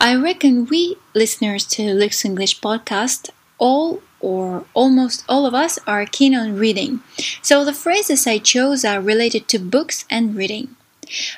I 0.00 0.14
reckon 0.16 0.66
we 0.66 0.96
listeners 1.14 1.64
to 1.76 1.92
Luke's 1.94 2.24
English 2.24 2.60
podcast 2.60 3.30
all 3.58 4.02
or 4.20 4.64
almost 4.74 5.24
all 5.28 5.46
of 5.46 5.54
us 5.54 5.78
are 5.86 6.06
keen 6.06 6.34
on 6.34 6.56
reading. 6.56 7.00
So 7.42 7.64
the 7.64 7.72
phrases 7.72 8.26
I 8.26 8.38
chose 8.38 8.84
are 8.84 9.00
related 9.00 9.46
to 9.48 9.58
books 9.58 10.04
and 10.10 10.34
reading. 10.34 10.74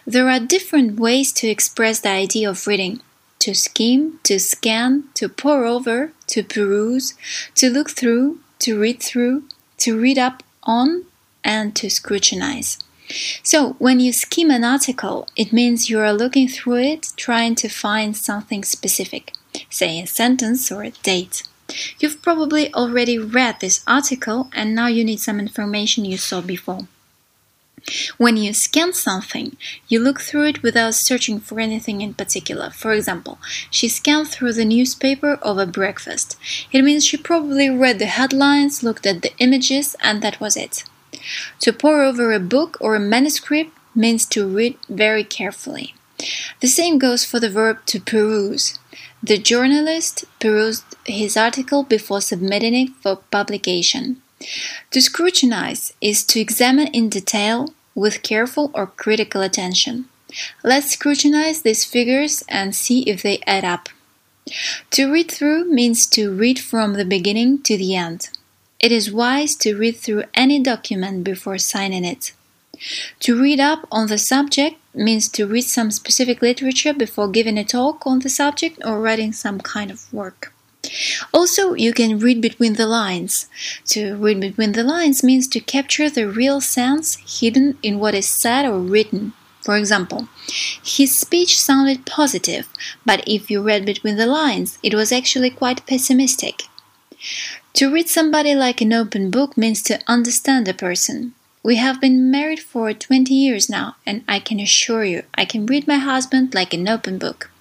There 0.06 0.28
are 0.28 0.40
different 0.40 0.98
ways 0.98 1.32
to 1.34 1.48
express 1.48 2.00
the 2.00 2.10
idea 2.10 2.48
of 2.48 2.66
reading 2.66 3.00
to 3.40 3.54
skim, 3.54 4.18
to 4.24 4.38
scan, 4.38 5.04
to 5.14 5.28
pore 5.28 5.64
over, 5.64 6.12
to 6.26 6.42
peruse, 6.42 7.14
to 7.54 7.70
look 7.70 7.90
through, 7.90 8.40
to 8.58 8.78
read 8.78 9.00
through, 9.00 9.44
to 9.78 9.98
read 9.98 10.18
up 10.18 10.42
on, 10.64 11.04
and 11.48 11.74
to 11.74 11.88
scrutinize. 11.88 12.78
So, 13.42 13.72
when 13.78 14.00
you 14.00 14.12
skim 14.12 14.50
an 14.50 14.64
article, 14.64 15.26
it 15.34 15.50
means 15.50 15.88
you 15.88 15.98
are 15.98 16.12
looking 16.12 16.46
through 16.46 16.82
it, 16.92 17.12
trying 17.16 17.54
to 17.56 17.68
find 17.70 18.14
something 18.14 18.62
specific, 18.62 19.32
say 19.70 19.98
a 19.98 20.06
sentence 20.06 20.70
or 20.70 20.82
a 20.82 20.90
date. 20.90 21.44
You've 21.98 22.20
probably 22.20 22.72
already 22.74 23.18
read 23.18 23.60
this 23.60 23.82
article 23.86 24.50
and 24.52 24.74
now 24.74 24.88
you 24.88 25.04
need 25.04 25.20
some 25.20 25.40
information 25.40 26.04
you 26.04 26.18
saw 26.18 26.42
before. 26.42 26.86
When 28.18 28.36
you 28.36 28.52
scan 28.52 28.92
something, 28.92 29.56
you 29.88 30.00
look 30.00 30.20
through 30.20 30.48
it 30.48 30.62
without 30.62 30.94
searching 30.94 31.40
for 31.40 31.58
anything 31.60 32.02
in 32.02 32.12
particular. 32.12 32.68
For 32.70 32.92
example, 32.92 33.38
she 33.70 33.88
scanned 33.88 34.28
through 34.28 34.52
the 34.54 34.66
newspaper 34.66 35.38
over 35.42 35.64
breakfast. 35.64 36.36
It 36.72 36.82
means 36.82 37.06
she 37.06 37.16
probably 37.16 37.70
read 37.70 37.98
the 37.98 38.06
headlines, 38.18 38.82
looked 38.82 39.06
at 39.06 39.22
the 39.22 39.32
images, 39.38 39.96
and 40.00 40.20
that 40.20 40.40
was 40.40 40.56
it. 40.56 40.84
To 41.60 41.72
pore 41.72 42.02
over 42.02 42.32
a 42.32 42.40
book 42.40 42.76
or 42.80 42.94
a 42.94 43.00
manuscript 43.00 43.70
means 43.94 44.26
to 44.26 44.46
read 44.46 44.76
very 44.88 45.24
carefully. 45.24 45.94
The 46.60 46.68
same 46.68 46.98
goes 46.98 47.24
for 47.24 47.40
the 47.40 47.50
verb 47.50 47.84
to 47.86 48.00
peruse. 48.00 48.78
The 49.22 49.38
journalist 49.38 50.24
perused 50.40 50.84
his 51.04 51.36
article 51.36 51.82
before 51.82 52.20
submitting 52.20 52.74
it 52.74 52.90
for 53.00 53.16
publication. 53.30 54.22
To 54.92 55.00
scrutinize 55.00 55.92
is 56.00 56.24
to 56.26 56.40
examine 56.40 56.88
in 56.88 57.08
detail 57.08 57.74
with 57.94 58.22
careful 58.22 58.70
or 58.74 58.86
critical 58.86 59.42
attention. 59.42 60.08
Let's 60.62 60.92
scrutinize 60.92 61.62
these 61.62 61.84
figures 61.84 62.44
and 62.48 62.74
see 62.74 63.02
if 63.02 63.22
they 63.22 63.40
add 63.46 63.64
up. 63.64 63.88
To 64.92 65.12
read 65.12 65.30
through 65.30 65.64
means 65.64 66.06
to 66.08 66.32
read 66.32 66.58
from 66.58 66.94
the 66.94 67.04
beginning 67.04 67.62
to 67.62 67.76
the 67.76 67.96
end. 67.96 68.30
It 68.80 68.92
is 68.92 69.12
wise 69.12 69.56
to 69.56 69.76
read 69.76 69.96
through 69.96 70.24
any 70.34 70.60
document 70.60 71.24
before 71.24 71.58
signing 71.58 72.04
it. 72.04 72.32
To 73.20 73.40
read 73.40 73.58
up 73.58 73.88
on 73.90 74.06
the 74.06 74.18
subject 74.18 74.76
means 74.94 75.28
to 75.30 75.46
read 75.46 75.62
some 75.62 75.90
specific 75.90 76.40
literature 76.42 76.94
before 76.94 77.28
giving 77.28 77.58
a 77.58 77.64
talk 77.64 78.06
on 78.06 78.20
the 78.20 78.28
subject 78.28 78.78
or 78.84 79.00
writing 79.00 79.32
some 79.32 79.60
kind 79.60 79.90
of 79.90 80.12
work. 80.12 80.52
Also, 81.34 81.74
you 81.74 81.92
can 81.92 82.20
read 82.20 82.40
between 82.40 82.74
the 82.74 82.86
lines. 82.86 83.48
To 83.86 84.14
read 84.16 84.40
between 84.40 84.72
the 84.72 84.84
lines 84.84 85.24
means 85.24 85.48
to 85.48 85.60
capture 85.60 86.08
the 86.08 86.28
real 86.28 86.60
sense 86.60 87.16
hidden 87.40 87.78
in 87.82 87.98
what 87.98 88.14
is 88.14 88.32
said 88.32 88.64
or 88.64 88.78
written. 88.78 89.32
For 89.62 89.76
example, 89.76 90.28
his 90.82 91.18
speech 91.18 91.58
sounded 91.58 92.06
positive, 92.06 92.68
but 93.04 93.22
if 93.26 93.50
you 93.50 93.60
read 93.60 93.84
between 93.84 94.16
the 94.16 94.26
lines, 94.26 94.78
it 94.82 94.94
was 94.94 95.12
actually 95.12 95.50
quite 95.50 95.84
pessimistic. 95.84 96.62
To 97.78 97.88
read 97.88 98.08
somebody 98.08 98.56
like 98.56 98.80
an 98.80 98.92
open 98.92 99.30
book 99.30 99.56
means 99.56 99.82
to 99.82 100.00
understand 100.08 100.66
a 100.66 100.74
person. 100.74 101.34
We 101.62 101.76
have 101.76 102.00
been 102.00 102.28
married 102.28 102.58
for 102.58 102.92
20 102.92 103.32
years 103.32 103.70
now, 103.70 103.94
and 104.04 104.24
I 104.26 104.40
can 104.40 104.58
assure 104.58 105.04
you 105.04 105.22
I 105.36 105.44
can 105.44 105.64
read 105.64 105.86
my 105.86 105.98
husband 105.98 106.56
like 106.56 106.74
an 106.74 106.88
open 106.88 107.18
book. 107.18 107.52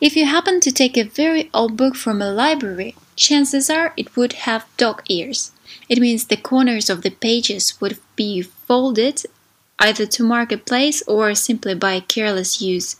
If 0.00 0.16
you 0.16 0.24
happen 0.24 0.60
to 0.60 0.72
take 0.72 0.96
a 0.96 1.02
very 1.02 1.50
old 1.52 1.76
book 1.76 1.96
from 1.96 2.22
a 2.22 2.32
library, 2.32 2.96
chances 3.14 3.68
are 3.68 3.92
it 3.98 4.16
would 4.16 4.32
have 4.48 4.64
dog 4.78 5.02
ears. 5.10 5.52
It 5.86 5.98
means 5.98 6.24
the 6.24 6.38
corners 6.38 6.88
of 6.88 7.02
the 7.02 7.10
pages 7.10 7.74
would 7.78 7.98
be 8.16 8.40
folded 8.40 9.20
either 9.78 10.06
to 10.06 10.24
mark 10.24 10.50
a 10.50 10.56
place 10.56 11.02
or 11.06 11.34
simply 11.34 11.74
by 11.74 12.00
careless 12.00 12.62
use. 12.62 12.96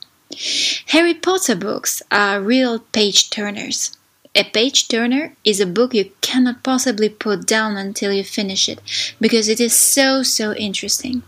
Harry 0.89 1.15
Potter 1.15 1.57
books 1.57 2.03
are 2.11 2.43
real 2.43 2.81
page 2.81 3.31
turners. 3.31 3.96
A 4.39 4.45
page 4.45 4.89
turner 4.89 5.35
is 5.45 5.61
a 5.61 5.67
book 5.67 5.95
you 5.95 6.13
cannot 6.21 6.63
possibly 6.63 7.09
put 7.09 7.47
down 7.47 7.79
until 7.79 8.13
you 8.13 8.23
finish 8.23 8.69
it 8.69 8.83
because 9.19 9.49
it 9.49 9.61
is 9.61 9.75
so, 9.75 10.23
so 10.23 10.53
interesting. 10.53 11.23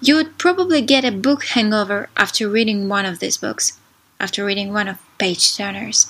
You 0.00 0.14
would 0.14 0.38
probably 0.38 0.80
get 0.80 1.04
a 1.04 1.12
book 1.12 1.44
hangover 1.44 2.08
after 2.16 2.48
reading 2.48 2.88
one 2.88 3.04
of 3.04 3.18
these 3.18 3.36
books, 3.36 3.78
after 4.18 4.46
reading 4.46 4.72
one 4.72 4.88
of 4.88 4.96
page 5.18 5.58
turners. 5.58 6.06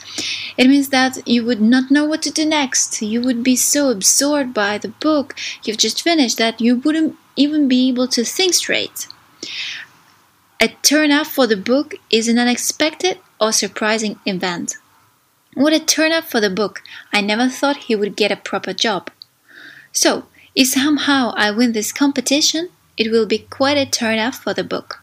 It 0.57 0.69
means 0.69 0.91
that 0.91 1.27
you 1.27 1.45
would 1.45 1.61
not 1.61 1.91
know 1.91 2.05
what 2.05 2.23
to 2.23 2.31
do 2.31 2.47
next. 2.47 3.03
You 3.03 3.21
would 3.23 3.43
be 3.43 3.57
so 3.57 3.91
absorbed 3.91 4.55
by 4.55 4.79
the 4.79 4.95
book 5.01 5.35
you've 5.65 5.79
just 5.79 6.03
finished 6.03 6.39
that 6.39 6.61
you 6.61 6.77
wouldn't 6.77 7.17
even 7.35 7.67
be 7.67 7.89
able 7.89 8.07
to 8.09 8.25
think 8.25 8.55
straight. 8.55 9.09
A 10.61 10.69
turn 10.83 11.11
up 11.11 11.27
for 11.27 11.49
the 11.49 11.57
book 11.57 11.97
is 12.11 12.29
an 12.29 12.39
unexpected 12.39 13.19
or 13.41 13.51
surprising 13.51 14.21
event. 14.25 14.77
What 15.59 15.73
a 15.73 15.81
turn 15.81 16.13
up 16.13 16.23
for 16.23 16.41
the 16.41 16.51
book! 16.51 16.83
I 17.13 17.21
never 17.21 17.49
thought 17.49 17.89
he 17.89 17.97
would 17.97 18.15
get 18.15 18.31
a 18.31 18.37
proper 18.37 18.73
job. 18.73 19.11
So, 19.91 20.27
if 20.55 20.69
somehow 20.69 21.35
I 21.37 21.51
win 21.51 21.73
this 21.73 21.91
competition, 21.91 22.69
it 22.97 23.11
will 23.11 23.27
be 23.27 23.41
quite 23.41 23.77
a 23.77 23.85
turn 23.85 24.21
up 24.21 24.37
for 24.37 24.55
the 24.55 24.63
book. 24.63 25.03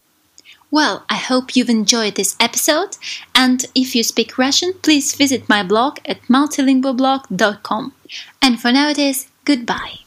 Well, 0.70 1.04
I 1.10 1.16
hope 1.16 1.56
you've 1.56 1.68
enjoyed 1.68 2.14
this 2.14 2.36
episode, 2.40 2.96
and 3.34 3.66
if 3.74 3.94
you 3.94 4.02
speak 4.02 4.38
Russian, 4.38 4.72
please 4.80 5.14
visit 5.14 5.46
my 5.46 5.62
blog 5.62 5.98
at 6.06 6.22
multilingualblog.com. 6.22 7.92
And 8.40 8.58
for 8.58 8.72
now 8.72 8.88
it 8.88 8.98
is 8.98 9.28
goodbye. 9.44 10.05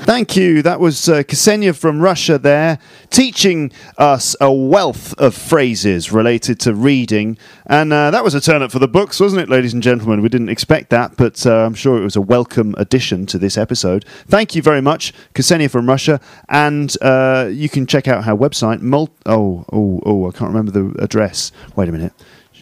Thank 0.00 0.36
you. 0.36 0.62
That 0.62 0.80
was 0.80 1.08
uh, 1.08 1.22
Ksenia 1.22 1.76
from 1.76 2.00
Russia 2.00 2.38
there, 2.38 2.78
teaching 3.10 3.70
us 3.98 4.34
a 4.40 4.50
wealth 4.50 5.12
of 5.18 5.34
phrases 5.34 6.10
related 6.10 6.58
to 6.60 6.74
reading. 6.74 7.36
And 7.66 7.92
uh, 7.92 8.10
that 8.10 8.24
was 8.24 8.34
a 8.34 8.40
turn 8.40 8.62
up 8.62 8.72
for 8.72 8.78
the 8.78 8.88
books, 8.88 9.20
wasn't 9.20 9.42
it, 9.42 9.50
ladies 9.50 9.74
and 9.74 9.82
gentlemen? 9.82 10.22
We 10.22 10.30
didn't 10.30 10.48
expect 10.48 10.88
that, 10.90 11.16
but 11.16 11.44
uh, 11.46 11.66
I'm 11.66 11.74
sure 11.74 12.00
it 12.00 12.04
was 12.04 12.16
a 12.16 12.22
welcome 12.22 12.74
addition 12.78 13.26
to 13.26 13.38
this 13.38 13.58
episode. 13.58 14.04
Thank 14.26 14.54
you 14.54 14.62
very 14.62 14.80
much, 14.80 15.12
Ksenia 15.34 15.70
from 15.70 15.86
Russia. 15.86 16.20
And 16.48 16.96
uh, 17.02 17.48
you 17.52 17.68
can 17.68 17.86
check 17.86 18.08
out 18.08 18.24
her 18.24 18.34
website. 18.34 18.80
Mul- 18.80 19.10
oh, 19.26 19.66
oh, 19.72 20.00
oh, 20.06 20.28
I 20.28 20.30
can't 20.32 20.52
remember 20.54 20.70
the 20.70 21.02
address. 21.02 21.52
Wait 21.76 21.88
a 21.88 21.92
minute. 21.92 22.14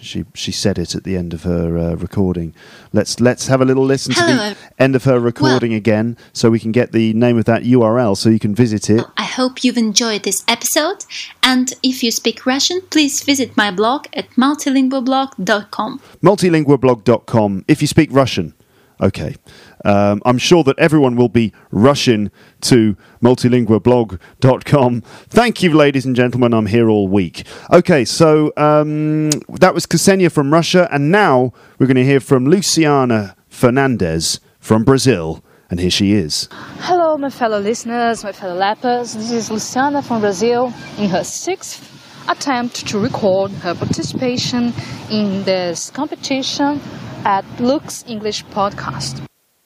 She 0.07 0.25
she 0.35 0.53
said 0.53 0.79
it 0.79 0.95
at 0.95 1.05
the 1.05 1.17
end 1.17 1.35
of 1.35 1.43
her 1.43 1.77
uh, 1.77 1.95
recording. 1.95 2.55
Let's 2.93 3.21
let's 3.21 3.49
have 3.49 3.61
a 3.61 3.65
little 3.65 3.85
listen 3.85 4.15
to 4.15 4.21
the 4.21 4.57
end 4.79 4.95
of 4.95 5.05
her 5.05 5.19
recording 5.19 5.75
again, 5.75 6.17
so 6.33 6.51
we 6.51 6.61
can 6.61 6.73
get 6.73 6.93
the 6.93 7.13
name 7.15 7.39
of 7.39 7.45
that 7.47 7.63
URL, 7.65 8.17
so 8.17 8.29
you 8.29 8.39
can 8.39 8.55
visit 8.55 8.89
it. 8.89 9.05
I 9.17 9.25
hope 9.25 9.65
you've 9.65 9.77
enjoyed 9.77 10.23
this 10.23 10.45
episode, 10.49 11.05
and 11.43 11.75
if 11.83 12.03
you 12.03 12.11
speak 12.11 12.47
Russian, 12.47 12.81
please 12.91 13.23
visit 13.23 13.57
my 13.57 13.71
blog 13.71 14.07
at 14.13 14.31
multilingualblog.com. 14.31 16.01
Multilingualblog.com. 16.23 17.65
If 17.69 17.83
you 17.83 17.89
speak 17.89 18.11
Russian, 18.13 18.55
okay. 19.01 19.37
Um, 19.85 20.23
I'm 20.25 20.39
sure 20.39 20.65
that 20.65 20.79
everyone 20.79 21.17
will 21.17 21.29
be 21.29 21.53
rushing 21.71 22.31
to 22.63 22.97
multilinguablog.com. 23.23 25.01
Thank 25.29 25.63
you, 25.63 25.75
ladies 25.75 26.07
and 26.07 26.17
gentlemen. 26.17 26.53
I'm 26.53 26.67
here 26.67 26.89
all 26.89 27.09
week. 27.09 27.45
Okay, 27.73 28.05
so 28.05 28.53
um, 28.57 29.31
that 29.61 29.75
was 29.75 29.87
Ksenia 29.87 30.31
from 30.33 30.53
Russia, 30.53 30.89
and 30.91 31.11
now 31.11 31.53
we're 31.79 31.87
going 31.87 31.97
to 31.97 32.05
hear 32.05 32.21
from 32.21 32.47
Luciana 32.47 33.37
Fernandez 33.49 34.41
from 34.59 34.85
Brazil, 34.85 35.45
and 35.71 35.81
here 35.81 35.91
she 35.91 36.13
is. 36.13 36.49
Hello, 36.81 37.17
my 37.17 37.31
fellow 37.31 37.59
listeners, 37.59 38.25
my 38.25 38.33
fellow 38.33 38.59
lappers. 38.59 39.15
This 39.15 39.31
is 39.31 39.51
Luciana 39.51 40.03
from 40.03 40.21
Brazil 40.21 40.73
in 40.99 41.09
her 41.11 41.25
sixth 41.25 41.96
attempt 42.29 42.87
to 42.89 42.99
record 42.99 43.51
her 43.63 43.75
participation 43.75 44.73
in 45.11 45.45
this 45.45 45.91
competition 45.91 46.81
at 47.25 47.45
Luke's 47.61 48.05
English 48.07 48.45
podcast. 48.47 49.23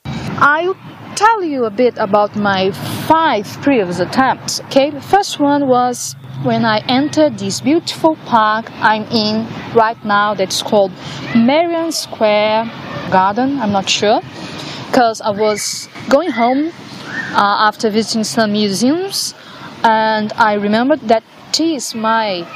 I'll 0.06 0.76
tell 1.16 1.42
you 1.44 1.64
a 1.64 1.70
bit 1.70 1.98
about 1.98 2.36
my 2.36 2.70
five 3.06 3.46
previous 3.62 4.00
attempts. 4.00 4.60
Okay, 4.62 4.90
the 4.90 5.00
first 5.00 5.38
one 5.38 5.68
was 5.68 6.14
when 6.42 6.64
I 6.64 6.78
entered 6.88 7.38
this 7.38 7.60
beautiful 7.60 8.16
park 8.24 8.70
I'm 8.80 9.04
in 9.12 9.46
right 9.74 10.02
now 10.04 10.34
that's 10.34 10.62
called 10.62 10.92
Merrion 11.36 11.92
Square 11.92 12.64
Garden. 13.10 13.58
I'm 13.60 13.72
not 13.72 13.88
sure 13.88 14.20
because 14.86 15.20
I 15.20 15.30
was 15.30 15.88
going 16.08 16.30
home 16.30 16.72
uh, 17.34 17.68
after 17.68 17.90
visiting 17.90 18.24
some 18.24 18.52
museums 18.52 19.34
and 19.84 20.32
I 20.34 20.54
remembered 20.54 21.00
that 21.08 21.22
is 21.58 21.94
my 21.94 22.46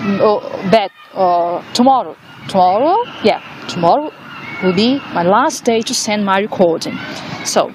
mm, 0.00 0.18
oh, 0.20 0.40
bet 0.70 0.90
or 1.14 1.60
oh, 1.60 1.64
tomorrow. 1.74 2.16
Tomorrow, 2.48 3.04
yeah, 3.22 3.40
tomorrow 3.68 4.10
will 4.62 4.74
be 4.74 4.98
my 5.14 5.22
last 5.22 5.64
day 5.64 5.82
to 5.82 5.94
send 5.94 6.24
my 6.24 6.38
recording. 6.40 6.98
So, 7.44 7.72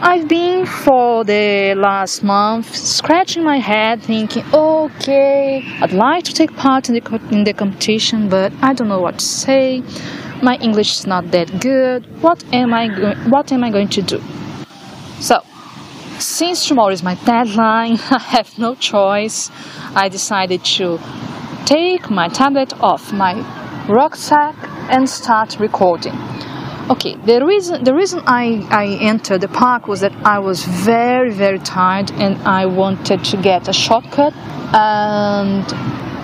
I've 0.00 0.28
been 0.28 0.64
for 0.64 1.24
the 1.24 1.74
last 1.76 2.22
month 2.22 2.74
scratching 2.74 3.42
my 3.42 3.58
head, 3.58 4.00
thinking, 4.02 4.44
okay, 4.54 5.62
I'd 5.80 5.92
like 5.92 6.24
to 6.24 6.32
take 6.32 6.54
part 6.56 6.88
in 6.88 6.94
the 6.94 7.20
in 7.30 7.44
the 7.44 7.52
competition, 7.52 8.28
but 8.28 8.52
I 8.62 8.74
don't 8.74 8.88
know 8.88 9.00
what 9.00 9.18
to 9.18 9.24
say. 9.24 9.82
My 10.40 10.56
English 10.56 11.00
is 11.00 11.06
not 11.06 11.30
that 11.32 11.60
good. 11.60 12.06
What 12.22 12.44
am 12.52 12.72
I 12.72 12.88
What 13.28 13.50
am 13.52 13.64
I 13.64 13.70
going 13.70 13.88
to 13.88 14.02
do? 14.02 14.22
So, 15.20 15.42
since 16.20 16.66
tomorrow 16.66 16.92
is 16.92 17.02
my 17.02 17.14
deadline, 17.14 17.98
I 18.10 18.18
have 18.18 18.58
no 18.58 18.74
choice. 18.74 19.50
I 19.94 20.08
decided 20.08 20.64
to 20.76 20.98
take 21.64 22.10
my 22.10 22.28
tablet 22.28 22.72
off 22.80 23.12
my 23.12 23.34
rucksack 23.88 24.56
and 24.90 25.08
start 25.08 25.58
recording. 25.60 26.14
Okay, 26.90 27.16
the 27.16 27.44
reason 27.44 27.84
the 27.84 27.94
reason 27.94 28.22
I, 28.26 28.66
I 28.70 28.86
entered 29.00 29.42
the 29.42 29.48
park 29.48 29.88
was 29.88 30.00
that 30.00 30.14
I 30.24 30.38
was 30.38 30.64
very 30.64 31.30
very 31.30 31.58
tired 31.58 32.10
and 32.12 32.36
I 32.48 32.64
wanted 32.64 33.24
to 33.24 33.36
get 33.36 33.68
a 33.68 33.72
shortcut. 33.74 34.32
And 34.72 35.66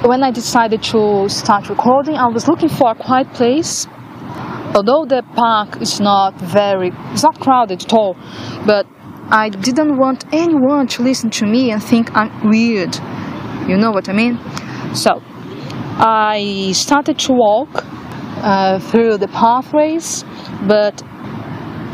when 0.07 0.22
I 0.22 0.30
decided 0.30 0.82
to 0.84 1.28
start 1.28 1.68
recording, 1.68 2.14
I 2.14 2.28
was 2.28 2.49
looking 2.49 2.70
for 2.70 2.90
a 2.92 2.95
quiet 2.95 3.30
place. 3.34 3.86
Although 4.74 5.05
the 5.05 5.22
park 5.34 5.80
is 5.82 6.01
not 6.01 6.34
very 6.40 6.90
it's 7.12 7.22
not 7.22 7.38
crowded 7.38 7.84
at 7.84 7.92
all, 7.92 8.16
but 8.66 8.86
I 9.35 9.49
didn't 9.49 9.99
want 9.99 10.24
anyone 10.32 10.87
to 10.87 11.03
listen 11.03 11.28
to 11.30 11.45
me 11.45 11.72
and 11.72 11.82
think 11.82 12.14
I'm 12.14 12.49
weird. 12.49 12.95
You 13.66 13.76
know 13.76 13.91
what 13.91 14.09
I 14.09 14.12
mean? 14.12 14.39
So 14.95 15.20
I 15.99 16.70
started 16.72 17.18
to 17.18 17.32
walk 17.32 17.85
uh, 18.45 18.78
through 18.78 19.16
the 19.18 19.26
pathways, 19.26 20.24
but 20.68 21.03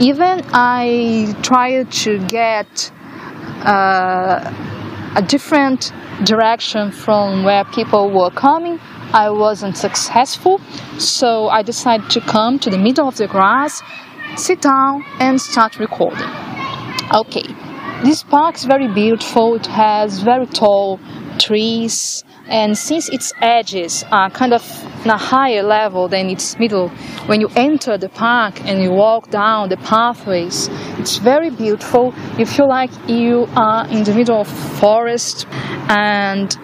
even 0.01 0.43
I 0.53 1.35
tried 1.41 1.91
to 2.05 2.19
get 2.27 2.93
uh, 3.65 4.53
a 5.17 5.23
different 5.23 5.95
direction 6.25 6.93
from 6.93 7.43
where 7.43 7.65
people 7.65 8.11
were 8.11 8.31
coming. 8.31 8.79
I 9.15 9.31
wasn't 9.31 9.79
successful, 9.79 10.61
so 10.99 11.49
I 11.49 11.63
decided 11.63 12.11
to 12.11 12.21
come 12.21 12.59
to 12.59 12.69
the 12.69 12.79
middle 12.79 13.09
of 13.09 13.17
the 13.17 13.29
grass, 13.29 13.81
sit 14.37 14.61
down, 14.61 15.07
and 15.19 15.41
start 15.41 15.79
recording. 15.79 16.50
Okay, 17.13 17.43
this 18.05 18.23
park 18.23 18.55
is 18.55 18.65
very 18.65 18.87
beautiful. 18.87 19.57
It 19.57 19.67
has 19.67 20.23
very 20.23 20.47
tall 20.47 21.01
trees, 21.41 22.23
and 22.47 22.79
since 22.79 23.09
its 23.09 23.33
edges 23.41 24.05
are 24.13 24.31
kind 24.31 24.53
of 24.55 24.63
in 25.05 25.11
a 25.11 25.17
higher 25.17 25.65
level 25.65 26.07
than 26.07 26.31
its 26.31 26.57
middle, 26.61 26.89
when 27.27 27.41
you 27.41 27.49
enter 27.57 27.99
the 27.99 28.11
park 28.11 28.65
and 28.65 28.81
you 28.81 28.93
walk 28.93 29.29
down 29.29 29.71
the 29.71 29.77
pathways, 29.79 30.69
it's 31.01 31.17
very 31.17 31.51
beautiful. 31.51 32.15
You 32.39 32.47
feel 32.47 32.69
like 32.69 32.93
you 33.09 33.49
are 33.57 33.89
in 33.89 34.05
the 34.05 34.15
middle 34.15 34.43
of 34.43 34.49
forest. 34.79 35.49
And 35.89 36.57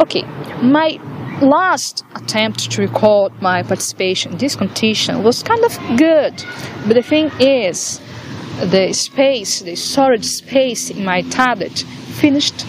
okay, 0.00 0.22
my 0.62 0.98
last 1.42 2.04
attempt 2.14 2.70
to 2.70 2.80
record 2.80 3.32
my 3.42 3.62
participation 3.62 4.32
in 4.32 4.38
this 4.38 4.56
competition 4.56 5.22
was 5.22 5.42
kind 5.42 5.62
of 5.62 5.78
good, 5.98 6.42
but 6.86 6.94
the 6.94 7.02
thing 7.02 7.30
is, 7.38 8.00
the 8.66 8.92
space, 8.92 9.60
the 9.60 9.74
storage 9.74 10.24
space 10.24 10.90
in 10.90 11.04
my 11.04 11.22
tablet 11.22 11.78
finished 12.20 12.66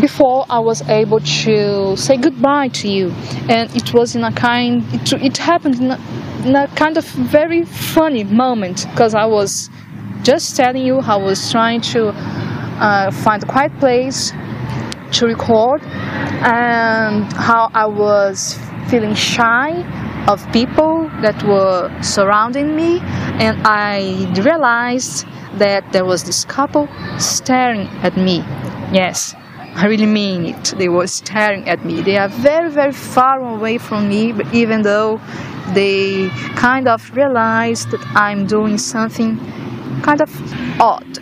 before 0.00 0.44
I 0.50 0.58
was 0.58 0.82
able 0.88 1.20
to 1.20 1.96
say 1.96 2.16
goodbye 2.16 2.68
to 2.68 2.88
you, 2.88 3.10
and 3.48 3.74
it 3.74 3.94
was 3.94 4.14
in 4.14 4.24
a 4.24 4.32
kind. 4.32 4.82
It, 4.92 5.12
it 5.12 5.36
happened 5.38 5.76
in 5.76 5.90
a, 5.90 5.98
in 6.44 6.54
a 6.54 6.68
kind 6.68 6.96
of 6.96 7.04
very 7.06 7.64
funny 7.64 8.24
moment 8.24 8.86
because 8.90 9.14
I 9.14 9.26
was 9.26 9.70
just 10.22 10.56
telling 10.56 10.84
you 10.84 11.00
how 11.00 11.20
I 11.20 11.22
was 11.22 11.50
trying 11.50 11.80
to 11.92 12.08
uh, 12.08 13.10
find 13.10 13.42
a 13.42 13.46
quiet 13.46 13.78
place 13.78 14.32
to 15.12 15.26
record, 15.26 15.82
and 15.82 17.32
how 17.32 17.70
I 17.72 17.86
was 17.86 18.58
feeling 18.88 19.14
shy 19.14 19.82
of 20.28 20.44
people 20.52 21.08
that 21.22 21.40
were 21.44 21.90
surrounding 22.02 22.74
me, 22.74 23.00
and 23.38 23.56
I 23.66 24.32
realized 24.42 25.26
that 25.58 25.92
there 25.92 26.04
was 26.04 26.24
this 26.24 26.44
couple 26.44 26.88
staring 27.18 27.88
at 28.02 28.16
me. 28.16 28.38
Yes, 28.92 29.34
I 29.74 29.86
really 29.86 30.06
mean 30.06 30.46
it. 30.46 30.74
They 30.78 30.88
were 30.88 31.06
staring 31.06 31.68
at 31.68 31.84
me. 31.84 32.02
They 32.02 32.16
are 32.16 32.28
very, 32.28 32.70
very 32.70 32.92
far 32.92 33.40
away 33.40 33.78
from 33.78 34.08
me, 34.08 34.32
but 34.32 34.52
even 34.54 34.82
though 34.82 35.20
they 35.74 36.28
kind 36.56 36.88
of 36.88 37.14
realized 37.14 37.90
that 37.90 38.04
I'm 38.14 38.46
doing 38.46 38.78
something 38.78 39.38
kind 40.02 40.20
of 40.20 40.30
odd. 40.80 41.18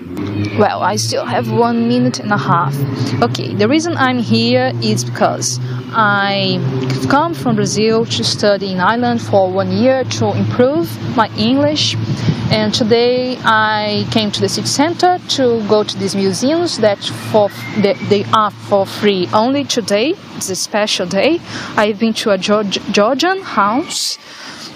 Well, 0.59 0.82
I 0.82 0.97
still 0.97 1.24
have 1.24 1.53
one 1.53 1.87
minute 1.87 2.18
and 2.18 2.32
a 2.32 2.37
half. 2.37 2.74
Okay, 3.22 3.55
the 3.55 3.68
reason 3.68 3.97
I'm 3.97 4.18
here 4.18 4.72
is 4.82 5.05
because 5.05 5.61
I 5.93 6.59
come 7.09 7.35
from 7.35 7.55
Brazil 7.55 8.05
to 8.07 8.24
study 8.24 8.72
in 8.72 8.80
Ireland 8.80 9.22
for 9.22 9.49
one 9.49 9.70
year 9.70 10.03
to 10.18 10.37
improve 10.37 10.91
my 11.16 11.28
English. 11.37 11.97
And 12.51 12.74
today 12.74 13.39
I 13.45 14.09
came 14.11 14.32
to 14.32 14.41
the 14.41 14.49
city 14.49 14.66
center 14.66 15.20
to 15.37 15.64
go 15.68 15.85
to 15.85 15.99
these 15.99 16.16
museums 16.16 16.78
that 16.78 16.99
for 17.30 17.49
that 17.82 17.97
they 18.09 18.24
are 18.32 18.51
for 18.51 18.87
free 18.87 19.28
only 19.32 19.62
today. 19.62 20.14
It's 20.35 20.51
a 20.51 20.57
special 20.57 21.07
day. 21.07 21.41
I've 21.76 22.01
been 22.01 22.12
to 22.14 22.30
a 22.30 22.39
Georg- 22.39 22.82
Georgian 22.91 23.41
house 23.43 24.18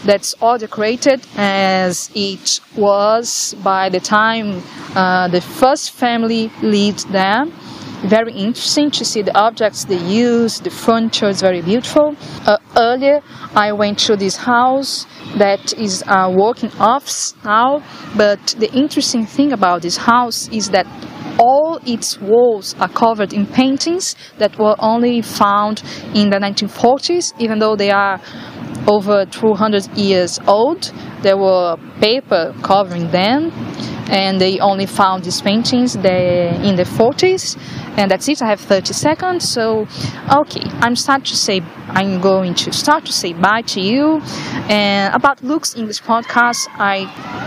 that's 0.05 0.35
all 0.41 0.59
decorated 0.59 1.27
as 1.37 2.11
it 2.15 2.61
was 2.77 3.55
by 3.63 3.89
the 3.89 4.01
time 4.01 4.63
uh, 4.95 5.29
the 5.29 5.41
first 5.41 5.93
family 5.93 6.51
lived 6.63 7.11
there. 7.11 7.45
Very 8.07 8.33
interesting 8.33 8.93
to 8.93 9.05
see 9.05 9.23
the 9.23 9.37
objects 9.37 9.85
they 9.85 9.99
use, 9.99 10.61
the 10.61 10.71
furniture 10.71 11.29
is 11.29 11.41
very 11.41 11.61
beautiful. 11.63 12.15
Uh, 12.47 12.57
earlier, 12.77 13.21
I 13.57 13.73
went 13.73 13.99
to 14.01 14.15
this 14.15 14.37
house 14.37 15.05
that 15.37 15.73
is 15.73 16.05
a 16.07 16.31
working 16.31 16.71
office 16.79 17.35
now, 17.45 17.83
but 18.17 18.55
the 18.59 18.73
interesting 18.73 19.27
thing 19.27 19.53
about 19.53 19.83
this 19.83 19.97
house 19.97 20.49
is 20.51 20.71
that 20.71 20.87
all 21.41 21.81
its 21.87 22.21
walls 22.21 22.75
are 22.81 22.89
covered 22.89 23.33
in 23.33 23.47
paintings 23.47 24.15
that 24.39 24.59
were 24.59 24.77
only 24.79 25.23
found 25.23 25.83
in 26.15 26.31
the 26.31 26.37
1940s, 26.37 27.33
even 27.41 27.59
though 27.59 27.77
they 27.77 27.91
are 27.91 28.21
over 28.89 29.27
200 29.27 29.97
years 29.97 30.41
old. 30.47 30.93
There 31.23 31.37
were 31.37 31.77
paper 32.01 32.55
covering 32.63 33.11
them, 33.11 33.53
and 34.11 34.41
they 34.41 34.59
only 34.61 34.87
found 34.87 35.25
these 35.25 35.41
paintings 35.43 35.95
in 35.95 36.03
the 36.03 36.85
40s. 36.97 37.57
And 37.99 38.11
that's 38.11 38.29
it. 38.29 38.41
I 38.43 38.47
have 38.47 38.61
30 38.61 38.93
seconds. 38.95 39.49
So, 39.49 39.87
okay, 40.33 40.63
I'm 40.81 40.95
start 40.97 41.25
to 41.27 41.37
say 41.37 41.61
I'm 41.89 42.21
going 42.21 42.55
to 42.55 42.73
start 42.73 43.05
to 43.07 43.13
say 43.13 43.33
bye 43.33 43.63
to 43.63 43.81
you. 43.81 44.21
And 44.69 45.15
about 45.15 45.43
Luke's 45.43 45.75
English 45.77 46.03
podcast, 46.03 46.69
I 46.79 47.07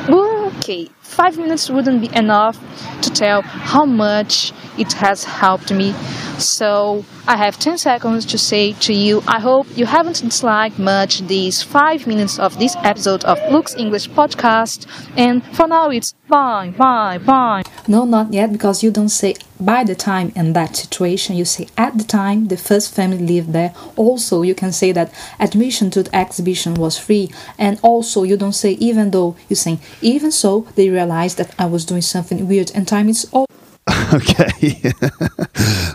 okay, 0.10 0.90
five 1.12 1.38
minutes 1.38 1.70
wouldn't 1.70 2.02
be 2.02 2.10
enough 2.16 2.58
to 3.02 3.10
tell 3.12 3.42
how 3.42 3.86
much 3.86 4.54
it 4.78 4.94
has 4.94 5.24
helped 5.24 5.72
me. 5.72 5.94
So 6.38 7.06
I 7.28 7.38
have 7.38 7.60
10 7.60 7.78
seconds 7.78 8.26
to 8.28 8.38
say 8.38 8.74
to 8.74 8.94
you, 8.94 9.22
I 9.28 9.40
hope 9.40 9.68
you 9.78 9.86
haven't 9.86 10.22
disliked 10.22 10.80
much 10.80 11.20
these 11.28 11.62
5 11.62 12.08
minutes 12.08 12.40
of 12.40 12.58
this 12.58 12.76
episode 12.78 13.24
of 13.26 13.38
Luke's 13.52 13.76
English 13.76 14.10
podcast. 14.10 14.88
And 15.18 15.44
for 15.56 15.68
now, 15.68 15.90
it's 15.90 16.14
bye, 16.28 16.74
bye, 16.76 17.20
bye. 17.20 17.64
No, 17.88 18.06
not 18.06 18.34
yet, 18.34 18.52
because 18.52 18.82
you 18.82 18.90
don't 18.92 19.10
say 19.10 19.36
by 19.62 19.84
the 19.84 19.96
time 19.96 20.32
in 20.36 20.54
that 20.54 20.76
situation, 20.76 21.36
you 21.36 21.46
say 21.46 21.68
at 21.78 21.98
the 21.98 22.04
time 22.04 22.48
the 22.48 22.58
first 22.58 22.94
family 22.94 23.20
lived 23.20 23.54
there. 23.54 23.74
Also, 23.96 24.42
you 24.42 24.56
can 24.56 24.72
say 24.72 24.92
that 24.92 25.14
admission 25.40 25.92
to 25.92 26.04
the 26.04 26.16
exhibition 26.16 26.74
was 26.74 26.98
free. 26.98 27.30
And 27.58 27.80
also, 27.84 28.24
you 28.24 28.38
don't 28.38 28.54
say 28.54 28.72
even 28.74 29.12
though, 29.12 29.36
you 29.48 29.56
say 29.56 29.80
even 30.02 30.32
so, 30.32 30.68
they 30.76 30.90
realized 30.90 31.38
that 31.38 31.54
I 31.60 31.66
was 31.68 31.86
doing 31.86 32.02
something 32.02 32.48
weird 32.48 32.72
and 32.74 32.88
time 32.88 33.08
is 33.08 33.30
all. 33.32 33.46
Okay, 34.14 34.46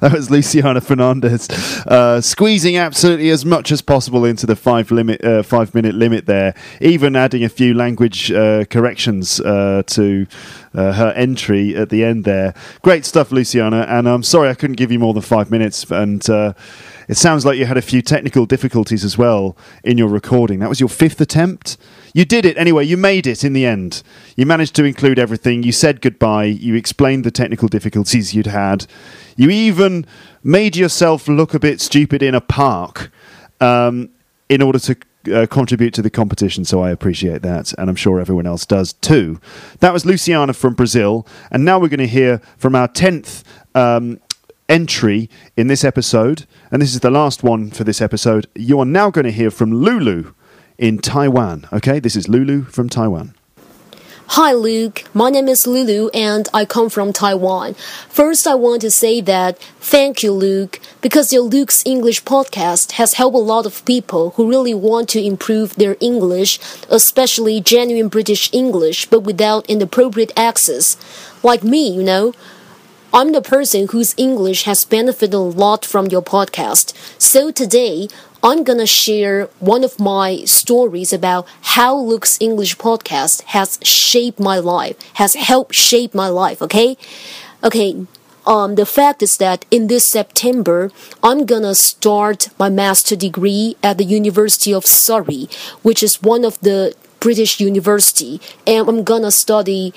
that 0.01 0.11
was 0.11 0.31
Luciana 0.31 0.81
Fernandez 0.81 1.51
uh, 1.87 2.19
squeezing 2.23 2.79
absolutely 2.79 3.29
as 3.29 3.45
much 3.45 3.71
as 3.71 3.83
possible 3.83 4.25
into 4.25 4.47
the 4.47 4.57
five 4.57 4.91
limit, 4.91 5.23
uh, 5.23 5.43
five 5.43 5.75
minute 5.75 5.95
limit 5.95 6.25
there. 6.25 6.55
Even 6.81 7.15
adding 7.15 7.45
a 7.45 7.49
few 7.51 7.75
language 7.75 8.33
uh, 8.33 8.65
corrections 8.71 9.39
uh, 9.41 9.83
to 9.89 10.27
uh, 10.75 10.95
her 10.95 11.13
entry 11.15 11.77
at 11.77 11.91
the 11.91 12.05
end 12.05 12.25
there. 12.25 12.55
Great 12.81 13.05
stuff, 13.05 13.31
Luciana. 13.31 13.83
And 13.83 14.09
I'm 14.09 14.23
sorry 14.23 14.49
I 14.49 14.55
couldn't 14.55 14.77
give 14.77 14.91
you 14.91 14.99
more 14.99 15.13
than 15.13 15.23
five 15.23 15.51
minutes. 15.51 15.91
And 15.91 16.29
uh, 16.31 16.55
it 17.09 17.17
sounds 17.17 17.45
like 17.45 17.59
you 17.59 17.67
had 17.67 17.77
a 17.77 17.83
few 17.83 18.03
technical 18.03 18.47
difficulties 18.47 19.05
as 19.05 19.17
well 19.17 19.57
in 19.85 19.99
your 19.99 20.09
recording. 20.09 20.59
That 20.59 20.69
was 20.69 20.81
your 20.81 20.89
fifth 20.89 21.21
attempt. 21.21 21.77
You 22.15 22.25
did 22.25 22.45
it 22.45 22.57
anyway. 22.57 22.85
You 22.85 22.97
made 22.97 23.27
it 23.27 23.45
in 23.45 23.53
the 23.53 23.67
end. 23.67 24.03
You 24.37 24.47
managed 24.47 24.75
to 24.77 24.85
include 24.85 25.19
everything. 25.19 25.63
You 25.63 25.73
said 25.73 26.01
goodbye. 26.01 26.45
You 26.45 26.75
explained 26.75 27.25
the 27.25 27.31
technical 27.31 27.69
difficulties 27.69 28.35
you'd 28.35 28.47
had. 28.47 28.87
You 29.37 29.51
even 29.51 30.07
made 30.43 30.77
yourself 30.77 31.29
look 31.29 31.55
a 31.55 31.59
bit 31.59 31.81
stupid 31.81 32.23
in 32.23 32.35
a 32.35 32.41
park 32.41 33.11
um, 33.61 34.11
in 34.49 34.63
order 34.63 34.79
to 34.79 34.97
uh, 35.33 35.47
contribute 35.47 35.93
to 35.95 36.03
the 36.03 36.11
competition, 36.11 36.65
so 36.65 36.81
I 36.81 36.91
appreciate 36.91 37.43
that, 37.43 37.73
and 37.79 37.91
I'm 37.91 37.97
sure 37.97 38.21
everyone 38.21 38.47
else 38.47 38.65
does 38.65 38.93
too. 38.93 39.41
That 39.81 39.93
was 39.93 40.07
Luciana 40.07 40.53
from 40.53 40.75
Brazil, 40.75 41.27
and 41.51 41.65
now 41.65 41.79
we're 41.79 41.89
going 41.89 41.99
to 41.99 42.07
hear 42.07 42.41
from 42.57 42.75
our 42.75 42.89
10th 42.89 43.43
um, 43.75 44.21
entry 44.69 45.29
in 45.57 45.69
this 45.69 45.85
episode, 45.85 46.47
and 46.71 46.83
this 46.83 46.95
is 46.95 47.01
the 47.01 47.11
last 47.11 47.43
one 47.43 47.71
for 47.71 47.85
this 47.85 48.01
episode. 48.01 48.47
You 48.55 48.81
are 48.81 48.85
now 48.85 49.11
going 49.11 49.25
to 49.25 49.33
hear 49.33 49.51
from 49.51 49.73
Lulu 49.73 50.33
in 50.79 50.99
Taiwan. 50.99 51.69
Okay, 51.73 52.01
this 52.01 52.17
is 52.17 52.29
Lulu 52.29 52.65
from 52.65 52.89
Taiwan. 52.89 53.35
Hi, 54.31 54.53
Luke. 54.53 55.05
My 55.15 55.31
name 55.31 55.47
is 55.47 55.69
Lulu 55.69 56.11
and 56.13 56.49
I 56.53 56.65
come 56.65 56.91
from 56.91 57.13
Taiwan. 57.13 57.75
First, 58.09 58.49
I 58.49 58.57
want 58.57 58.81
to 58.81 58.91
say 58.91 59.21
that 59.21 59.57
thank 59.79 60.25
you, 60.25 60.33
Luke, 60.33 60.81
because 61.01 61.33
your 61.33 61.45
Luke's 61.45 61.87
English 61.87 62.25
podcast 62.25 62.93
has 62.93 63.15
helped 63.15 63.37
a 63.37 63.39
lot 63.39 63.67
of 63.67 63.85
people 63.85 64.31
who 64.31 64.49
really 64.49 64.75
want 64.75 65.09
to 65.11 65.25
improve 65.25 65.77
their 65.77 65.97
English, 66.01 66.59
especially 66.91 67.61
genuine 67.61 68.09
British 68.09 68.53
English, 68.53 69.07
but 69.07 69.21
without 69.21 69.65
inappropriate 69.67 70.33
accents. 70.37 70.97
Like 71.45 71.63
me, 71.63 71.89
you 71.89 72.03
know. 72.03 72.35
I'm 73.13 73.33
the 73.33 73.41
person 73.41 73.89
whose 73.89 74.15
English 74.17 74.65
has 74.65 74.85
benefited 74.85 75.35
a 75.35 75.39
lot 75.39 75.85
from 75.85 76.07
your 76.07 76.23
podcast. 76.23 76.93
So 77.21 77.51
today, 77.51 78.09
I'm 78.43 78.63
gonna 78.65 78.87
share 78.87 79.49
one 79.59 79.85
of 79.85 79.99
my 79.99 80.45
stories 80.45 81.13
about 81.13 81.47
how 81.77 81.97
Luke's 81.97 82.37
English 82.41 82.77
podcast 82.77 83.43
has 83.57 83.79
shaped 83.83 84.39
my 84.39 84.59
life, 84.59 84.97
has 85.15 85.35
helped 85.35 85.75
shape 85.75 86.15
my 86.15 86.29
life, 86.29 86.61
okay? 86.61 86.97
Okay, 87.65 88.07
um, 88.47 88.75
the 88.75 88.87
fact 88.87 89.23
is 89.23 89.39
that 89.39 89.65
in 89.71 89.87
this 89.87 90.09
September, 90.09 90.91
I'm 91.23 91.47
gonna 91.47 91.75
start 91.75 92.49
my 92.59 92.69
master 92.69 93.17
degree 93.17 93.77
at 93.83 93.99
the 93.99 94.05
University 94.05 94.73
of 94.73 94.85
Surrey, 94.87 95.49
which 95.83 96.03
is 96.03 96.23
one 96.23 96.45
of 96.45 96.61
the 96.61 96.95
British 97.19 97.59
university, 97.61 98.41
and 98.67 98.89
I'm 98.89 99.03
gonna 99.03 99.31
study 99.33 99.93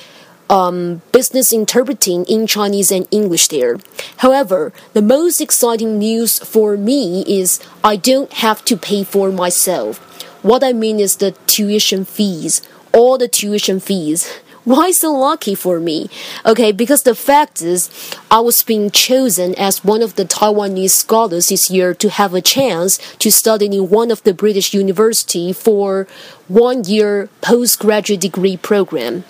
um, 0.50 1.02
business 1.12 1.54
interpreting 1.54 2.26
in 2.26 2.48
Chinese 2.48 2.92
and 2.92 3.08
English 3.12 3.48
there. 3.50 3.78
However, 4.18 4.74
the 4.94 5.02
most 5.02 5.40
exciting 5.40 6.00
news 6.00 6.40
for 6.40 6.76
me 6.76 7.24
is 7.28 7.60
I 7.84 7.96
don't 7.96 8.34
have 8.34 8.66
to 8.66 8.78
pay 8.78 9.04
for 9.04 9.32
myself. 9.32 9.98
What 10.42 10.64
I 10.64 10.74
mean 10.74 11.00
is 11.00 11.18
the 11.18 11.32
tuition 11.48 12.06
fees, 12.06 12.62
all 12.94 13.18
the 13.18 13.28
tuition 13.28 13.80
fees. 13.80 14.40
Why 14.66 14.92
so 14.92 15.12
lucky 15.12 15.56
for 15.56 15.80
me? 15.80 16.10
Okay, 16.46 16.72
because 16.72 17.04
the 17.04 17.16
fact 17.16 17.62
is, 17.62 17.90
I 18.30 18.40
was 18.42 18.62
being 18.62 18.92
chosen 18.92 19.56
as 19.56 19.84
one 19.84 20.04
of 20.04 20.16
the 20.16 20.26
Taiwanese 20.26 20.92
scholars 20.92 21.48
this 21.48 21.72
year 21.72 21.94
to 21.96 22.10
have 22.10 22.34
a 22.34 22.42
chance 22.42 23.00
to 23.18 23.32
study 23.32 23.66
in 23.66 23.90
one 23.90 24.12
of 24.12 24.22
the 24.24 24.34
British 24.34 24.74
university 24.74 25.54
for 25.54 26.08
one 26.48 26.84
year 26.84 27.30
postgraduate 27.42 28.22
degree 28.22 28.58
program. 28.58 29.24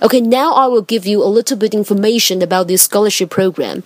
Okay, 0.00 0.20
now 0.20 0.52
I 0.52 0.66
will 0.68 0.82
give 0.82 1.06
you 1.06 1.22
a 1.22 1.26
little 1.26 1.56
bit 1.56 1.74
information 1.74 2.40
about 2.40 2.68
this 2.68 2.82
scholarship 2.82 3.30
program. 3.30 3.82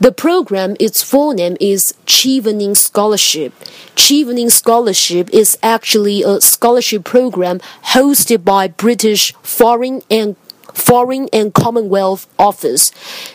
The 0.00 0.12
program, 0.12 0.76
its 0.80 1.02
full 1.02 1.34
name 1.34 1.56
is 1.60 1.92
Chevening 2.06 2.76
Scholarship. 2.76 3.52
Chevening 3.94 4.50
Scholarship 4.50 5.28
is 5.30 5.58
actually 5.62 6.22
a 6.22 6.40
scholarship 6.40 7.04
program 7.04 7.58
hosted 7.92 8.44
by 8.44 8.68
British 8.68 9.34
Foreign 9.42 10.02
and 10.08 10.36
Foreign 10.72 11.28
and 11.32 11.52
Commonwealth 11.52 12.26
Office. 12.38 12.92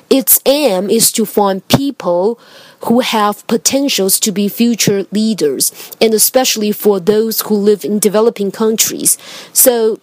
Its 0.10 0.40
aim 0.46 0.90
is 0.90 1.12
to 1.12 1.26
find 1.26 1.68
people 1.68 2.40
who 2.86 3.02
have 3.02 3.46
potentials 3.48 4.20
to 4.22 4.32
be 4.32 4.48
future 4.48 5.06
leaders, 5.12 5.92
and 6.00 6.14
especially 6.14 6.72
for 6.72 7.00
those 7.00 7.42
who 7.42 7.56
live 7.56 7.84
in 7.84 8.00
developing 8.00 8.52
countries. 8.52 9.18
So 9.52 10.00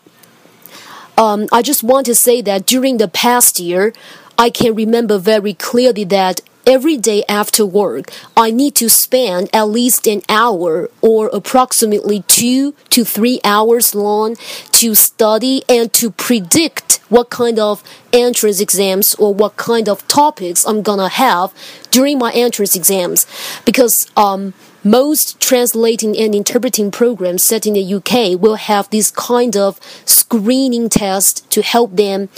um, 1.20 1.46
I 1.52 1.60
just 1.62 1.82
want 1.84 2.06
to 2.06 2.14
say 2.14 2.40
that 2.42 2.66
during 2.66 2.96
the 2.96 3.06
past 3.08 3.60
year, 3.60 3.92
I 4.38 4.48
can 4.48 4.74
remember 4.74 5.18
very 5.18 5.52
clearly 5.52 6.04
that 6.04 6.40
every 6.70 6.96
day 6.96 7.24
after 7.28 7.66
work, 7.66 8.12
I 8.36 8.52
need 8.52 8.76
to 8.76 8.88
spend 8.88 9.50
at 9.52 9.64
least 9.64 10.06
an 10.06 10.22
hour 10.28 10.88
or 11.02 11.26
approximately 11.32 12.22
two 12.28 12.74
to 12.90 13.04
three 13.04 13.40
hours 13.44 13.92
long 13.92 14.36
to 14.74 14.94
study 14.94 15.64
and 15.68 15.92
to 15.94 16.12
predict 16.12 17.00
what 17.08 17.28
kind 17.28 17.58
of 17.58 17.82
entrance 18.12 18.60
exams 18.60 19.16
or 19.16 19.34
what 19.34 19.56
kind 19.56 19.88
of 19.88 20.06
topics 20.06 20.64
I'm 20.64 20.82
gonna 20.82 21.08
have 21.08 21.52
during 21.90 22.18
my 22.18 22.30
entrance 22.30 22.76
exams. 22.76 23.26
Because 23.64 23.96
um, 24.16 24.54
most 24.84 25.40
translating 25.40 26.16
and 26.16 26.36
interpreting 26.36 26.92
programs 26.92 27.42
set 27.42 27.66
in 27.66 27.74
the 27.74 27.94
UK 27.94 28.40
will 28.40 28.54
have 28.54 28.88
this 28.90 29.10
kind 29.10 29.56
of 29.56 29.80
screening 30.04 30.88
test 30.88 31.50
to 31.50 31.62
help 31.62 31.96
them 31.96 32.28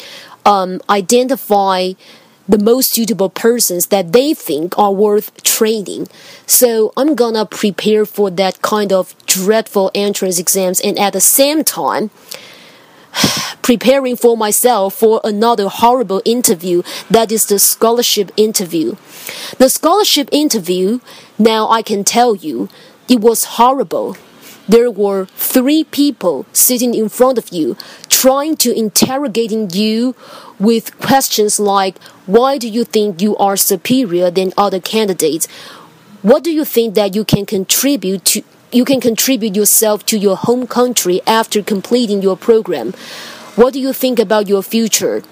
um, 0.46 0.80
identify 0.88 1.92
the 2.52 2.62
most 2.62 2.92
suitable 2.92 3.30
persons 3.30 3.86
that 3.86 4.12
they 4.12 4.34
think 4.34 4.78
are 4.78 4.92
worth 4.92 5.42
training. 5.42 6.06
So 6.44 6.92
I'm 6.98 7.14
gonna 7.14 7.46
prepare 7.46 8.04
for 8.04 8.30
that 8.30 8.60
kind 8.60 8.92
of 8.92 9.16
dreadful 9.24 9.90
entrance 9.94 10.38
exams 10.38 10.78
and 10.78 10.98
at 10.98 11.14
the 11.14 11.20
same 11.20 11.64
time 11.64 12.10
preparing 13.62 14.16
for 14.16 14.36
myself 14.36 14.92
for 14.92 15.22
another 15.24 15.68
horrible 15.68 16.20
interview 16.26 16.82
that 17.10 17.32
is 17.32 17.46
the 17.46 17.58
scholarship 17.58 18.30
interview. 18.36 18.96
The 19.56 19.70
scholarship 19.70 20.28
interview, 20.30 21.00
now 21.38 21.70
I 21.70 21.80
can 21.80 22.04
tell 22.04 22.34
you, 22.36 22.68
it 23.08 23.22
was 23.22 23.56
horrible. 23.56 24.18
There 24.68 24.90
were 24.90 25.24
three 25.36 25.84
people 25.84 26.44
sitting 26.52 26.94
in 26.94 27.08
front 27.08 27.38
of 27.38 27.48
you 27.48 27.78
trying 28.22 28.56
to 28.56 28.72
interrogating 28.72 29.68
you 29.70 30.14
with 30.60 30.96
questions 31.00 31.58
like 31.58 31.98
why 32.24 32.56
do 32.56 32.68
you 32.68 32.84
think 32.84 33.20
you 33.20 33.36
are 33.36 33.56
superior 33.56 34.30
than 34.30 34.52
other 34.56 34.78
candidates? 34.78 35.48
What 36.22 36.44
do 36.44 36.52
you 36.52 36.64
think 36.64 36.94
that 36.94 37.16
you 37.16 37.24
can 37.24 37.44
contribute 37.44 38.24
to 38.26 38.44
you 38.70 38.84
can 38.84 39.00
contribute 39.00 39.56
yourself 39.56 40.06
to 40.06 40.16
your 40.16 40.36
home 40.36 40.68
country 40.68 41.20
after 41.26 41.64
completing 41.64 42.22
your 42.22 42.36
program? 42.36 42.92
What 43.56 43.72
do 43.74 43.80
you 43.80 43.92
think 43.92 44.20
about 44.20 44.46
your 44.46 44.62
future? 44.62 45.22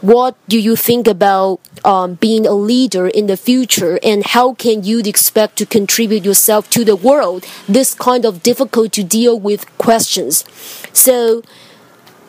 what 0.00 0.34
do 0.48 0.58
you 0.58 0.76
think 0.76 1.06
about 1.06 1.60
um, 1.84 2.14
being 2.14 2.46
a 2.46 2.54
leader 2.54 3.06
in 3.06 3.26
the 3.26 3.36
future 3.36 3.98
and 4.02 4.24
how 4.24 4.54
can 4.54 4.82
you 4.82 4.98
expect 5.00 5.56
to 5.56 5.66
contribute 5.66 6.24
yourself 6.24 6.70
to 6.70 6.86
the 6.86 6.96
world 6.96 7.44
this 7.68 7.92
kind 7.92 8.24
of 8.24 8.42
difficult 8.42 8.94
to 8.94 9.04
deal 9.04 9.38
with 9.38 9.66
questions 9.76 10.42
so 10.94 11.42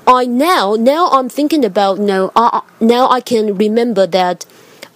i 0.07 0.25
now 0.25 0.75
now 0.75 1.07
i'm 1.09 1.29
thinking 1.29 1.63
about 1.63 1.99
no 1.99 2.31
uh, 2.35 2.61
now 2.79 3.09
i 3.09 3.19
can 3.21 3.55
remember 3.57 4.05
that 4.07 4.45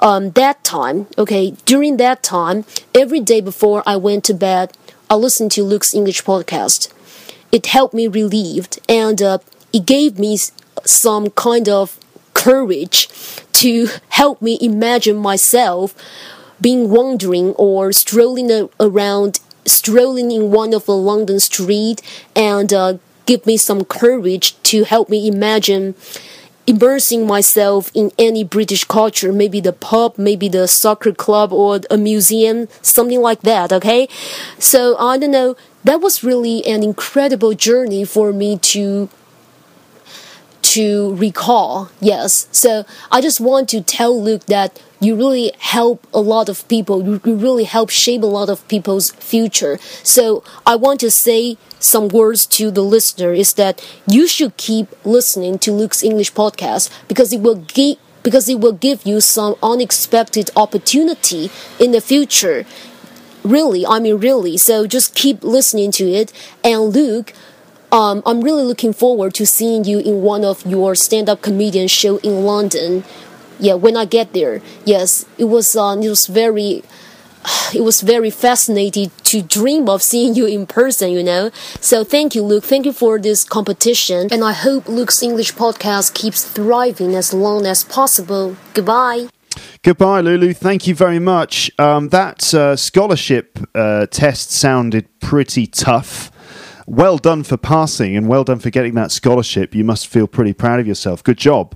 um, 0.02 0.32
that 0.32 0.64
time 0.64 1.08
okay 1.18 1.52
during 1.66 1.98
that 1.98 2.22
time 2.24 2.66
every 2.94 3.20
day 3.20 3.40
before 3.42 3.82
i 3.86 3.96
went 3.96 4.24
to 4.24 4.34
bed 4.34 4.72
i 5.10 5.16
listened 5.16 5.52
to 5.52 5.64
luke's 5.64 5.94
english 5.94 6.24
podcast. 6.24 6.92
It 7.52 7.68
helped 7.68 7.94
me 7.94 8.08
relieved 8.08 8.80
and 8.90 9.22
uh, 9.22 9.38
it 9.72 9.86
gave 9.86 10.20
me 10.20 10.38
some 10.84 11.30
kind 11.32 11.70
of 11.70 11.98
courage 12.34 13.08
to 13.54 13.88
help 14.10 14.42
me 14.42 14.58
imagine 14.62 15.16
myself 15.16 15.96
being 16.60 16.90
wandering 16.90 17.52
or 17.54 17.92
strolling 17.92 18.70
around, 18.80 19.40
strolling 19.66 20.32
in 20.32 20.52
one 20.52 20.74
of 20.74 20.86
the 20.86 20.96
London 20.96 21.40
street, 21.40 22.02
and 22.36 22.74
uh, 22.74 22.98
give 23.26 23.46
me 23.46 23.58
some 23.58 23.84
courage 23.86 24.62
to 24.64 24.84
help 24.84 25.10
me 25.10 25.28
imagine 25.28 25.96
immersing 26.68 27.28
myself 27.28 27.92
in 27.94 28.12
any 28.18 28.44
British 28.44 28.84
culture, 28.86 29.32
maybe 29.32 29.60
the 29.60 29.74
pub, 29.74 30.18
maybe 30.18 30.50
the 30.50 30.68
soccer 30.68 31.12
club 31.12 31.54
or 31.54 31.80
a 31.92 31.98
museum, 31.98 32.68
something 32.82 33.22
like 33.22 33.42
that, 33.42 33.72
okay? 33.72 34.08
So 34.58 34.98
I 34.98 35.18
don't 35.18 35.32
know, 35.32 35.56
that 35.84 36.02
was 36.02 36.24
really 36.24 36.66
an 36.66 36.82
incredible 36.82 37.54
journey 37.54 38.06
for 38.06 38.34
me 38.34 38.58
to 38.58 39.10
to 40.62 41.16
recall. 41.16 41.92
Yes. 42.02 42.48
So 42.52 42.86
I 43.12 43.22
just 43.22 43.40
want 43.40 43.70
to 43.70 43.82
tell 43.82 44.20
Luke 44.20 44.46
that 44.48 44.82
you 45.06 45.16
really 45.16 45.52
help 45.60 46.06
a 46.14 46.20
lot 46.20 46.50
of 46.50 46.68
people. 46.68 47.04
You 47.04 47.36
really 47.36 47.66
help 47.66 47.90
shape 47.90 48.24
a 48.24 48.26
lot 48.26 48.50
of 48.50 48.68
people's 48.68 49.12
future. 49.12 49.78
So 50.04 50.44
I 50.66 50.76
want 50.76 51.00
to 51.02 51.12
say 51.12 51.58
some 51.80 52.08
words 52.08 52.46
to 52.58 52.72
the 52.72 52.82
listener 52.82 53.34
is 53.34 53.54
that 53.54 53.86
you 54.08 54.28
should 54.28 54.58
keep 54.58 54.88
listening 55.06 55.60
to 55.60 55.72
Luke's 55.72 56.04
English 56.04 56.34
podcast 56.34 56.90
because 57.08 57.32
it 57.32 57.42
will 57.42 57.58
give 57.58 57.98
because 58.24 58.50
it 58.50 58.60
will 58.60 58.74
give 58.74 59.06
you 59.06 59.22
some 59.22 59.56
unexpected 59.62 60.50
opportunity 60.56 61.52
in 61.80 61.92
the 61.92 62.02
future. 62.02 62.66
Really, 63.44 63.86
I 63.86 64.00
mean 64.00 64.18
really. 64.18 64.58
So 64.58 64.88
just 64.88 65.14
keep 65.14 65.44
listening 65.44 65.92
to 65.94 66.06
it 66.10 66.34
and 66.64 66.90
Luke 66.90 67.34
um, 67.92 68.24
I'm 68.26 68.42
really 68.42 68.64
looking 68.64 68.92
forward 68.94 69.34
to 69.36 69.46
seeing 69.46 69.86
you 69.86 70.00
in 70.00 70.22
one 70.22 70.44
of 70.44 70.66
your 70.66 70.96
stand-up 70.96 71.42
comedian 71.42 71.88
show 71.88 72.18
in 72.18 72.44
London. 72.44 73.06
Yeah, 73.60 73.76
when 73.76 73.96
I 73.98 74.06
get 74.06 74.34
there. 74.34 74.62
Yes, 74.86 75.26
it 75.38 75.46
was. 75.46 75.76
Uh, 75.76 75.98
it 76.02 76.10
was 76.10 76.26
very. 76.26 76.84
It 77.74 77.84
was 77.84 78.02
very 78.02 78.30
fascinating 78.30 79.12
to 79.24 79.42
dream 79.42 79.90
of 79.90 80.02
seeing 80.02 80.34
you 80.36 80.46
in 80.46 80.66
person, 80.66 81.12
you 81.12 81.24
know. 81.24 81.52
So 81.80 82.04
thank 82.04 82.34
you, 82.36 82.42
Luke. 82.42 82.64
Thank 82.64 82.86
you 82.86 82.94
for 82.94 83.20
this 83.20 83.44
competition, 83.44 84.30
and 84.32 84.44
I 84.44 84.54
hope 84.54 84.88
Luke's 84.88 85.22
English 85.22 85.54
podcast 85.54 86.14
keeps 86.14 86.44
thriving 86.44 87.16
as 87.16 87.34
long 87.34 87.66
as 87.66 87.84
possible. 87.84 88.56
Goodbye. 88.74 89.28
Goodbye, 89.84 90.22
Lulu. 90.22 90.54
Thank 90.54 90.88
you 90.88 90.96
very 90.96 91.20
much. 91.20 91.72
Um, 91.78 92.10
that 92.10 92.54
uh, 92.54 92.76
scholarship 92.76 93.60
uh, 93.76 94.08
test 94.08 94.52
sounded 94.52 95.08
pretty 95.20 95.68
tough 95.68 96.32
well 96.88 97.18
done 97.18 97.44
for 97.44 97.58
passing 97.58 98.16
and 98.16 98.28
well 98.28 98.44
done 98.44 98.60
for 98.60 98.70
getting 98.70 98.94
that 98.96 99.12
scholarship. 99.12 99.74
You 99.74 99.84
must 99.84 100.08
feel 100.08 100.28
pretty 100.28 100.54
proud 100.54 100.80
of 100.80 100.88
yourself. 100.88 101.24
Good 101.24 101.38
job. 101.38 101.76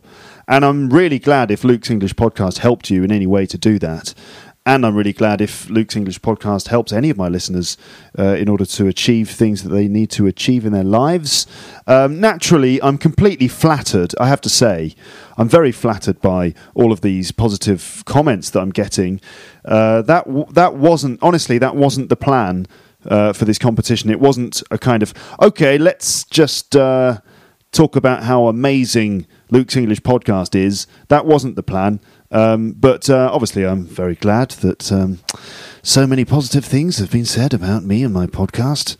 And 0.49 0.65
I'm 0.65 0.89
really 0.89 1.19
glad 1.19 1.51
if 1.51 1.63
Luke's 1.63 1.91
English 1.91 2.15
podcast 2.15 2.57
helped 2.57 2.89
you 2.89 3.03
in 3.03 3.11
any 3.11 3.27
way 3.27 3.45
to 3.45 3.57
do 3.57 3.77
that. 3.79 4.15
And 4.65 4.83
I'm 4.83 4.95
really 4.95 5.13
glad 5.13 5.41
if 5.41 5.69
Luke's 5.69 5.95
English 5.95 6.19
podcast 6.21 6.69
helps 6.69 6.91
any 6.91 7.11
of 7.11 7.17
my 7.17 7.27
listeners 7.27 7.77
uh, 8.17 8.35
in 8.35 8.49
order 8.49 8.65
to 8.65 8.87
achieve 8.87 9.29
things 9.29 9.61
that 9.61 9.69
they 9.69 9.87
need 9.87 10.09
to 10.11 10.25
achieve 10.25 10.65
in 10.65 10.73
their 10.73 10.83
lives. 10.83 11.45
Um, 11.85 12.19
naturally, 12.19 12.81
I'm 12.81 12.97
completely 12.97 13.47
flattered, 13.47 14.15
I 14.19 14.27
have 14.27 14.41
to 14.41 14.49
say. 14.49 14.95
I'm 15.37 15.47
very 15.47 15.71
flattered 15.71 16.19
by 16.19 16.55
all 16.73 16.91
of 16.91 17.01
these 17.01 17.31
positive 17.31 18.03
comments 18.05 18.49
that 18.49 18.61
I'm 18.61 18.71
getting. 18.71 19.21
Uh, 19.63 20.01
that, 20.01 20.25
w- 20.25 20.47
that 20.51 20.73
wasn't, 20.73 21.21
honestly, 21.21 21.59
that 21.59 21.75
wasn't 21.75 22.09
the 22.09 22.15
plan 22.15 22.65
uh, 23.05 23.33
for 23.33 23.45
this 23.45 23.59
competition. 23.59 24.09
It 24.09 24.19
wasn't 24.19 24.63
a 24.71 24.79
kind 24.79 25.03
of 25.03 25.13
okay, 25.41 25.77
let's 25.77 26.23
just 26.25 26.75
uh, 26.75 27.19
talk 27.71 27.95
about 27.95 28.23
how 28.23 28.47
amazing 28.47 29.27
Luke's 29.49 29.75
English 29.75 30.01
podcast 30.01 30.55
is. 30.55 30.87
That 31.07 31.25
wasn't 31.25 31.55
the 31.55 31.63
plan. 31.63 31.99
Um, 32.31 32.71
but 32.73 33.09
uh, 33.09 33.29
obviously, 33.31 33.65
I'm 33.65 33.85
very 33.85 34.15
glad 34.15 34.51
that 34.51 34.91
um, 34.91 35.19
so 35.81 36.05
many 36.05 36.25
positive 36.25 36.65
things 36.65 36.97
have 36.97 37.11
been 37.11 37.25
said 37.25 37.53
about 37.53 37.83
me 37.83 38.03
and 38.03 38.13
my 38.13 38.27
podcast. 38.27 38.97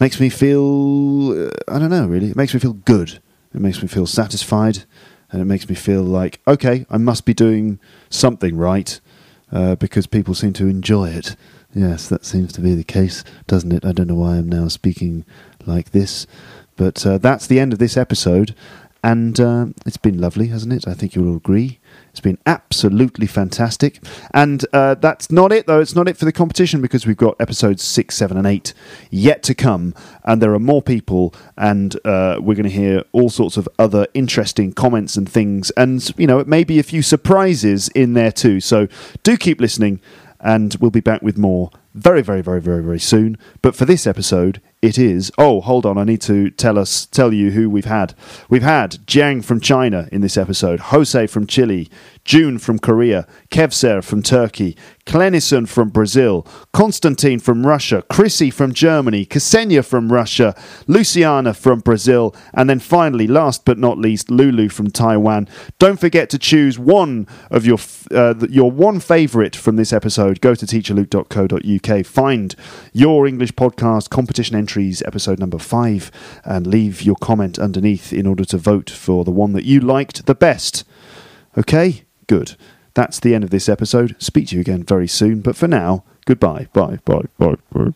Makes 0.00 0.20
me 0.20 0.28
feel, 0.28 1.46
uh, 1.46 1.50
I 1.68 1.78
don't 1.78 1.90
know, 1.90 2.06
really. 2.06 2.30
It 2.30 2.36
makes 2.36 2.52
me 2.52 2.60
feel 2.60 2.74
good. 2.74 3.20
It 3.54 3.60
makes 3.60 3.80
me 3.80 3.88
feel 3.88 4.06
satisfied. 4.06 4.84
And 5.30 5.40
it 5.40 5.46
makes 5.46 5.68
me 5.68 5.74
feel 5.74 6.02
like, 6.02 6.40
okay, 6.46 6.86
I 6.90 6.98
must 6.98 7.24
be 7.24 7.34
doing 7.34 7.80
something 8.10 8.56
right 8.56 9.00
uh, 9.50 9.76
because 9.76 10.06
people 10.06 10.34
seem 10.34 10.52
to 10.54 10.66
enjoy 10.66 11.10
it. 11.10 11.36
Yes, 11.74 12.08
that 12.08 12.24
seems 12.24 12.52
to 12.54 12.60
be 12.60 12.74
the 12.74 12.84
case, 12.84 13.22
doesn't 13.46 13.72
it? 13.72 13.84
I 13.84 13.92
don't 13.92 14.06
know 14.06 14.14
why 14.14 14.36
I'm 14.36 14.48
now 14.48 14.68
speaking 14.68 15.24
like 15.66 15.90
this, 15.90 16.26
but 16.76 17.04
uh, 17.04 17.18
that's 17.18 17.46
the 17.46 17.60
end 17.60 17.72
of 17.72 17.78
this 17.78 17.96
episode, 17.96 18.54
and 19.02 19.38
uh, 19.38 19.66
it's 19.84 19.96
been 19.96 20.20
lovely, 20.20 20.48
hasn't 20.48 20.72
it? 20.72 20.88
I 20.88 20.94
think 20.94 21.14
you'll 21.14 21.36
agree. 21.36 21.78
It's 22.10 22.20
been 22.20 22.38
absolutely 22.46 23.26
fantastic. 23.26 24.02
And 24.32 24.64
uh, 24.72 24.94
that's 24.94 25.30
not 25.30 25.52
it, 25.52 25.66
though. 25.66 25.80
It's 25.80 25.94
not 25.94 26.08
it 26.08 26.16
for 26.16 26.24
the 26.24 26.32
competition 26.32 26.80
because 26.80 27.06
we've 27.06 27.16
got 27.16 27.40
episodes 27.40 27.82
six, 27.82 28.16
seven, 28.16 28.36
and 28.36 28.46
eight 28.46 28.74
yet 29.10 29.42
to 29.44 29.54
come. 29.54 29.94
And 30.24 30.42
there 30.42 30.54
are 30.54 30.58
more 30.58 30.82
people, 30.82 31.34
and 31.56 31.94
uh, 32.04 32.38
we're 32.40 32.54
going 32.54 32.64
to 32.64 32.70
hear 32.70 33.04
all 33.12 33.30
sorts 33.30 33.56
of 33.56 33.68
other 33.78 34.06
interesting 34.14 34.72
comments 34.72 35.16
and 35.16 35.28
things. 35.28 35.70
And, 35.72 36.12
you 36.18 36.26
know, 36.26 36.38
it 36.38 36.48
may 36.48 36.64
be 36.64 36.78
a 36.78 36.82
few 36.82 37.02
surprises 37.02 37.88
in 37.88 38.14
there 38.14 38.32
too. 38.32 38.60
So 38.60 38.88
do 39.22 39.36
keep 39.36 39.60
listening 39.60 40.00
and 40.40 40.76
we'll 40.80 40.90
be 40.90 41.00
back 41.00 41.22
with 41.22 41.38
more 41.38 41.70
very, 41.96 42.22
very, 42.22 42.42
very, 42.42 42.60
very, 42.60 42.82
very 42.82 43.00
soon. 43.00 43.38
But 43.62 43.74
for 43.74 43.84
this 43.84 44.06
episode, 44.06 44.60
it 44.82 44.98
is. 44.98 45.32
Oh, 45.38 45.60
hold 45.60 45.86
on. 45.86 45.96
I 45.96 46.04
need 46.04 46.20
to 46.22 46.50
tell 46.50 46.78
us, 46.78 47.06
tell 47.06 47.32
you 47.32 47.50
who 47.50 47.70
we've 47.70 47.86
had. 47.86 48.14
We've 48.48 48.62
had 48.62 48.92
Jiang 49.06 49.44
from 49.44 49.60
China 49.60 50.08
in 50.12 50.20
this 50.20 50.36
episode, 50.36 50.78
Jose 50.78 51.26
from 51.26 51.46
Chile, 51.46 51.88
June 52.24 52.58
from 52.58 52.78
Korea, 52.78 53.26
Kevser 53.50 54.04
from 54.04 54.22
Turkey, 54.22 54.76
Clenison 55.06 55.66
from 55.66 55.88
Brazil, 55.88 56.46
Konstantin 56.72 57.38
from 57.38 57.66
Russia, 57.66 58.02
Chrissy 58.10 58.50
from 58.50 58.72
Germany, 58.74 59.24
Ksenia 59.24 59.84
from 59.84 60.12
Russia, 60.12 60.54
Luciana 60.86 61.54
from 61.54 61.80
Brazil, 61.80 62.34
and 62.52 62.68
then 62.68 62.80
finally, 62.80 63.26
last 63.26 63.64
but 63.64 63.78
not 63.78 63.98
least, 63.98 64.30
Lulu 64.30 64.68
from 64.68 64.90
Taiwan. 64.90 65.48
Don't 65.78 66.00
forget 66.00 66.28
to 66.30 66.38
choose 66.38 66.78
one 66.78 67.26
of 67.50 67.64
your 67.64 67.78
uh, 68.10 68.34
your 68.50 68.70
one 68.70 69.00
favorite 69.00 69.54
from 69.56 69.76
this 69.76 69.92
episode. 69.92 70.40
Go 70.40 70.54
to 70.54 70.66
teacherluke.co.uk, 70.66 71.85
find 72.02 72.54
your 72.92 73.26
English 73.26 73.52
podcast 73.52 74.10
competition 74.10 74.56
entries, 74.56 75.02
episode 75.02 75.38
number 75.38 75.58
five, 75.58 76.10
and 76.44 76.66
leave 76.66 77.02
your 77.02 77.16
comment 77.16 77.58
underneath 77.58 78.12
in 78.12 78.26
order 78.26 78.44
to 78.44 78.58
vote 78.58 78.90
for 78.90 79.24
the 79.24 79.30
one 79.30 79.52
that 79.52 79.64
you 79.64 79.80
liked 79.80 80.26
the 80.26 80.34
best. 80.34 80.84
Okay? 81.56 82.04
Good. 82.26 82.56
That's 82.94 83.20
the 83.20 83.34
end 83.34 83.44
of 83.44 83.50
this 83.50 83.68
episode. 83.68 84.16
Speak 84.18 84.48
to 84.48 84.56
you 84.56 84.60
again 84.60 84.82
very 84.82 85.08
soon. 85.08 85.40
But 85.40 85.56
for 85.56 85.68
now, 85.68 86.04
goodbye. 86.24 86.68
Bye. 86.72 86.98
Bye. 87.04 87.22
Bye. 87.38 87.56
Bye. 87.72 87.92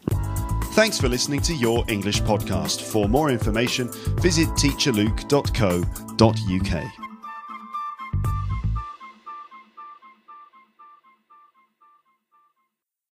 Thanks 0.72 1.00
for 1.00 1.08
listening 1.08 1.40
to 1.42 1.54
Your 1.54 1.84
English 1.88 2.22
Podcast. 2.22 2.82
For 2.82 3.08
more 3.08 3.30
information, 3.30 3.90
visit 4.20 4.48
teacherluke.co.uk. 4.50 7.09